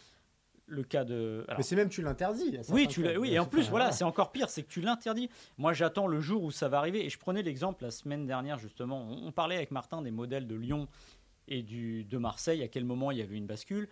le 0.66 0.82
cas 0.82 1.04
de. 1.04 1.44
alors, 1.48 1.58
Mais 1.60 1.64
c'est 1.64 1.74
même 1.76 1.88
tu 1.88 2.02
l'interdis. 2.02 2.58
oui, 2.68 2.86
tu 2.86 3.02
l'as- 3.02 3.18
oui, 3.18 3.32
et 3.32 3.38
en 3.38 3.46
plus, 3.46 3.70
voilà, 3.70 3.92
c'est 3.92 4.04
encore 4.04 4.30
pire, 4.30 4.50
c'est 4.50 4.62
que 4.62 4.68
tu 4.68 4.82
l'interdis. 4.82 5.30
Moi, 5.56 5.72
j'attends 5.72 6.06
le 6.06 6.20
jour 6.20 6.42
où 6.44 6.50
ça 6.50 6.68
va 6.68 6.76
arriver. 6.78 7.02
Et 7.06 7.08
je 7.08 7.18
prenais 7.18 7.42
l'exemple 7.42 7.82
la 7.84 7.90
semaine 7.90 8.26
dernière, 8.26 8.58
justement. 8.58 9.00
On, 9.08 9.28
on 9.28 9.32
parlait 9.32 9.56
avec 9.56 9.70
Martin 9.70 10.02
des 10.02 10.10
modèles 10.10 10.46
de 10.46 10.54
Lyon 10.54 10.86
et 11.48 11.62
du, 11.62 12.04
de 12.04 12.18
Marseille, 12.18 12.62
à 12.62 12.68
quel 12.68 12.84
moment 12.84 13.10
il 13.10 13.18
y 13.18 13.22
avait 13.22 13.36
une 13.36 13.46
bascule. 13.46 13.88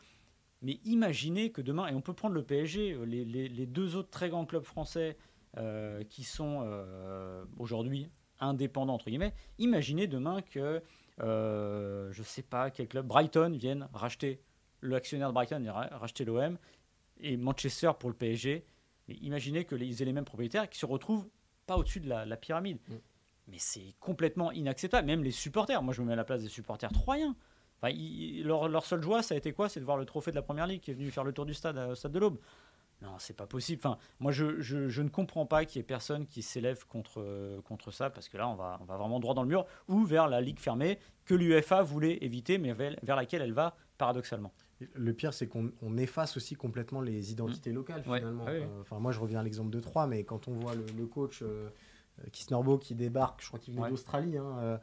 Mais 0.63 0.79
imaginez 0.85 1.51
que 1.51 1.61
demain, 1.61 1.87
et 1.89 1.95
on 1.95 2.01
peut 2.01 2.15
prendre 2.15 2.35
le 2.35 2.43
PSG, 2.43 2.93
euh, 2.93 3.05
les, 3.05 3.25
les- 3.25 3.67
deux 3.67 3.97
autres 3.97 4.11
très 4.11 4.29
grands 4.31 4.47
clubs 4.47 4.65
français 4.65 5.17
euh, 5.59 6.03
qui 6.05 6.25
sont 6.25 6.61
euh, 6.65 7.45
aujourd'hui 7.59 8.09
indépendants, 8.41 8.95
entre 8.95 9.07
guillemets, 9.11 9.35
imaginez 9.59 10.07
demain 10.07 10.43
que, 10.43 10.83
je 11.19 12.23
sais 12.23 12.43
pas, 12.43 12.71
quel 12.71 12.89
club, 12.89 13.07
Brighton, 13.07 13.57
vienne 13.59 13.89
racheter, 13.93 14.41
l'actionnaire 14.83 15.29
de 15.29 15.35
Brighton 15.35 15.59
vienne 15.61 15.71
ra- 15.71 15.89
racheter 15.93 16.25
l'OM, 16.25 16.59
et 17.21 17.37
Manchester 17.37 17.93
pour 17.99 18.11
le 18.11 18.17
PSG. 18.17 18.65
Mais 19.09 19.15
imaginez 19.23 19.65
que 19.65 19.75
les, 19.75 19.87
ils 19.87 20.03
aient 20.03 20.05
les 20.05 20.13
mêmes 20.13 20.25
propriétaires 20.25 20.65
et 20.65 20.69
qu'ils 20.69 20.79
se 20.81 20.87
retrouvent 20.87 21.27
pas 21.67 21.77
au-dessus 21.79 22.01
de 22.01 22.09
la, 22.09 22.27
la 22.27 22.37
pyramide. 22.37 22.79
Mm. 22.89 22.95
Mais 23.49 23.59
c'est 23.59 23.95
complètement 24.01 24.51
inacceptable. 24.53 25.07
Même 25.07 25.23
les 25.23 25.31
supporters, 25.31 25.83
moi 25.83 25.95
je 25.95 26.03
me 26.03 26.07
mets 26.09 26.13
à 26.15 26.17
la 26.17 26.25
place 26.25 26.43
des 26.43 26.49
supporters 26.49 26.91
troyens. 26.93 27.37
Enfin, 27.81 27.91
ils- 27.95 28.43
leur, 28.45 28.69
leur 28.69 28.85
seule 28.87 29.03
joie, 29.03 29.23
ça 29.23 29.35
a 29.35 29.39
été 29.39 29.53
quoi? 29.53 29.69
C'est 29.69 29.81
de 29.81 29.85
voir 29.85 29.97
le 29.99 30.05
trophée 30.07 30.31
de 30.31 30.37
la 30.37 30.43
première 30.43 30.67
ligue 30.67 30.81
qui 30.81 30.91
est 30.91 30.95
venu 30.95 31.11
faire 31.11 31.25
le 31.25 31.33
tour 31.33 31.47
du 31.47 31.55
stade 31.55 31.77
euh, 31.79 31.93
au 31.93 31.95
stade 31.95 32.13
de 32.13 32.19
l'Aube. 32.19 32.39
Non, 33.03 33.11
c'est 33.19 33.37
pas 33.37 33.47
possible. 33.47 33.81
Enfin, 33.85 33.99
moi, 34.21 34.33
je, 34.33 34.59
je- 34.63 34.89
je 34.89 35.03
ne 35.03 35.11
comprends 35.11 35.45
pas 35.45 35.67
qu'il 35.67 35.79
y 35.79 35.81
ait 35.81 35.85
personne 35.85 36.27
qui 36.27 36.41
s'élève 36.41 36.87
contre, 36.87 37.21
euh, 37.21 37.61
contre 37.61 37.91
ça, 37.91 38.09
parce 38.09 38.31
que 38.31 38.39
là, 38.39 38.49
on 38.49 38.55
va, 38.55 38.79
on 38.81 38.85
va 38.87 38.97
vraiment 38.97 39.21
droit 39.21 39.35
dans 39.35 39.43
le 39.43 39.49
mur, 39.49 39.67
ou 39.89 40.03
vers 40.07 40.29
la 40.29 40.41
ligue 40.41 40.59
fermée 40.59 40.99
que 41.27 41.35
l'UFA 41.35 41.83
voulait 41.83 42.17
éviter, 42.25 42.57
mais 42.57 42.73
vers, 42.73 42.97
vers 43.03 43.17
laquelle 43.17 43.43
elle 43.43 43.53
va 43.53 43.77
paradoxalement. 43.99 44.53
Le 44.95 45.13
pire, 45.13 45.35
c'est 45.35 45.47
qu'on 45.47 45.71
on 45.83 45.99
efface 45.99 46.39
aussi 46.39 46.55
complètement 46.55 47.03
les 47.03 47.33
identités 47.33 47.73
locales, 47.73 48.03
Ouais. 48.07 48.19
finalement. 48.21 48.45
Ah 48.49 48.53
Enfin, 48.81 48.99
moi, 48.99 49.13
je 49.13 49.21
reviens 49.21 49.41
à 49.41 49.43
l'exemple 49.43 49.71
de 49.71 49.81
3, 49.81 50.07
mais 50.07 50.25
quand 50.25 50.49
on 50.49 50.55
voit 50.55 50.75
le, 50.75 50.87
le 50.97 51.07
coach 51.07 51.41
euh, 51.43 51.69
euh, 52.21 52.29
Kisnorbo 52.33 52.79
qui 52.79 52.95
débarque, 52.95 53.41
je 53.43 53.49
crois 53.49 53.59
qu'il 53.59 53.73
venait 53.75 53.85
Ouais. 53.85 53.91
d'Australie, 53.91 54.37
hein, 54.39 54.57
euh, 54.61 54.79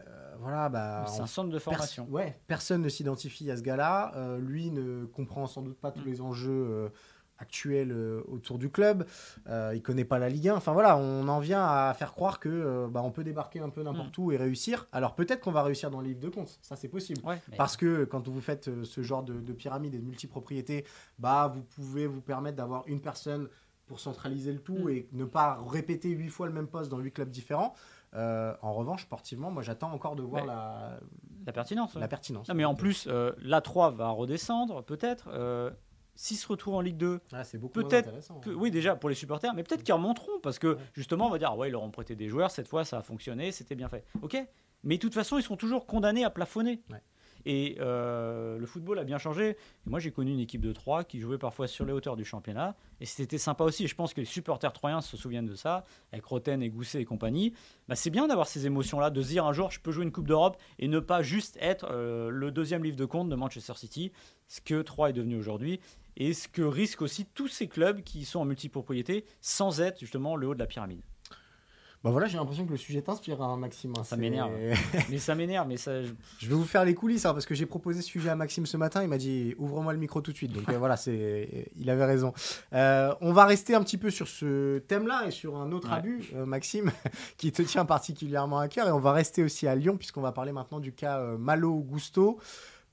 euh, 0.00 0.34
voilà, 0.40 0.68
bah, 0.68 1.04
c'est 1.08 1.22
un 1.22 1.26
centre 1.26 1.48
de 1.48 1.54
pers- 1.58 1.62
formation. 1.72 2.06
ouais, 2.10 2.38
personne 2.46 2.82
ne 2.82 2.88
s'identifie 2.88 3.50
à 3.50 3.56
ce 3.56 3.62
gars-là. 3.62 4.12
Lui 4.38 4.70
ne 4.70 5.06
comprend 5.06 5.46
sans 5.46 5.62
doute 5.62 5.78
pas 5.78 5.90
tous 5.90 6.00
Mm. 6.02 6.06
les 6.06 6.20
enjeux 6.20 6.90
actuels 7.38 7.92
euh, 7.92 8.22
autour 8.28 8.58
du 8.58 8.70
club. 8.70 9.04
Euh, 9.46 9.72
il 9.74 9.82
connaît 9.82 10.06
pas 10.06 10.18
la 10.18 10.30
Ligue 10.30 10.48
1. 10.48 10.54
Enfin 10.56 10.72
voilà, 10.72 10.96
on 10.96 11.28
en 11.28 11.38
vient 11.38 11.62
à 11.66 11.92
faire 11.94 12.12
croire 12.14 12.40
que 12.40 12.48
euh, 12.48 12.88
bah, 12.88 13.02
on 13.04 13.10
peut 13.10 13.24
débarquer 13.24 13.60
un 13.60 13.68
peu 13.68 13.82
n'importe 13.82 14.16
où 14.16 14.32
et 14.32 14.38
réussir. 14.38 14.86
Alors 14.90 15.14
peut-être 15.14 15.40
qu'on 15.42 15.52
va 15.52 15.62
réussir 15.62 15.90
dans 15.90 16.00
les 16.00 16.08
livres 16.08 16.20
de 16.20 16.30
compte, 16.30 16.58
ça 16.62 16.76
c'est 16.76 16.88
possible. 16.88 17.20
Ouais, 17.26 17.38
mais- 17.50 17.56
Parce 17.58 17.76
que 17.76 18.04
quand 18.04 18.26
vous 18.28 18.40
faites 18.40 18.70
ce 18.84 19.02
genre 19.02 19.22
de, 19.22 19.34
de 19.34 19.52
pyramide 19.52 19.94
et 19.94 19.98
de 19.98 20.04
multipropriété, 20.06 20.86
bah, 21.18 21.52
vous 21.54 21.62
pouvez 21.62 22.06
vous 22.06 22.22
permettre 22.22 22.56
d'avoir 22.56 22.84
une 22.86 23.00
personne 23.02 23.48
pour 23.86 24.00
centraliser 24.00 24.52
le 24.52 24.58
tout 24.60 24.76
Mm. 24.86 24.90
et 24.90 25.08
ne 25.12 25.24
pas 25.24 25.58
répéter 25.68 26.10
huit 26.10 26.28
fois 26.28 26.46
le 26.46 26.52
même 26.52 26.66
poste 26.68 26.90
dans 26.90 26.98
huit 26.98 27.12
clubs 27.12 27.30
différents. 27.30 27.74
Euh, 28.14 28.54
en 28.62 28.72
revanche, 28.74 29.02
sportivement, 29.02 29.50
moi 29.50 29.62
j'attends 29.62 29.92
encore 29.92 30.16
de 30.16 30.22
voir 30.22 30.42
Ouais. 30.42 30.48
la, 30.48 30.98
la 31.46 31.52
pertinence. 31.52 31.94
ouais. 31.94 32.00
la 32.00 32.08
pertinence. 32.08 32.48
Non, 32.48 32.54
mais 32.54 32.64
en 32.64 32.74
plus, 32.74 33.06
euh, 33.08 33.32
la 33.38 33.60
3 33.60 33.90
va 33.90 34.08
redescendre, 34.10 34.82
peut-être. 34.84 35.28
Euh, 35.32 35.70
S'ils 36.18 36.38
se 36.38 36.48
retrouvent 36.48 36.76
en 36.76 36.80
Ligue 36.80 36.96
2, 36.96 37.20
Ah, 37.30 37.44
c'est 37.44 37.58
beaucoup 37.58 37.74
peut-être 37.74 38.06
intéressant. 38.08 38.40
que- 38.40 38.48
oui, 38.48 38.70
déjà 38.70 38.96
pour 38.96 39.10
les 39.10 39.14
supporters, 39.14 39.52
mais 39.52 39.62
peut-être 39.62 39.82
qu'ils 39.82 39.92
remonteront 39.92 40.40
parce 40.42 40.58
que 40.58 40.68
Ouais. 40.68 40.80
justement, 40.94 41.26
on 41.26 41.30
va 41.30 41.36
dire, 41.38 41.50
ah 41.52 41.56
ouais, 41.58 41.68
ils 41.68 41.72
leur 41.72 41.82
ont 41.82 41.90
prêté 41.90 42.16
des 42.16 42.28
joueurs, 42.30 42.50
cette 42.50 42.68
fois 42.68 42.86
ça 42.86 42.96
a 42.96 43.02
fonctionné, 43.02 43.52
c'était 43.52 43.74
bien 43.74 43.90
fait. 43.90 44.02
Ok, 44.22 44.34
mais 44.82 44.96
de 44.96 45.00
toute 45.02 45.12
façon, 45.12 45.36
ils 45.36 45.42
sont 45.42 45.58
toujours 45.58 45.84
condamnés 45.84 46.24
à 46.24 46.30
plafonner. 46.30 46.80
Et 47.46 47.76
euh, 47.78 48.58
le 48.58 48.66
football 48.66 48.98
a 48.98 49.04
bien 49.04 49.18
changé. 49.18 49.50
Et 49.50 49.56
moi, 49.86 50.00
j'ai 50.00 50.10
connu 50.10 50.32
une 50.32 50.40
équipe 50.40 50.60
de 50.60 50.72
3 50.72 51.04
qui 51.04 51.20
jouait 51.20 51.38
parfois 51.38 51.68
sur 51.68 51.86
les 51.86 51.92
hauteurs 51.92 52.16
du 52.16 52.24
championnat. 52.24 52.74
Et 53.00 53.06
c'était 53.06 53.38
sympa 53.38 53.62
aussi. 53.62 53.84
Et 53.84 53.86
je 53.86 53.94
pense 53.94 54.12
que 54.12 54.20
les 54.20 54.26
supporters 54.26 54.72
troyens 54.72 55.00
se 55.00 55.16
souviennent 55.16 55.46
de 55.46 55.54
ça, 55.54 55.84
avec 56.12 56.24
Roten 56.24 56.60
et 56.60 56.68
Gousset 56.68 57.00
et 57.00 57.04
compagnie. 57.04 57.54
Bah, 57.88 57.94
c'est 57.94 58.10
bien 58.10 58.26
d'avoir 58.26 58.48
ces 58.48 58.66
émotions-là, 58.66 59.10
de 59.10 59.22
se 59.22 59.28
dire 59.28 59.46
un 59.46 59.52
jour, 59.52 59.70
je 59.70 59.78
peux 59.78 59.92
jouer 59.92 60.04
une 60.04 60.12
Coupe 60.12 60.26
d'Europe 60.26 60.60
et 60.80 60.88
ne 60.88 60.98
pas 60.98 61.22
juste 61.22 61.56
être 61.60 61.86
euh, 61.92 62.30
le 62.30 62.50
deuxième 62.50 62.82
livre 62.82 62.96
de 62.96 63.04
compte 63.04 63.28
de 63.28 63.36
Manchester 63.36 63.74
City, 63.76 64.10
ce 64.48 64.60
que 64.60 64.82
3 64.82 65.10
est 65.10 65.12
devenu 65.12 65.36
aujourd'hui. 65.36 65.78
Et 66.16 66.32
ce 66.32 66.48
que 66.48 66.62
risquent 66.62 67.02
aussi 67.02 67.26
tous 67.26 67.48
ces 67.48 67.68
clubs 67.68 68.02
qui 68.02 68.24
sont 68.24 68.40
en 68.40 68.44
multipropriété 68.44 69.24
sans 69.40 69.80
être 69.80 70.00
justement 70.00 70.34
le 70.34 70.48
haut 70.48 70.54
de 70.54 70.58
la 70.58 70.66
pyramide. 70.66 71.02
Bah 72.06 72.12
voilà, 72.12 72.28
j'ai 72.28 72.36
l'impression 72.38 72.64
que 72.64 72.70
le 72.70 72.76
sujet 72.76 73.02
t'inspire, 73.02 73.42
hein, 73.42 73.56
Maxime. 73.56 73.92
hein, 73.98 74.04
Ça 74.04 74.16
m'énerve. 74.16 74.52
mais 75.10 75.18
ça 75.18 75.34
m'énerve, 75.34 75.66
mais 75.66 75.76
ça. 75.76 76.04
je- 76.04 76.12
Je 76.38 76.46
vais 76.48 76.54
vous 76.54 76.62
faire 76.64 76.84
les 76.84 76.94
coulisses 76.94 77.26
hein, 77.26 77.32
parce 77.32 77.46
que 77.46 77.54
j'ai 77.56 77.66
proposé 77.66 78.00
ce 78.00 78.06
sujet 78.06 78.28
à 78.30 78.36
Maxime 78.36 78.64
ce 78.64 78.76
matin. 78.76 79.02
Il 79.02 79.08
m'a 79.08 79.18
dit 79.18 79.56
ouvre-moi 79.58 79.92
le 79.92 79.98
micro 79.98 80.20
tout 80.20 80.30
de 80.30 80.36
suite. 80.36 80.52
Donc 80.52 80.68
euh, 80.68 80.78
voilà, 80.78 80.96
c'est, 80.96 81.66
il 81.76 81.90
avait 81.90 82.04
raison. 82.04 82.32
Euh, 82.74 83.12
on 83.20 83.32
va 83.32 83.44
rester 83.44 83.74
un 83.74 83.82
petit 83.82 83.98
peu 83.98 84.10
sur 84.10 84.28
ce 84.28 84.78
thème-là 84.78 85.24
et 85.26 85.32
sur 85.32 85.56
un 85.56 85.72
autre 85.72 85.88
Ouais. 85.90 85.96
abus, 85.96 86.30
euh, 86.36 86.46
Maxime, 86.46 86.92
qui 87.38 87.50
te 87.50 87.62
tient 87.62 87.84
particulièrement 87.84 88.60
à 88.60 88.68
cœur. 88.68 88.86
Et 88.86 88.92
on 88.92 89.00
va 89.00 89.10
rester 89.12 89.42
aussi 89.42 89.66
à 89.66 89.74
Lyon 89.74 89.96
puisqu'on 89.96 90.20
va 90.22 90.30
parler 90.30 90.52
maintenant 90.52 90.78
du 90.78 90.92
cas 90.92 91.20
Malo 91.36 91.74
Gusto. 91.80 92.38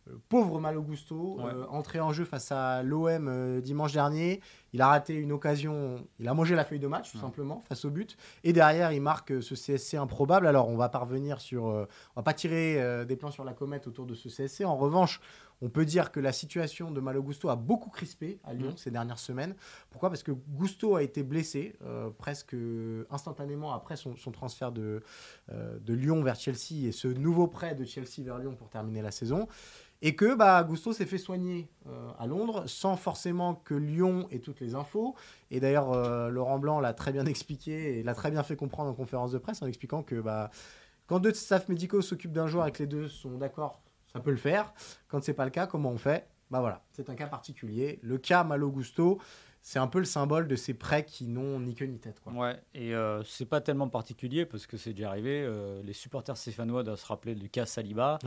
Euh, 0.10 0.16
pauvre 0.30 0.60
Malo 0.60 0.82
Gusto, 0.82 1.38
Ouais. 1.40 1.46
euh, 1.54 1.66
entré 1.70 2.00
en 2.00 2.12
jeu 2.12 2.26
face 2.26 2.52
à 2.52 2.84
l'OM 2.84 3.28
euh, 3.28 3.62
dimanche 3.62 3.94
dernier. 3.94 4.42
Il 4.74 4.82
a 4.82 4.88
raté 4.88 5.14
une 5.14 5.32
occasion, 5.32 6.06
il 6.20 6.28
a 6.28 6.34
mangé 6.34 6.56
la 6.56 6.66
feuille 6.66 6.80
de 6.80 6.88
match 6.88 7.12
tout 7.12 7.20
simplement 7.20 7.62
face 7.70 7.86
au 7.86 7.90
but. 7.90 8.18
Et 8.44 8.54
derrière, 8.54 8.92
il 8.92 9.02
marque 9.02 9.42
ce 9.42 9.54
CSC 9.56 9.96
improbable. 9.98 10.48
Alors 10.48 10.68
on 10.68 10.76
va 10.76 10.90
parvenir 10.90 11.40
sur, 11.40 11.66
on 11.66 11.88
va 12.16 12.24
pas 12.24 12.34
tirer 12.34 13.06
des 13.06 13.16
plans 13.16 13.30
sur 13.30 13.44
la 13.44 13.54
comète 13.54 13.86
autour 13.86 14.08
de 14.08 14.16
ce 14.16 14.30
CSC. 14.30 14.66
En 14.66 14.76
revanche, 14.76 15.22
on 15.64 15.70
peut 15.70 15.86
dire 15.86 16.12
que 16.12 16.20
la 16.20 16.34
situation 16.34 16.92
de 16.92 17.00
Malo 17.00 17.24
Gusto 17.24 17.48
a 17.48 17.56
beaucoup 17.56 17.90
crispé 17.90 18.40
à 18.44 18.54
Lyon 18.54 18.72
mm. 18.72 18.78
ces 18.78 18.92
dernières 18.92 19.18
semaines. 19.18 19.56
Pourquoi? 19.90 20.10
Parce 20.10 20.22
que 20.22 20.32
Gusto 20.32 20.98
a 20.98 21.04
été 21.04 21.24
blessé 21.24 21.76
euh, 21.84 22.10
presque 22.10 22.56
instantanément 23.10 23.74
après 23.74 23.96
son, 23.96 24.14
transfert 24.32 24.74
de, 24.74 25.02
euh, 25.52 25.80
de 25.80 25.94
Lyon 25.94 26.22
vers 26.22 26.36
Chelsea 26.36 26.86
et 26.86 26.92
ce 26.92 27.08
nouveau 27.08 27.48
prêt 27.48 27.76
de 27.76 27.86
Chelsea 27.86 28.24
vers 28.26 28.40
Lyon 28.40 28.56
pour 28.56 28.70
terminer 28.70 29.02
la 29.02 29.12
saison. 29.12 29.48
Et 30.02 30.18
que 30.18 30.36
bah, 30.36 30.62
Gusto 30.66 30.92
s'est 30.92 31.06
fait 31.06 31.18
soigner 31.18 31.70
euh, 31.88 32.10
à 32.20 32.28
Londres 32.28 32.66
sans 32.68 32.98
forcément 32.98 33.56
que 33.56 33.74
Lyon 33.74 34.28
ait 34.32 34.40
toutes 34.40 34.60
les 34.60 34.76
infos. 34.76 35.16
Et 35.50 35.62
d'ailleurs, 35.62 36.30
Laurent 36.30 36.60
Blanc 36.60 36.82
l'a 36.82 36.94
très 36.94 37.14
bien 37.14 37.26
expliqué 37.26 38.00
et 38.00 38.04
l'a 38.04 38.14
très 38.14 38.32
bien 38.32 38.44
fait 38.44 38.58
comprendre 38.58 38.90
en 38.90 38.94
conférence 38.94 39.32
de 39.32 39.38
presse 39.38 39.62
en 39.62 39.68
expliquant 39.68 40.04
que 40.04 40.20
bah, 40.20 40.52
quand 41.08 41.22
deux 41.22 41.34
staffs 41.34 41.70
médicaux 41.70 42.02
s'occupent 42.02 42.34
d'un 42.34 42.48
joueur 42.48 42.68
et 42.68 42.74
que 42.74 42.80
les 42.80 42.88
deux 42.88 43.08
sont 43.08 43.38
d'accord 43.38 43.80
ça 44.14 44.20
peut 44.20 44.32
le 44.32 44.38
faire. 44.38 44.74
Quand 45.08 45.24
c'est 45.24 45.34
pas 45.34 45.46
le 45.46 45.52
cas, 45.52 45.68
comment 45.68 45.90
on 45.90 45.98
fait? 45.98 46.28
Bah 46.52 46.60
voilà, 46.60 46.84
c'est 46.92 47.10
un 47.10 47.16
cas 47.16 47.28
particulier. 47.28 48.00
Le 48.04 48.18
cas 48.18 48.44
Malo 48.44 48.70
Gusto, 48.70 49.20
c'est 49.62 49.80
un 49.80 49.88
peu 49.88 50.00
le 50.00 50.06
symbole 50.06 50.48
de 50.48 50.56
ces 50.56 50.74
prêts 50.74 51.06
qui 51.06 51.28
n'ont 51.28 51.60
ni 51.60 51.74
queue 51.74 51.86
ni 51.86 51.98
tête. 51.98 52.20
Quoi. 52.20 52.34
Ouais, 52.34 52.62
et 52.76 52.94
euh, 52.94 53.24
c'est 53.24 53.46
pas 53.46 53.62
tellement 53.62 53.88
particulier 53.88 54.46
parce 54.46 54.68
que 54.68 54.78
c'est 54.78 54.94
déjà 54.94 55.10
arrivé. 55.10 55.42
Euh, 55.42 55.82
les 55.84 55.94
supporters 55.94 56.38
stéphanois 56.38 56.84
doivent 56.84 57.00
se 57.00 57.06
rappeler 57.08 57.34
du 57.34 57.50
cas 57.50 57.66
Saliba. 57.66 58.20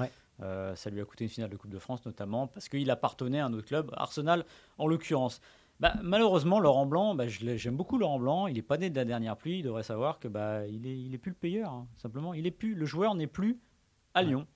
Euh, 0.42 0.74
ça 0.74 0.90
lui 0.90 1.00
a 1.00 1.04
coûté 1.04 1.24
une 1.24 1.30
finale 1.30 1.50
de 1.50 1.56
Coupe 1.56 1.70
de 1.70 1.78
France 1.78 2.04
notamment 2.04 2.46
parce 2.46 2.68
qu'il 2.68 2.90
appartenait 2.90 3.40
à 3.40 3.46
un 3.46 3.52
autre 3.52 3.66
club, 3.66 3.92
Arsenal 3.96 4.44
en 4.78 4.88
l'occurrence. 4.88 5.40
Bah, 5.78 5.94
malheureusement, 6.02 6.58
Laurent 6.58 6.86
Blanc, 6.86 7.14
bah, 7.14 7.28
j'aime 7.28 7.76
beaucoup 7.76 7.98
Laurent 7.98 8.18
Blanc. 8.18 8.46
Il 8.46 8.54
n'est 8.54 8.62
pas 8.62 8.78
né 8.78 8.88
de 8.88 8.96
la 8.96 9.04
dernière 9.04 9.36
pluie. 9.36 9.58
Il 9.58 9.62
devrait 9.62 9.82
savoir 9.82 10.18
que 10.18 10.26
bah, 10.26 10.66
il 10.66 10.86
est, 10.86 10.98
il 10.98 11.14
est 11.14 11.18
plus 11.18 11.30
le 11.30 11.36
payeur. 11.36 11.70
Hein, 11.70 11.86
simplement, 11.98 12.32
il 12.32 12.46
est 12.46 12.50
plus, 12.50 12.74
le 12.74 12.86
joueur 12.86 13.14
n'est 13.14 13.26
plus 13.26 13.60
à 14.14 14.22
Lyon 14.22 14.46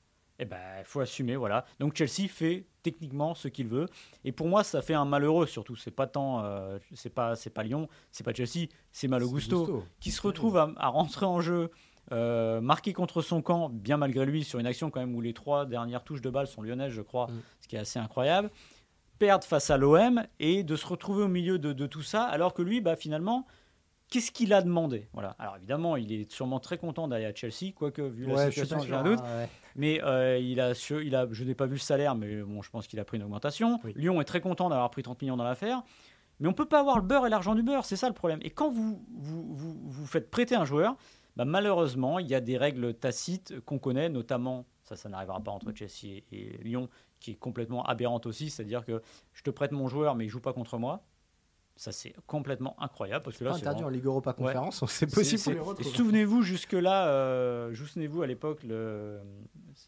eh 0.43 0.47
ben, 0.47 0.57
il 0.79 0.85
faut 0.85 1.01
assumer, 1.01 1.37
voilà. 1.37 1.67
Donc 1.79 1.95
Chelsea 1.95 2.27
fait 2.29 2.65
techniquement 2.83 3.35
ce 3.35 3.47
qu'il 3.47 3.69
veut. 3.69 3.87
Et 4.25 4.33
pour 4.33 4.49
moi, 4.49 4.65
ça 4.65 4.81
fait 4.81 4.95
un 4.95 5.05
malheureux 5.05 5.47
surtout. 5.47 5.77
C'est 5.77 5.91
pas 5.91 6.07
tant, 6.07 6.43
euh, 6.43 6.79
c'est 6.95 7.15
pas, 7.15 7.37
c'est 7.37 7.51
pas 7.51 7.63
Lyon, 7.63 7.89
c'est 8.11 8.25
pas 8.25 8.33
Chelsea, 8.33 8.69
c'est 8.91 9.07
Malo 9.07 9.29
Gusto, 9.29 9.85
qui 10.01 10.11
se 10.11 10.23
retrouve 10.23 10.57
à, 10.57 10.89
rentrer 10.89 11.27
en 11.27 11.43
jeu, 11.43 11.71
euh, 12.13 12.63
marqué 12.63 12.95
contre 12.95 13.21
son 13.21 13.43
camp, 13.43 13.69
bien 13.69 13.99
malgré 13.99 14.25
lui, 14.25 14.43
sur 14.43 14.59
une 14.59 14.67
action 14.67 14.91
quand 14.91 15.01
même 15.01 15.15
où 15.15 15.21
les 15.21 15.35
trois 15.35 15.67
dernières 15.67 16.05
touches 16.05 16.23
de 16.23 16.31
balle 16.31 16.47
sont 16.47 16.63
lyonnaises, 16.63 16.93
je 16.93 17.03
crois, 17.03 17.27
mm. 17.27 17.43
ce 17.61 17.69
qui 17.69 17.77
est 17.77 17.81
assez 17.81 17.99
incroyable. 17.99 18.51
Perdre 19.19 19.45
face 19.45 19.69
à 19.69 19.77
l'OM 19.77 20.25
et 20.39 20.65
de 20.65 20.75
se 20.75 20.87
retrouver 20.87 21.25
au 21.25 21.29
milieu 21.29 21.59
de, 21.59 21.87
tout 21.87 22.03
ça, 22.03 22.25
alors 22.25 22.55
que 22.55 22.63
lui, 22.63 22.81
bah, 22.81 22.97
finalement, 22.97 23.47
Qu'est-ce 24.11 24.33
qu'il 24.33 24.53
a 24.53 24.61
demandé? 24.61 25.09
Voilà. 25.13 25.37
Alors 25.39 25.57
évidemment, 25.57 25.97
il 25.97 26.13
est 26.13 26.31
sûrement 26.31 26.59
très 26.59 26.79
content 26.79 27.07
d'aller 27.07 27.27
à 27.27 27.35
Chelsea, 27.35 27.73
quoique 27.75 28.03
vu 28.03 28.27
la 28.27 28.51
situation, 28.51 28.81
j'ai 28.81 28.93
un 28.93 29.05
doute. 29.05 29.21
Mais 29.77 30.03
euh, 30.03 30.37
il 30.39 30.61
a, 30.61 30.73
il 30.91 31.15
a, 31.15 31.29
je 31.31 31.45
n'ai 31.45 31.55
pas 31.55 31.67
vu 31.67 31.75
le 31.75 31.79
salaire, 31.79 32.17
mais 32.17 32.43
bon, 32.43 32.61
je 32.61 32.71
pense 32.71 32.89
qu'il 32.89 32.99
a 32.99 33.05
pris 33.05 33.19
une 33.19 33.23
augmentation. 33.23 33.81
Lyon 33.95 34.21
est 34.21 34.25
très 34.25 34.41
content 34.41 34.69
d'avoir 34.69 34.91
pris 34.91 35.03
30 35.03 35.23
millions 35.23 35.37
dans 35.37 35.45
l'affaire. 35.45 35.83
Mais 36.41 36.49
on 36.49 36.51
ne 36.51 36.57
peut 36.57 36.67
pas 36.67 36.81
avoir 36.81 36.97
le 36.97 37.05
beurre 37.05 37.27
et 37.27 37.31
l'argent 37.31 37.55
du 37.55 37.63
beurre, 37.63 37.85
c'est 37.85 37.97
ça 37.97 38.09
le 38.09 38.15
problème. 38.15 38.41
Et 38.43 38.51
quand 38.51 38.71
vous 38.71 39.05
vous, 39.13 39.55
vous, 39.55 40.07
faites 40.07 40.31
prêter 40.31 40.55
un 40.55 40.65
joueur, 40.65 40.97
bah, 41.37 41.45
malheureusement, 41.45 42.19
il 42.19 42.27
y 42.27 42.35
a 42.35 42.41
des 42.41 42.57
règles 42.57 42.95
tacites 42.95 43.61
qu'on 43.61 43.79
connaît, 43.79 44.09
notamment, 44.09 44.65
ça, 44.83 44.97
ça 44.97 45.09
n'arrivera 45.11 45.39
pas 45.41 45.53
entre 45.53 45.73
Chelsea 45.75 46.23
et 46.33 46.59
Lyon, 46.63 46.89
qui 47.21 47.33
est 47.33 47.37
complètement 47.37 47.85
aberrante 47.85 48.27
aussi, 48.27 48.49
c'est-à-dire 48.49 48.85
que 48.85 49.03
je 49.35 49.43
te 49.43 49.51
prête 49.51 49.73
mon 49.73 49.87
joueur, 49.87 50.17
mais 50.17 50.25
il 50.25 50.29
joue 50.29 50.41
pas 50.41 50.55
contre 50.55 50.79
moi. 50.79 51.05
Ça, 51.81 51.93
c'est 51.93 52.13
complètement 52.27 52.77
incroyable. 52.79 53.25
Parce 53.25 53.39
que 53.39 53.45
là, 53.45 53.55
c'est 53.55 53.61
interdit 53.61 53.85
en 53.85 53.89
Ligue 53.89 54.05
Europa 54.05 54.35
Conférence, 54.35 54.85
c'est 54.89 55.07
possible 55.07 55.57
pour 55.57 55.73
les 55.73 55.85
Souvenez-vous, 55.85 56.43
jusque-là, 56.43 57.09
euh, 57.09 57.75
souvenez-vous 57.75 58.21
à 58.21 58.27
l'époque, 58.27 58.63
le... 58.65 59.19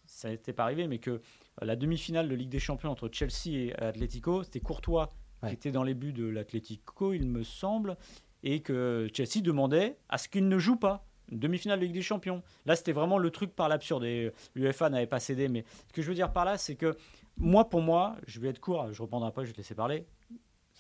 ça 0.07 0.31
n'était 0.31 0.55
pas 0.55 0.63
arrivé, 0.63 0.87
mais 0.87 0.97
que 0.97 1.21
la 1.61 1.77
demi-finale 1.77 2.31
de 2.31 2.35
Ligue 2.35 2.49
des 2.49 2.61
Champions 2.61 2.91
entre 2.91 3.11
Chelsea 3.13 3.59
et 3.59 3.75
Atletico, 3.79 4.43
c'était 4.43 4.61
Courtois 4.61 5.11
qui 5.47 5.53
était 5.53 5.71
dans 5.71 5.83
les 5.83 5.93
buts 5.93 6.15
de 6.15 6.25
l'Atletico, 6.25 7.13
il 7.13 7.27
me 7.27 7.43
semble, 7.43 7.99
et 8.43 8.61
que 8.61 9.07
Chelsea 9.13 9.43
demandait 9.43 9.99
à 10.09 10.17
ce 10.17 10.31
qu'il 10.31 10.49
ne 10.49 10.59
joue 10.59 10.77
pas. 10.77 11.05
Une 11.31 11.41
demi-finale 11.41 11.79
de 11.79 11.85
Ligue 11.85 11.95
des 11.95 12.01
Champions. 12.01 12.43
Là, 12.65 12.75
c'était 12.75 12.93
vraiment 12.93 13.19
le 13.19 13.31
truc 13.31 13.55
par 13.55 13.69
l'absurde. 13.69 14.05
Et 14.05 14.33
l'UEFA 14.55 14.89
n'avait 14.89 15.07
pas 15.07 15.21
cédé. 15.21 15.49
Mais 15.49 15.67
ce 15.89 15.93
que 15.93 16.01
je 16.01 16.09
veux 16.09 16.15
dire 16.15 16.33
par 16.33 16.47
là, 16.47 16.57
c'est 16.57 16.75
que 16.75 16.97
moi, 17.37 17.69
pour 17.69 17.83
moi, 17.83 18.17
je 18.27 18.41
vais 18.41 18.49
être 18.49 18.61
court, 18.61 18.93
je 18.93 19.03
reprendrai 19.03 19.29
après, 19.29 19.45
je 19.45 19.49
vais 19.49 19.53
te 19.53 19.59
laisser 19.59 19.75
parler 19.75 20.07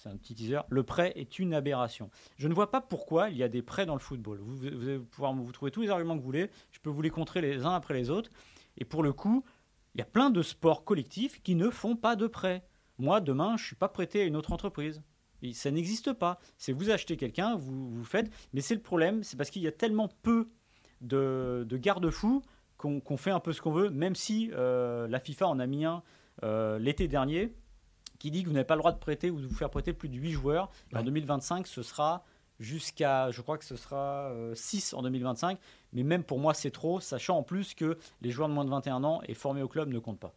c'est 0.03 0.09
un 0.09 0.17
petit 0.17 0.35
teaser, 0.35 0.61
le 0.69 0.83
prêt 0.83 1.13
est 1.15 1.39
une 1.39 1.55
aberration. 1.55 2.11
Je 2.37 2.49
ne 2.49 2.55
vois 2.55 2.71
pas 2.71 2.81
pourquoi 2.81 3.31
il 3.31 3.37
y 3.37 3.43
a 3.43 3.49
des 3.49 3.63
prêts 3.63 3.87
dans 3.87 3.95
le 3.95 4.01
football. 4.01 4.41
Vous, 4.43 4.67
allez 4.67 4.99
pouvoir 4.99 5.33
vous 5.33 5.53
trouver 5.53 5.71
tous 5.71 5.83
les 5.83 5.91
arguments 5.91 6.15
que 6.15 6.21
vous 6.21 6.27
voulez, 6.27 6.51
je 6.73 6.81
peux 6.81 6.91
vous 6.91 7.03
les 7.03 7.11
contrer 7.11 7.41
les 7.41 7.65
uns 7.65 7.75
après 7.75 7.95
les 7.95 8.11
autres. 8.11 8.31
Et 8.79 8.85
pour 8.85 9.03
le 9.03 9.13
coup, 9.13 9.45
il 9.95 9.99
y 9.99 10.03
a 10.03 10.07
plein 10.07 10.31
de 10.31 10.43
sports 10.43 10.85
collectifs 10.85 11.41
qui 11.43 11.55
ne 11.55 11.71
font 11.71 11.95
pas 11.95 12.17
de 12.17 12.27
prêts. 12.27 12.65
Moi, 12.99 13.21
demain, 13.21 13.57
je 13.57 13.63
ne 13.63 13.67
suis 13.67 13.77
pas 13.77 13.89
prêté 13.89 14.23
à 14.23 14.25
une 14.25 14.35
autre 14.35 14.53
entreprise. 14.53 15.03
Ça 15.53 15.71
n'existe 15.71 16.13
pas. 16.13 16.41
C'est 16.57 16.73
vous 16.73 16.91
achetez 16.91 17.17
quelqu'un, 17.17 17.55
vous, 17.55 17.91
vous 17.91 18.05
faites. 18.05 18.31
Mais 18.53 18.61
c'est 18.61 18.75
le 18.75 18.83
problème, 18.83 19.23
c'est 19.23 19.37
parce 19.37 19.51
qu'il 19.51 19.63
y 19.63 19.69
a 19.69 19.73
tellement 19.73 20.09
peu 20.23 20.49
de, 21.01 21.67
garde-fous 21.71 22.43
qu'on 22.77 23.17
fait 23.17 23.31
un 23.31 23.39
peu 23.39 23.53
ce 23.53 23.61
qu'on 23.61 23.71
veut, 23.71 23.91
même 23.91 24.17
si 24.17 24.51
euh, 24.53 25.07
la 25.07 25.21
FIFA 25.21 25.47
en 25.47 25.61
a 25.61 25.67
mis 25.67 25.85
un 25.85 26.03
euh, 26.43 26.81
l'été 26.81 27.07
dernier 27.07 27.55
qui 28.23 28.31
dit 28.31 28.45
que 28.45 28.49
vous 28.49 28.55
n'avez 28.55 28.65
pas 28.65 28.77
le 28.77 28.79
droit 28.79 28.93
de 28.93 28.99
prêter 28.99 29.33
ou 29.33 29.41
de 29.41 29.47
vous 29.49 29.55
faire 29.57 29.69
prêter 29.69 29.93
plus 29.93 30.09
de 30.09 30.15
8 30.17 30.31
joueurs. 30.31 30.71
En 30.95 31.03
2025, 31.03 31.67
ce 31.67 31.83
sera 31.83 32.25
jusqu'à, 32.61 33.33
je 33.33 33.41
crois 33.41 33.59
que 33.59 33.65
ce 33.65 33.75
sera 33.75 34.33
6 34.55 34.93
euh, 34.93 34.97
en 34.97 35.03
2025. 35.03 35.59
Mais 35.93 36.05
même 36.05 36.23
pour 36.23 36.39
moi, 36.39 36.55
c'est 36.55 36.71
trop, 36.71 37.01
sachant 37.01 37.39
en 37.39 37.43
plus 37.43 37.75
que 37.75 37.99
les 38.21 38.31
joueurs 38.31 38.49
de 38.49 38.55
moins 38.55 38.65
de 38.65 38.71
21 38.71 39.03
ans 39.03 39.23
et 39.27 39.35
formés 39.35 39.61
au 39.61 39.67
club 39.67 39.89
ne 39.89 39.99
comptent 39.99 40.21
pas. 40.21 40.37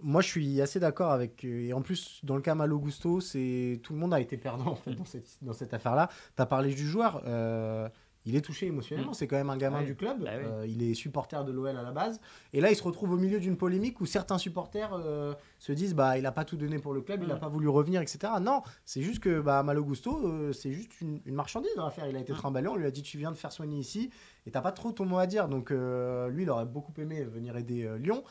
Moi, 0.00 0.20
je 0.20 0.28
suis 0.28 0.60
assez 0.60 0.78
d'accord 0.78 1.10
avec. 1.10 1.42
Et 1.42 1.72
en 1.72 1.82
plus, 1.82 2.20
dans 2.22 2.36
le 2.36 2.42
cas 2.42 2.54
Malo 2.54 2.78
Gusto, 2.78 3.20
c'est 3.20 3.80
tout 3.82 3.92
le 3.92 3.98
monde 3.98 4.14
a 4.14 4.20
été 4.20 4.36
perdant 4.36 4.68
en 4.68 4.76
fait, 4.76 4.92
dans 4.94 5.04
cette, 5.04 5.38
dans 5.42 5.52
cette 5.52 5.74
affaire-là. 5.74 6.08
Tu 6.36 6.40
as 6.40 6.46
parlé 6.46 6.72
du 6.72 6.86
joueur. 6.86 7.20
Euh, 7.26 7.88
il 8.26 8.36
est 8.36 8.40
touché 8.40 8.66
émotionnellement. 8.66 9.12
Mm. 9.12 9.14
C'est 9.14 9.26
quand 9.26 9.36
même 9.36 9.50
un 9.50 9.56
gamin 9.56 9.82
du 9.82 9.96
club. 9.96 10.22
Bah 10.22 10.30
euh, 10.32 10.66
il 10.68 10.82
est 10.82 10.94
supporter 10.94 11.44
de 11.44 11.52
l'OL 11.52 11.76
à 11.76 11.82
la 11.82 11.90
base. 11.90 12.20
Et 12.52 12.60
là, 12.60 12.70
il 12.70 12.76
se 12.76 12.82
retrouve 12.82 13.12
au 13.12 13.16
milieu 13.16 13.40
d'une 13.40 13.56
polémique 13.56 14.00
où 14.00 14.06
certains 14.06 14.38
supporters 14.38 14.92
euh, 14.92 15.34
se 15.58 15.72
disent 15.72 15.94
bah 15.94 16.18
il 16.18 16.22
n'a 16.22 16.32
pas 16.32 16.44
tout 16.44 16.56
donné 16.56 16.78
pour 16.78 16.92
le 16.92 17.00
club, 17.00 17.22
il 17.22 17.28
n'a 17.28 17.36
mm. 17.36 17.40
pas 17.40 17.48
voulu 17.48 17.68
revenir, 17.68 18.00
etc. 18.02 18.32
Non, 18.40 18.62
c'est 18.84 19.02
juste 19.02 19.20
que 19.20 19.40
bah, 19.40 19.62
Malo 19.62 19.84
Gusto, 19.84 20.26
euh, 20.26 20.52
c'est 20.52 20.72
juste 20.72 21.00
une, 21.00 21.20
marchandise 21.26 21.74
dans 21.76 21.84
l'affaire. 21.84 22.06
Il 22.08 22.16
a 22.16 22.20
été 22.20 22.32
mm. 22.32 22.36
trimballé. 22.36 22.68
On 22.68 22.76
lui 22.76 22.86
a 22.86 22.90
dit 22.90 23.02
tu 23.02 23.18
viens 23.18 23.32
de 23.32 23.36
faire 23.36 23.52
soigner 23.52 23.78
ici 23.78 24.10
et 24.46 24.50
t'as 24.50 24.60
pas 24.60 24.72
trop 24.72 24.92
ton 24.92 25.06
mot 25.06 25.18
à 25.18 25.26
dire. 25.26 25.48
Donc 25.48 25.70
lui, 25.70 26.42
il 26.42 26.50
aurait 26.50 26.66
beaucoup 26.66 26.92
aimé 26.98 27.24
venir 27.24 27.56
aider 27.56 27.88
Lyon. 27.98 28.22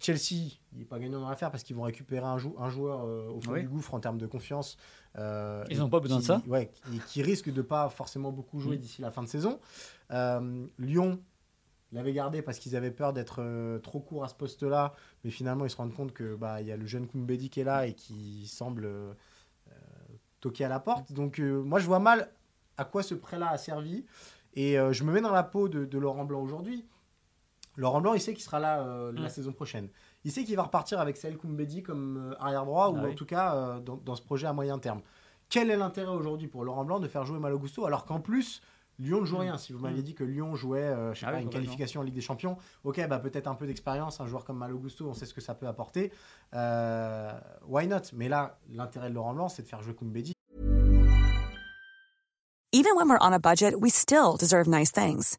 Chelsea, 0.00 0.58
il 0.72 0.78
n'est 0.78 0.84
pas 0.84 0.98
gagnant 0.98 1.20
dans 1.20 1.28
l'affaire 1.28 1.50
parce 1.50 1.62
qu'ils 1.62 1.76
vont 1.76 1.82
récupérer 1.82 2.26
un, 2.26 2.38
joueur 2.38 3.04
au 3.04 3.40
fond 3.40 3.54
du 3.54 3.68
gouffre 3.68 3.94
en 3.94 4.00
termes 4.00 4.18
de 4.18 4.26
confiance. 4.26 4.76
Euh, 5.18 5.64
Ils 5.70 5.78
n'ont 5.78 5.88
pas 5.88 6.00
besoin 6.00 6.18
de 6.18 6.24
ça 6.24 6.42
Ouais, 6.46 6.70
et 6.92 6.98
qui 7.08 7.22
risque 7.22 7.52
de 7.52 7.62
pas 7.62 7.88
forcément 7.88 8.32
beaucoup 8.32 8.58
jouer 8.58 8.76
mm. 8.76 8.80
d'ici 8.80 9.02
la 9.02 9.10
fin 9.10 9.22
de 9.22 9.28
saison. 9.28 9.60
Euh, 10.10 10.66
Lyon 10.78 11.20
l'avait 11.92 12.12
gardé 12.12 12.42
parce 12.42 12.58
qu'ils 12.58 12.74
avaient 12.74 12.90
peur 12.90 13.12
d'être 13.12 13.36
euh, 13.40 13.78
trop 13.78 14.00
court 14.00 14.24
à 14.24 14.28
ce 14.28 14.34
poste-là, 14.34 14.94
mais 15.22 15.30
finalement 15.30 15.64
ils 15.64 15.70
se 15.70 15.76
rendent 15.76 15.94
compte 15.94 16.12
que 16.12 16.34
bah 16.34 16.60
il 16.60 16.66
y 16.66 16.72
a 16.72 16.76
le 16.76 16.86
jeune 16.86 17.06
Koumbedi 17.06 17.50
qui 17.50 17.60
est 17.60 17.64
là 17.64 17.86
et 17.86 17.94
qui 17.94 18.46
semble 18.48 18.88
toquer 20.40 20.64
à 20.64 20.68
la 20.68 20.80
porte. 20.80 21.12
Donc 21.12 21.38
moi 21.38 21.78
je 21.78 21.86
vois 21.86 22.00
mal 22.00 22.30
à 22.76 22.84
quoi 22.84 23.04
ce 23.04 23.14
prêt-là 23.14 23.50
a 23.50 23.58
servi 23.58 24.04
et 24.54 24.76
je 24.90 25.04
me 25.04 25.12
mets 25.12 25.20
dans 25.20 25.32
la 25.32 25.44
peau 25.44 25.68
de, 25.68 25.98
Laurent 25.98 26.24
Blanc 26.24 26.42
aujourd'hui. 26.42 26.84
Laurent 27.76 28.00
Blanc, 28.00 28.14
il 28.14 28.20
sait 28.20 28.34
qu'il 28.34 28.44
sera 28.44 28.60
là 28.60 29.10
la 29.12 29.22
mm. 29.22 29.28
saison 29.28 29.52
prochaine 29.52 29.88
il 30.24 30.32
sait 30.32 30.44
qu'il 30.44 30.56
va 30.56 30.64
repartir 30.64 31.00
avec 31.00 31.16
Saël 31.16 31.36
Koumbedi 31.36 31.82
comme 31.82 32.32
euh, 32.32 32.42
arrière 32.42 32.64
droit, 32.64 32.88
ou 32.88 32.96
ah 32.98 33.08
en 33.08 33.14
tout 33.14 33.26
cas 33.26 33.54
euh, 33.54 33.80
dans, 33.80 34.16
ce 34.16 34.22
projet 34.22 34.46
à 34.46 34.52
moyen 34.52 34.78
terme. 34.78 35.02
Quel 35.50 35.70
est 35.70 35.76
l'intérêt 35.76 36.14
aujourd'hui 36.14 36.48
pour 36.48 36.64
Laurent 36.64 36.84
Blanc 36.84 36.98
de 36.98 37.08
faire 37.08 37.24
jouer 37.24 37.38
Malo 37.38 37.58
Gusto 37.58 37.84
alors 37.84 38.06
qu'en 38.06 38.20
plus 38.20 38.62
Lyon 38.98 39.20
ne 39.20 39.26
joue 39.26 39.36
mm. 39.36 39.40
rien? 39.40 39.58
Si 39.58 39.72
vous 39.74 39.80
m'aviez 39.80 40.00
mm. 40.00 40.04
dit 40.04 40.14
que 40.14 40.24
Lyon 40.24 40.54
jouait, 40.54 40.80
euh, 40.80 41.12
je 41.12 41.20
sais 41.20 41.26
ah 41.28 41.32
pas, 41.32 41.40
une 41.40 41.50
qualification 41.50 42.00
en 42.00 42.04
Ligue 42.04 42.14
des 42.14 42.22
Champions, 42.22 42.56
ok, 42.84 43.06
bah 43.06 43.18
peut-être 43.18 43.48
un 43.48 43.54
peu 43.54 43.66
d'expérience, 43.66 44.20
un 44.20 44.26
joueur 44.26 44.44
comme 44.44 44.56
Malo 44.56 44.78
Gusto, 44.78 45.06
on 45.06 45.14
sait 45.14 45.26
ce 45.26 45.34
que 45.34 45.42
ça 45.42 45.54
peut 45.54 45.66
apporter. 45.66 46.10
why 46.54 47.86
not? 47.86 48.12
Mais 48.14 48.28
là, 48.28 48.58
l'intérêt 48.72 49.10
de 49.10 49.14
Laurent 49.14 49.34
Blanc, 49.34 49.48
c'est 49.48 49.62
de 49.62 49.68
faire 49.68 49.82
jouer 49.82 49.94
Koumbedi. 49.94 50.32
Even 52.72 52.96
when 52.96 53.08
we're 53.08 53.18
on 53.20 53.32
a 53.32 53.38
budget, 53.38 53.74
we 53.78 53.88
still 53.88 54.36
deserve 54.36 54.66
nice 54.66 54.90
things. 54.90 55.38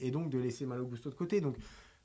Et 0.00 0.10
donc 0.10 0.30
de 0.30 0.38
laisser 0.38 0.66
Malo 0.66 0.86
Gusto 0.86 1.10
de 1.10 1.14
côté. 1.14 1.40
Donc 1.40 1.56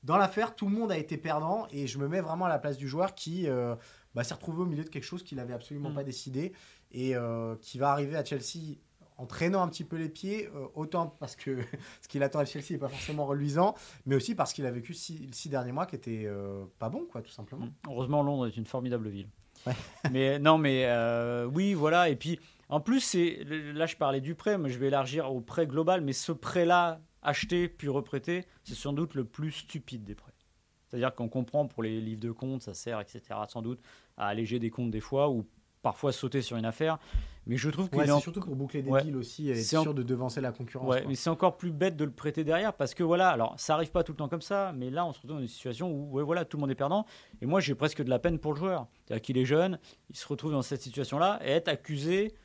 dans 0.04 0.18
l'affaire, 0.18 0.56
tout 0.56 0.68
le 0.68 0.76
monde 0.76 0.92
a 0.92 0.98
été 0.98 1.18
perdant 1.18 1.68
et 1.72 1.86
je 1.86 2.00
me 2.00 2.08
mets 2.08 2.22
vraiment 2.22 2.46
à 2.46 2.50
la 2.50 2.58
place 2.58 2.78
du 2.78 2.88
joueur 2.88 3.14
qui 3.14 3.48
euh, 3.48 3.76
bah, 4.16 4.24
s'est 4.24 4.34
retrouvé 4.34 4.64
au 4.64 4.66
milieu 4.66 4.84
de 4.84 4.90
quelque 4.90 5.04
chose 5.04 5.24
qu'il 5.24 5.38
n'avait 5.38 5.54
absolument 5.54 5.92
Mm. 5.92 5.96
pas 5.96 6.04
décidé 6.04 6.54
et 6.92 7.16
euh, 7.16 7.56
qui 7.62 7.78
va 7.78 7.92
arriver 7.92 8.16
à 8.16 8.26
Chelsea 8.26 8.78
en 9.18 9.28
traînant 9.28 9.62
un 9.62 9.68
petit 9.68 9.84
peu 9.84 9.98
les 9.98 10.10
pieds, 10.10 10.48
euh, 10.56 10.66
autant 10.74 11.06
parce 11.20 11.36
que 11.36 11.60
ce 12.02 12.08
qu'il 12.08 12.24
attend 12.24 12.40
à 12.40 12.46
Chelsea 12.46 12.72
n'est 12.72 12.80
pas 12.80 12.90
forcément 12.90 13.28
reluisant, 13.28 13.76
mais 14.08 14.16
aussi 14.16 14.34
parce 14.34 14.54
qu'il 14.54 14.66
a 14.66 14.72
vécu 14.72 14.96
six, 14.96 15.28
six 15.32 15.50
derniers 15.50 15.72
mois 15.72 15.86
qui 15.86 15.96
étaient 15.96 16.28
pas 16.80 16.90
bons, 16.90 17.06
quoi, 17.06 17.22
tout 17.22 17.32
simplement. 17.32 17.68
Mm. 17.68 17.74
Heureusement, 17.88 18.24
Londres 18.24 18.48
est 18.48 18.58
une 18.58 18.66
formidable 18.66 19.10
ville. 19.10 19.28
Ouais. 19.68 19.74
mais 20.12 20.40
non, 20.40 20.58
mais 20.58 20.90
oui, 21.54 21.76
voilà. 21.76 22.10
Et 22.10 22.16
puis, 22.16 22.40
en 22.70 22.80
plus, 22.80 23.14
là, 23.14 23.86
je 23.86 23.96
parlais 23.96 24.20
du 24.20 24.34
prêt, 24.34 24.58
mais 24.58 24.72
je 24.72 24.80
vais 24.80 24.88
élargir 24.88 25.32
au 25.32 25.40
prêt 25.40 25.68
global. 25.68 26.02
Mais 26.02 26.14
ce 26.14 26.32
prêt-là, 26.32 27.00
acheté 27.22 27.68
puis 27.68 27.88
reprêté, 27.90 28.46
c'est 28.64 28.76
sans 28.76 28.94
doute 28.94 29.14
le 29.16 29.24
plus 29.26 29.52
stupide 29.52 30.04
des 30.04 30.16
prêts. 30.16 30.34
C'est-à-dire 30.90 31.16
qu'on 31.16 31.30
comprend 31.30 31.68
pour 31.68 31.84
les 31.84 32.02
livres 32.02 32.20
de 32.20 32.32
compte, 32.32 32.62
ça 32.64 32.74
sert, 32.74 33.00
etc., 33.00 33.22
sans 33.48 33.62
doute, 33.62 33.80
à 34.18 34.28
alléger 34.28 34.60
des 34.60 34.70
comptes 34.70 34.92
des 34.92 35.00
fois 35.00 35.30
ou 35.30 35.46
parfois 35.82 36.12
sauter 36.12 36.42
sur 36.42 36.58
une 36.58 36.66
affaire. 36.66 37.00
Mais 37.48 37.58
je 37.58 37.70
trouve 37.70 37.90
qu'il 37.90 37.98
Ouais, 37.98 38.04
est 38.04 38.08
c'est 38.08 38.14
en- 38.14 38.20
surtout 38.20 38.42
pour 38.42 38.56
boucler 38.56 38.84
des 38.84 38.92
Ouais. 38.92 39.02
deals 39.02 39.16
aussi 39.16 39.50
et 39.50 39.54
être 39.60 39.74
en- 39.78 39.82
sûr 39.84 39.94
de 39.96 40.04
devancer 40.04 40.42
la 40.42 40.52
concurrence. 40.52 40.88
Ouais, 40.88 41.04
mais 41.08 41.16
c'est 41.16 41.30
encore 41.32 41.58
plus 41.58 41.72
bête 41.72 41.96
de 41.96 42.04
le 42.04 42.12
prêter 42.12 42.44
derrière 42.44 42.74
parce 42.74 42.94
que 42.94 43.02
voilà, 43.04 43.30
alors 43.30 43.60
ça 43.60 43.74
arrive 43.74 43.90
pas 43.90 44.04
tout 44.04 44.12
le 44.12 44.18
temps 44.18 44.28
comme 44.30 44.42
ça, 44.44 44.74
mais 44.76 44.92
là 44.92 45.06
on 45.08 45.12
se 45.14 45.18
retrouve 45.20 45.38
dans 45.38 45.42
une 45.42 45.48
situation 45.48 45.90
où 45.92 46.12
ouais, 46.12 46.24
voilà, 46.24 46.46
tout 46.46 46.58
le 46.58 46.62
monde 46.62 46.70
est 46.72 46.76
perdant 46.76 47.06
et 47.42 47.46
moi 47.48 47.62
j'ai 47.62 47.74
presque 47.74 48.04
de 48.04 48.10
la 48.12 48.20
peine 48.20 48.38
pour 48.38 48.54
le 48.54 48.60
joueur. 48.60 48.86
C'est-à-dire 49.06 49.22
qu'il 49.24 49.38
est 49.40 49.46
jeune, 49.46 49.80
il 50.12 50.16
se 50.18 50.28
retrouve 50.28 50.52
dans 50.52 50.62
cette 50.62 50.82
situation-là 50.84 51.40
et 51.44 51.50
être 51.50 51.68
accusé 51.68 52.36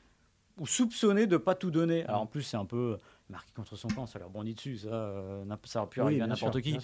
ou 0.59 0.67
soupçonné 0.67 1.27
de 1.27 1.37
pas 1.37 1.55
tout 1.55 1.71
donner. 1.71 2.05
Alors 2.07 2.23
en 2.23 2.27
plus 2.27 2.43
c'est 2.43 2.57
un 2.57 2.65
peu 2.65 2.99
marqué 3.31 3.51
contre 3.55 3.77
son 3.77 3.89
camp, 3.89 4.07
ça 4.07 4.19
leur 4.19 4.31
bondit 4.31 4.55
dessus, 4.55 4.79
ça, 4.79 4.89
euh, 4.89 5.45
ça 5.65 5.81
aurait 5.81 5.89
pu 5.89 6.01
Oui, 6.01 6.07
arriver 6.07 6.23
à 6.23 6.27
n'importe 6.27 6.61
qui. 6.61 6.77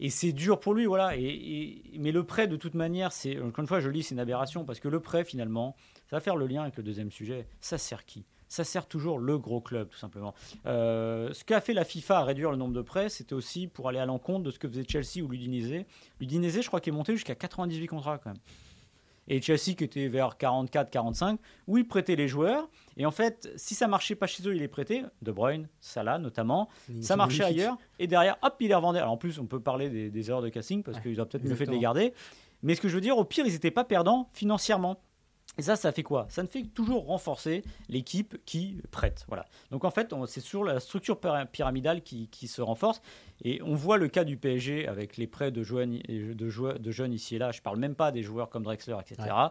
Et 0.00 0.10
c'est 0.10 0.32
dur 0.32 0.58
pour 0.58 0.74
lui, 0.74 0.86
voilà. 0.86 1.16
Et, 1.16 1.22
et- 1.22 1.98
mais 1.98 2.10
le 2.12 2.24
prêt, 2.24 2.48
de 2.48 2.56
toute 2.56 2.74
manière, 2.74 3.12
c'est 3.12 3.38
encore 3.40 3.60
une 3.62 3.68
fois, 3.68 3.80
je 3.80 3.86
le 3.88 3.92
dis, 3.94 4.02
c'est 4.02 4.14
une 4.14 4.20
aberration 4.20 4.64
parce 4.64 4.80
que 4.80 4.88
le 4.88 5.00
prêt, 5.00 5.24
finalement, 5.24 5.76
ça 6.10 6.16
va 6.16 6.20
faire 6.20 6.36
le 6.36 6.46
lien 6.46 6.62
avec 6.62 6.76
le 6.76 6.82
deuxième 6.82 7.10
sujet. 7.12 7.46
Ça 7.60 7.78
sert 7.78 8.04
qui? 8.04 8.24
Ça 8.48 8.64
sert 8.64 8.86
toujours 8.86 9.18
le 9.18 9.38
gros 9.38 9.60
club, 9.60 9.88
tout 9.88 9.96
simplement. 9.98 10.34
Euh, 10.66 11.32
ce 11.32 11.42
qu'a 11.44 11.60
fait 11.60 11.72
la 11.72 11.84
FIFA 11.84 12.18
à 12.18 12.24
réduire 12.24 12.50
le 12.50 12.56
nombre 12.56 12.74
de 12.74 12.82
prêts, 12.82 13.08
c'était 13.08 13.32
aussi 13.34 13.66
pour 13.66 13.88
aller 13.88 13.98
à 13.98 14.04
l'encontre 14.06 14.42
de 14.44 14.50
ce 14.50 14.58
que 14.58 14.68
faisait 14.68 14.84
Chelsea 14.86 15.24
ou 15.24 15.28
l'Udinese. 15.28 15.84
L'Udinese, 16.20 16.60
je 16.62 16.66
crois, 16.66 16.80
qui 16.80 16.90
est 16.90 16.92
monté 16.92 17.14
jusqu'à 17.14 17.34
98 17.34 17.86
contrats 17.86 18.18
quand 18.18 18.30
même. 18.30 18.40
Et 19.28 19.40
Chelsea 19.40 19.74
qui 19.76 19.84
était 19.84 20.08
vers 20.08 20.36
44-45, 20.36 21.38
où 21.68 21.78
ils 21.78 21.86
prêtaient 21.86 22.16
les 22.16 22.28
joueurs. 22.28 22.68
Et 22.96 23.06
en 23.06 23.10
fait, 23.10 23.50
si 23.56 23.74
ça 23.74 23.86
marchait 23.86 24.14
pas 24.16 24.26
chez 24.26 24.46
eux, 24.48 24.54
ils 24.54 24.60
les 24.60 24.68
prêtaient. 24.68 25.04
De 25.22 25.32
Bruyne, 25.32 25.68
Salah 25.80 26.18
notamment. 26.18 26.68
Ça 27.00 27.16
marchait 27.16 27.44
ailleurs. 27.44 27.76
Et 27.98 28.06
derrière 28.06 28.36
hop 28.42 28.56
il 28.60 28.68
les 28.68 28.74
revendait 28.74 28.98
alors 28.98 29.12
en 29.12 29.16
plus 29.16 29.38
on 29.38 29.46
peut 29.46 29.60
parler 29.60 29.88
des, 29.88 30.10
des 30.10 30.30
erreurs 30.30 30.42
de 30.42 30.48
casting 30.48 30.82
parce 30.82 30.96
Ouais, 30.98 31.02
qu'ils 31.02 31.20
ont 31.20 31.26
peut-être 31.26 31.44
mieux 31.44 31.54
fait 31.54 31.66
de 31.66 31.70
les 31.70 31.78
garder. 31.78 32.12
Mais 32.62 32.74
ce 32.74 32.80
que 32.80 32.88
je 32.88 32.94
veux 32.94 33.00
dire 33.00 33.16
au 33.16 33.24
pire 33.24 33.46
ils 33.46 33.52
n'étaient 33.52 33.70
pas 33.70 33.84
perdants 33.84 34.28
financièrement 34.32 35.00
et 35.58 35.62
ça, 35.62 35.76
ça 35.76 35.92
fait 35.92 36.02
quoi? 36.02 36.26
Ça 36.30 36.42
ne 36.42 36.48
fait 36.48 36.62
que 36.62 36.68
toujours 36.68 37.06
renforcer 37.06 37.62
l'équipe 37.88 38.38
qui 38.46 38.78
prête. 38.90 39.24
Voilà. 39.28 39.44
Donc 39.70 39.84
en 39.84 39.90
fait, 39.90 40.14
c'est 40.26 40.40
sur 40.40 40.64
la 40.64 40.80
structure 40.80 41.16
pyra- 41.20 41.46
pyramidale 41.46 42.02
qui, 42.02 42.28
qui 42.28 42.48
se 42.48 42.62
renforce. 42.62 43.02
Et 43.44 43.60
on 43.62 43.74
voit 43.74 43.98
le 43.98 44.08
cas 44.08 44.24
du 44.24 44.36
PSG 44.36 44.88
avec 44.88 45.16
les 45.18 45.26
prêts 45.26 45.50
de 45.50 45.62
jeunes, 45.62 45.98
de, 46.08 46.48
joueurs- 46.48 46.78
de 46.78 46.90
jeunes 46.90 47.12
ici 47.12 47.36
et 47.36 47.38
là. 47.38 47.52
Je 47.52 47.60
parle 47.60 47.78
même 47.78 47.94
pas 47.94 48.12
des 48.12 48.22
joueurs 48.22 48.48
comme 48.48 48.62
Drexler, 48.62 48.96
etc. 49.00 49.16
Ouais. 49.30 49.48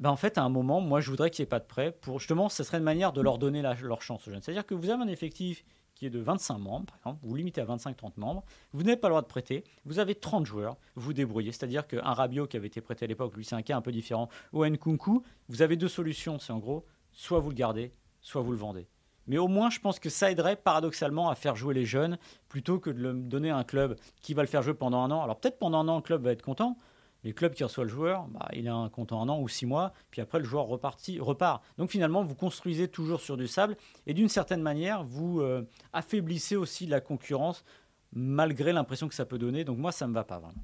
Ben, 0.00 0.10
en 0.10 0.16
fait, 0.16 0.36
à 0.38 0.42
un 0.42 0.48
moment, 0.48 0.80
moi, 0.80 1.00
je 1.00 1.10
voudrais 1.10 1.30
qu'il 1.30 1.42
n'y 1.42 1.46
ait 1.46 1.48
pas 1.48 1.60
de 1.60 1.64
prêt. 1.64 1.92
Pour, 1.92 2.18
justement, 2.18 2.48
ce 2.48 2.64
serait 2.64 2.78
une 2.78 2.84
manière 2.84 3.12
de 3.12 3.20
leur 3.20 3.38
donner 3.38 3.62
la- 3.62 3.74
leur 3.74 4.02
chance 4.02 4.26
aux 4.26 4.30
jeunes. 4.30 4.42
C'est-à-dire 4.42 4.66
que 4.66 4.74
vous 4.74 4.90
avez 4.90 5.02
un 5.02 5.08
effectif 5.08 5.64
qui 5.94 6.06
est 6.06 6.10
de 6.10 6.18
25 6.18 6.58
membres, 6.58 6.94
vous 7.22 7.34
limitez 7.34 7.60
à 7.60 7.64
25-30 7.64 8.12
membres, 8.16 8.44
vous 8.72 8.82
n'avez 8.82 8.96
pas 8.96 9.08
le 9.08 9.12
droit 9.12 9.22
de 9.22 9.26
prêter, 9.26 9.64
vous 9.84 9.98
avez 9.98 10.14
30 10.14 10.46
joueurs, 10.46 10.76
vous 10.94 11.02
vous 11.02 11.12
débrouillez. 11.12 11.52
C'est-à-dire 11.52 11.86
qu'un 11.86 12.00
Rabiot 12.12 12.46
qui 12.46 12.56
avait 12.56 12.66
été 12.66 12.80
prêté 12.80 13.04
à 13.04 13.08
l'époque, 13.08 13.36
lui, 13.36 13.44
c'est 13.44 13.54
un 13.54 13.62
cas 13.62 13.76
un 13.76 13.82
peu 13.82 13.92
différent, 13.92 14.28
ou 14.52 14.64
Nkunku, 14.64 15.22
vous 15.48 15.62
avez 15.62 15.76
deux 15.76 15.88
solutions. 15.88 16.38
C'est 16.38 16.52
en 16.52 16.58
gros, 16.58 16.84
soit 17.12 17.40
vous 17.40 17.50
le 17.50 17.54
gardez, 17.54 17.92
soit 18.20 18.42
vous 18.42 18.52
le 18.52 18.58
vendez. 18.58 18.88
Mais 19.26 19.38
au 19.38 19.48
moins, 19.48 19.70
je 19.70 19.78
pense 19.78 20.00
que 20.00 20.10
ça 20.10 20.30
aiderait 20.30 20.56
paradoxalement 20.56 21.30
à 21.30 21.34
faire 21.34 21.54
jouer 21.54 21.74
les 21.74 21.84
jeunes 21.84 22.18
plutôt 22.48 22.78
que 22.78 22.90
de 22.90 23.00
le 23.00 23.12
donner 23.12 23.50
à 23.50 23.56
un 23.56 23.64
club 23.64 23.96
qui 24.20 24.34
va 24.34 24.42
le 24.42 24.48
faire 24.48 24.62
jouer 24.62 24.74
pendant 24.74 25.02
un 25.02 25.10
an. 25.10 25.22
Alors 25.22 25.38
peut-être 25.38 25.58
pendant 25.58 25.78
un 25.78 25.88
an, 25.88 25.96
le 25.96 26.02
club 26.02 26.22
va 26.24 26.32
être 26.32 26.42
content, 26.42 26.76
mais 27.22 27.30
le 27.30 27.34
club 27.34 27.54
qui 27.54 27.64
reçoit 27.64 27.84
le 27.84 27.90
joueur, 27.90 28.26
bah, 28.28 28.48
il 28.52 28.68
a 28.68 28.74
un 28.74 28.88
compte 28.88 29.12
en 29.12 29.22
un 29.22 29.28
an 29.28 29.40
ou 29.40 29.48
six 29.48 29.66
mois, 29.66 29.92
puis 30.10 30.20
après 30.20 30.38
le 30.38 30.44
joueur 30.44 30.66
reparti, 30.66 31.20
repart. 31.20 31.62
Donc 31.78 31.90
finalement, 31.90 32.24
vous 32.24 32.34
construisez 32.34 32.88
toujours 32.88 33.20
sur 33.20 33.36
du 33.36 33.46
sable 33.46 33.76
et 34.06 34.14
d'une 34.14 34.28
certaine 34.28 34.62
manière, 34.62 35.04
vous 35.04 35.40
euh, 35.40 35.68
affaiblissez 35.92 36.56
aussi 36.56 36.86
la 36.86 37.00
concurrence 37.00 37.64
malgré 38.12 38.72
l'impression 38.72 39.08
que 39.08 39.14
ça 39.14 39.24
peut 39.24 39.38
donner. 39.38 39.64
Donc 39.64 39.78
moi, 39.78 39.92
ça 39.92 40.06
me 40.06 40.14
va 40.14 40.24
pas 40.24 40.38
vraiment. 40.38 40.62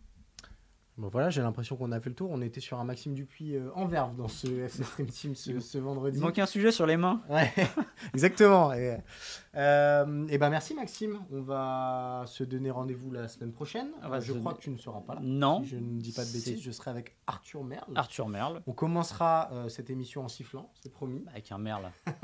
Bon, 0.98 1.08
voilà, 1.08 1.30
j'ai 1.30 1.40
l'impression 1.42 1.76
qu'on 1.76 1.92
a 1.92 2.00
fait 2.00 2.08
le 2.10 2.16
tour. 2.16 2.28
On 2.32 2.42
était 2.42 2.58
sur 2.60 2.80
un 2.80 2.84
Maxime 2.84 3.14
Dupuis 3.14 3.54
euh, 3.54 3.70
en 3.76 3.86
verve 3.86 4.16
dans 4.16 4.26
ce 4.26 4.46
FC 4.64 4.82
Stream 4.82 5.06
Team 5.06 5.34
ce, 5.36 5.60
ce 5.60 5.78
vendredi. 5.78 6.18
Il 6.18 6.20
manque 6.22 6.38
un 6.40 6.46
sujet 6.46 6.72
sur 6.72 6.86
les 6.86 6.96
mains. 6.96 7.20
Ouais, 7.30 7.52
exactement. 8.14 8.72
Et, 8.72 8.96
euh, 9.54 10.26
et 10.28 10.38
ben 10.38 10.50
merci 10.50 10.74
Maxime. 10.74 11.20
On 11.30 11.40
va 11.42 12.24
se 12.26 12.42
donner 12.42 12.72
rendez-vous 12.72 13.12
la 13.12 13.28
semaine 13.28 13.52
prochaine. 13.52 13.90
Je 14.02 14.08
crois 14.08 14.18
donner- 14.52 14.56
que 14.56 14.62
tu 14.62 14.70
ne 14.70 14.76
seras 14.76 15.00
pas 15.00 15.14
là. 15.14 15.20
Non. 15.22 15.62
Si 15.62 15.68
je 15.70 15.76
ne 15.76 16.00
dis 16.00 16.10
pas 16.12 16.24
de 16.24 16.32
bêtises, 16.32 16.60
je 16.60 16.70
serai 16.72 16.90
avec 16.90 17.14
Arthur 17.28 17.62
Merle. 17.62 17.92
Arthur 17.94 18.26
Merle. 18.28 18.60
On 18.66 18.72
commencera 18.72 19.50
euh, 19.52 19.68
cette 19.68 19.90
émission 19.90 20.24
en 20.24 20.28
sifflant, 20.28 20.68
c'est 20.82 20.92
promis. 20.92 21.24
Avec 21.30 21.52
un 21.52 21.58
Merle. 21.58 21.90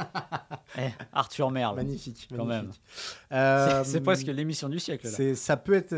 Eh, 0.77 0.89
Arthur 1.13 1.53
Merle. 1.53 1.77
Magnifique. 1.77 2.29
Quand 2.35 2.45
magnifique. 2.47 2.83
C'est- 3.31 3.85
C'est 3.85 4.01
presque 4.01 4.27
l'émission 4.27 4.69
du 4.69 4.81
siècle 4.81 5.07
là. 5.07 5.13
c'est- 5.13 5.37
Ça 5.37 5.57
peut 5.57 5.75
être 5.75 5.95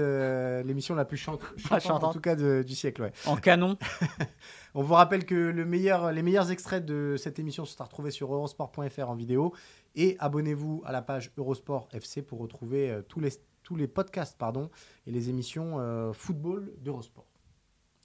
l'émission 0.66 0.94
la 0.94 1.06
plus 1.06 1.16
chante, 1.16 1.40
chantante, 1.56 2.04
en 2.04 2.12
tout 2.12 2.20
cas 2.20 2.36
de- 2.36 2.62
du 2.66 2.74
siècle. 2.74 3.02
Ouais. 3.02 3.12
En 3.26 3.36
canon. 3.36 3.78
On 4.74 4.82
vous 4.82 4.94
rappelle 4.94 5.24
que 5.24 5.34
le 5.34 5.64
meilleur, 5.64 6.12
les 6.12 6.22
meilleurs 6.22 6.50
extraits 6.50 6.84
de 6.84 7.16
cette 7.16 7.38
émission 7.38 7.64
sont 7.64 7.80
à 7.80 7.84
retrouver 7.84 8.10
sur 8.10 8.32
eurosport.fr 8.34 9.08
en 9.08 9.14
vidéo. 9.14 9.54
Et 9.94 10.16
abonnez-vous 10.18 10.82
à 10.84 10.92
la 10.92 11.02
page 11.02 11.32
Eurosport 11.36 11.88
FC 11.92 12.22
pour 12.22 12.38
retrouver 12.38 12.90
euh, 12.90 13.02
tous, 13.02 13.20
les, 13.20 13.30
tous 13.62 13.76
les 13.76 13.88
podcasts 13.88 14.36
pardon, 14.36 14.70
et 15.06 15.10
les 15.10 15.30
émissions 15.30 15.80
euh, 15.80 16.12
football 16.12 16.72
d'Eurosport. 16.80 17.26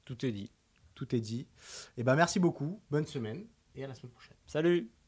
Tout 0.05 0.25
est 0.25 0.31
dit. 0.31 0.51
Tout 0.95 1.13
est 1.15 1.19
dit. 1.19 1.47
Et 1.97 2.03
ben 2.03 2.15
merci 2.15 2.39
beaucoup, 2.39 2.79
bonne 2.89 3.05
semaine 3.05 3.45
et 3.75 3.83
à 3.83 3.87
la 3.87 3.95
semaine 3.95 4.11
prochaine. 4.11 4.37
Salut 4.45 5.00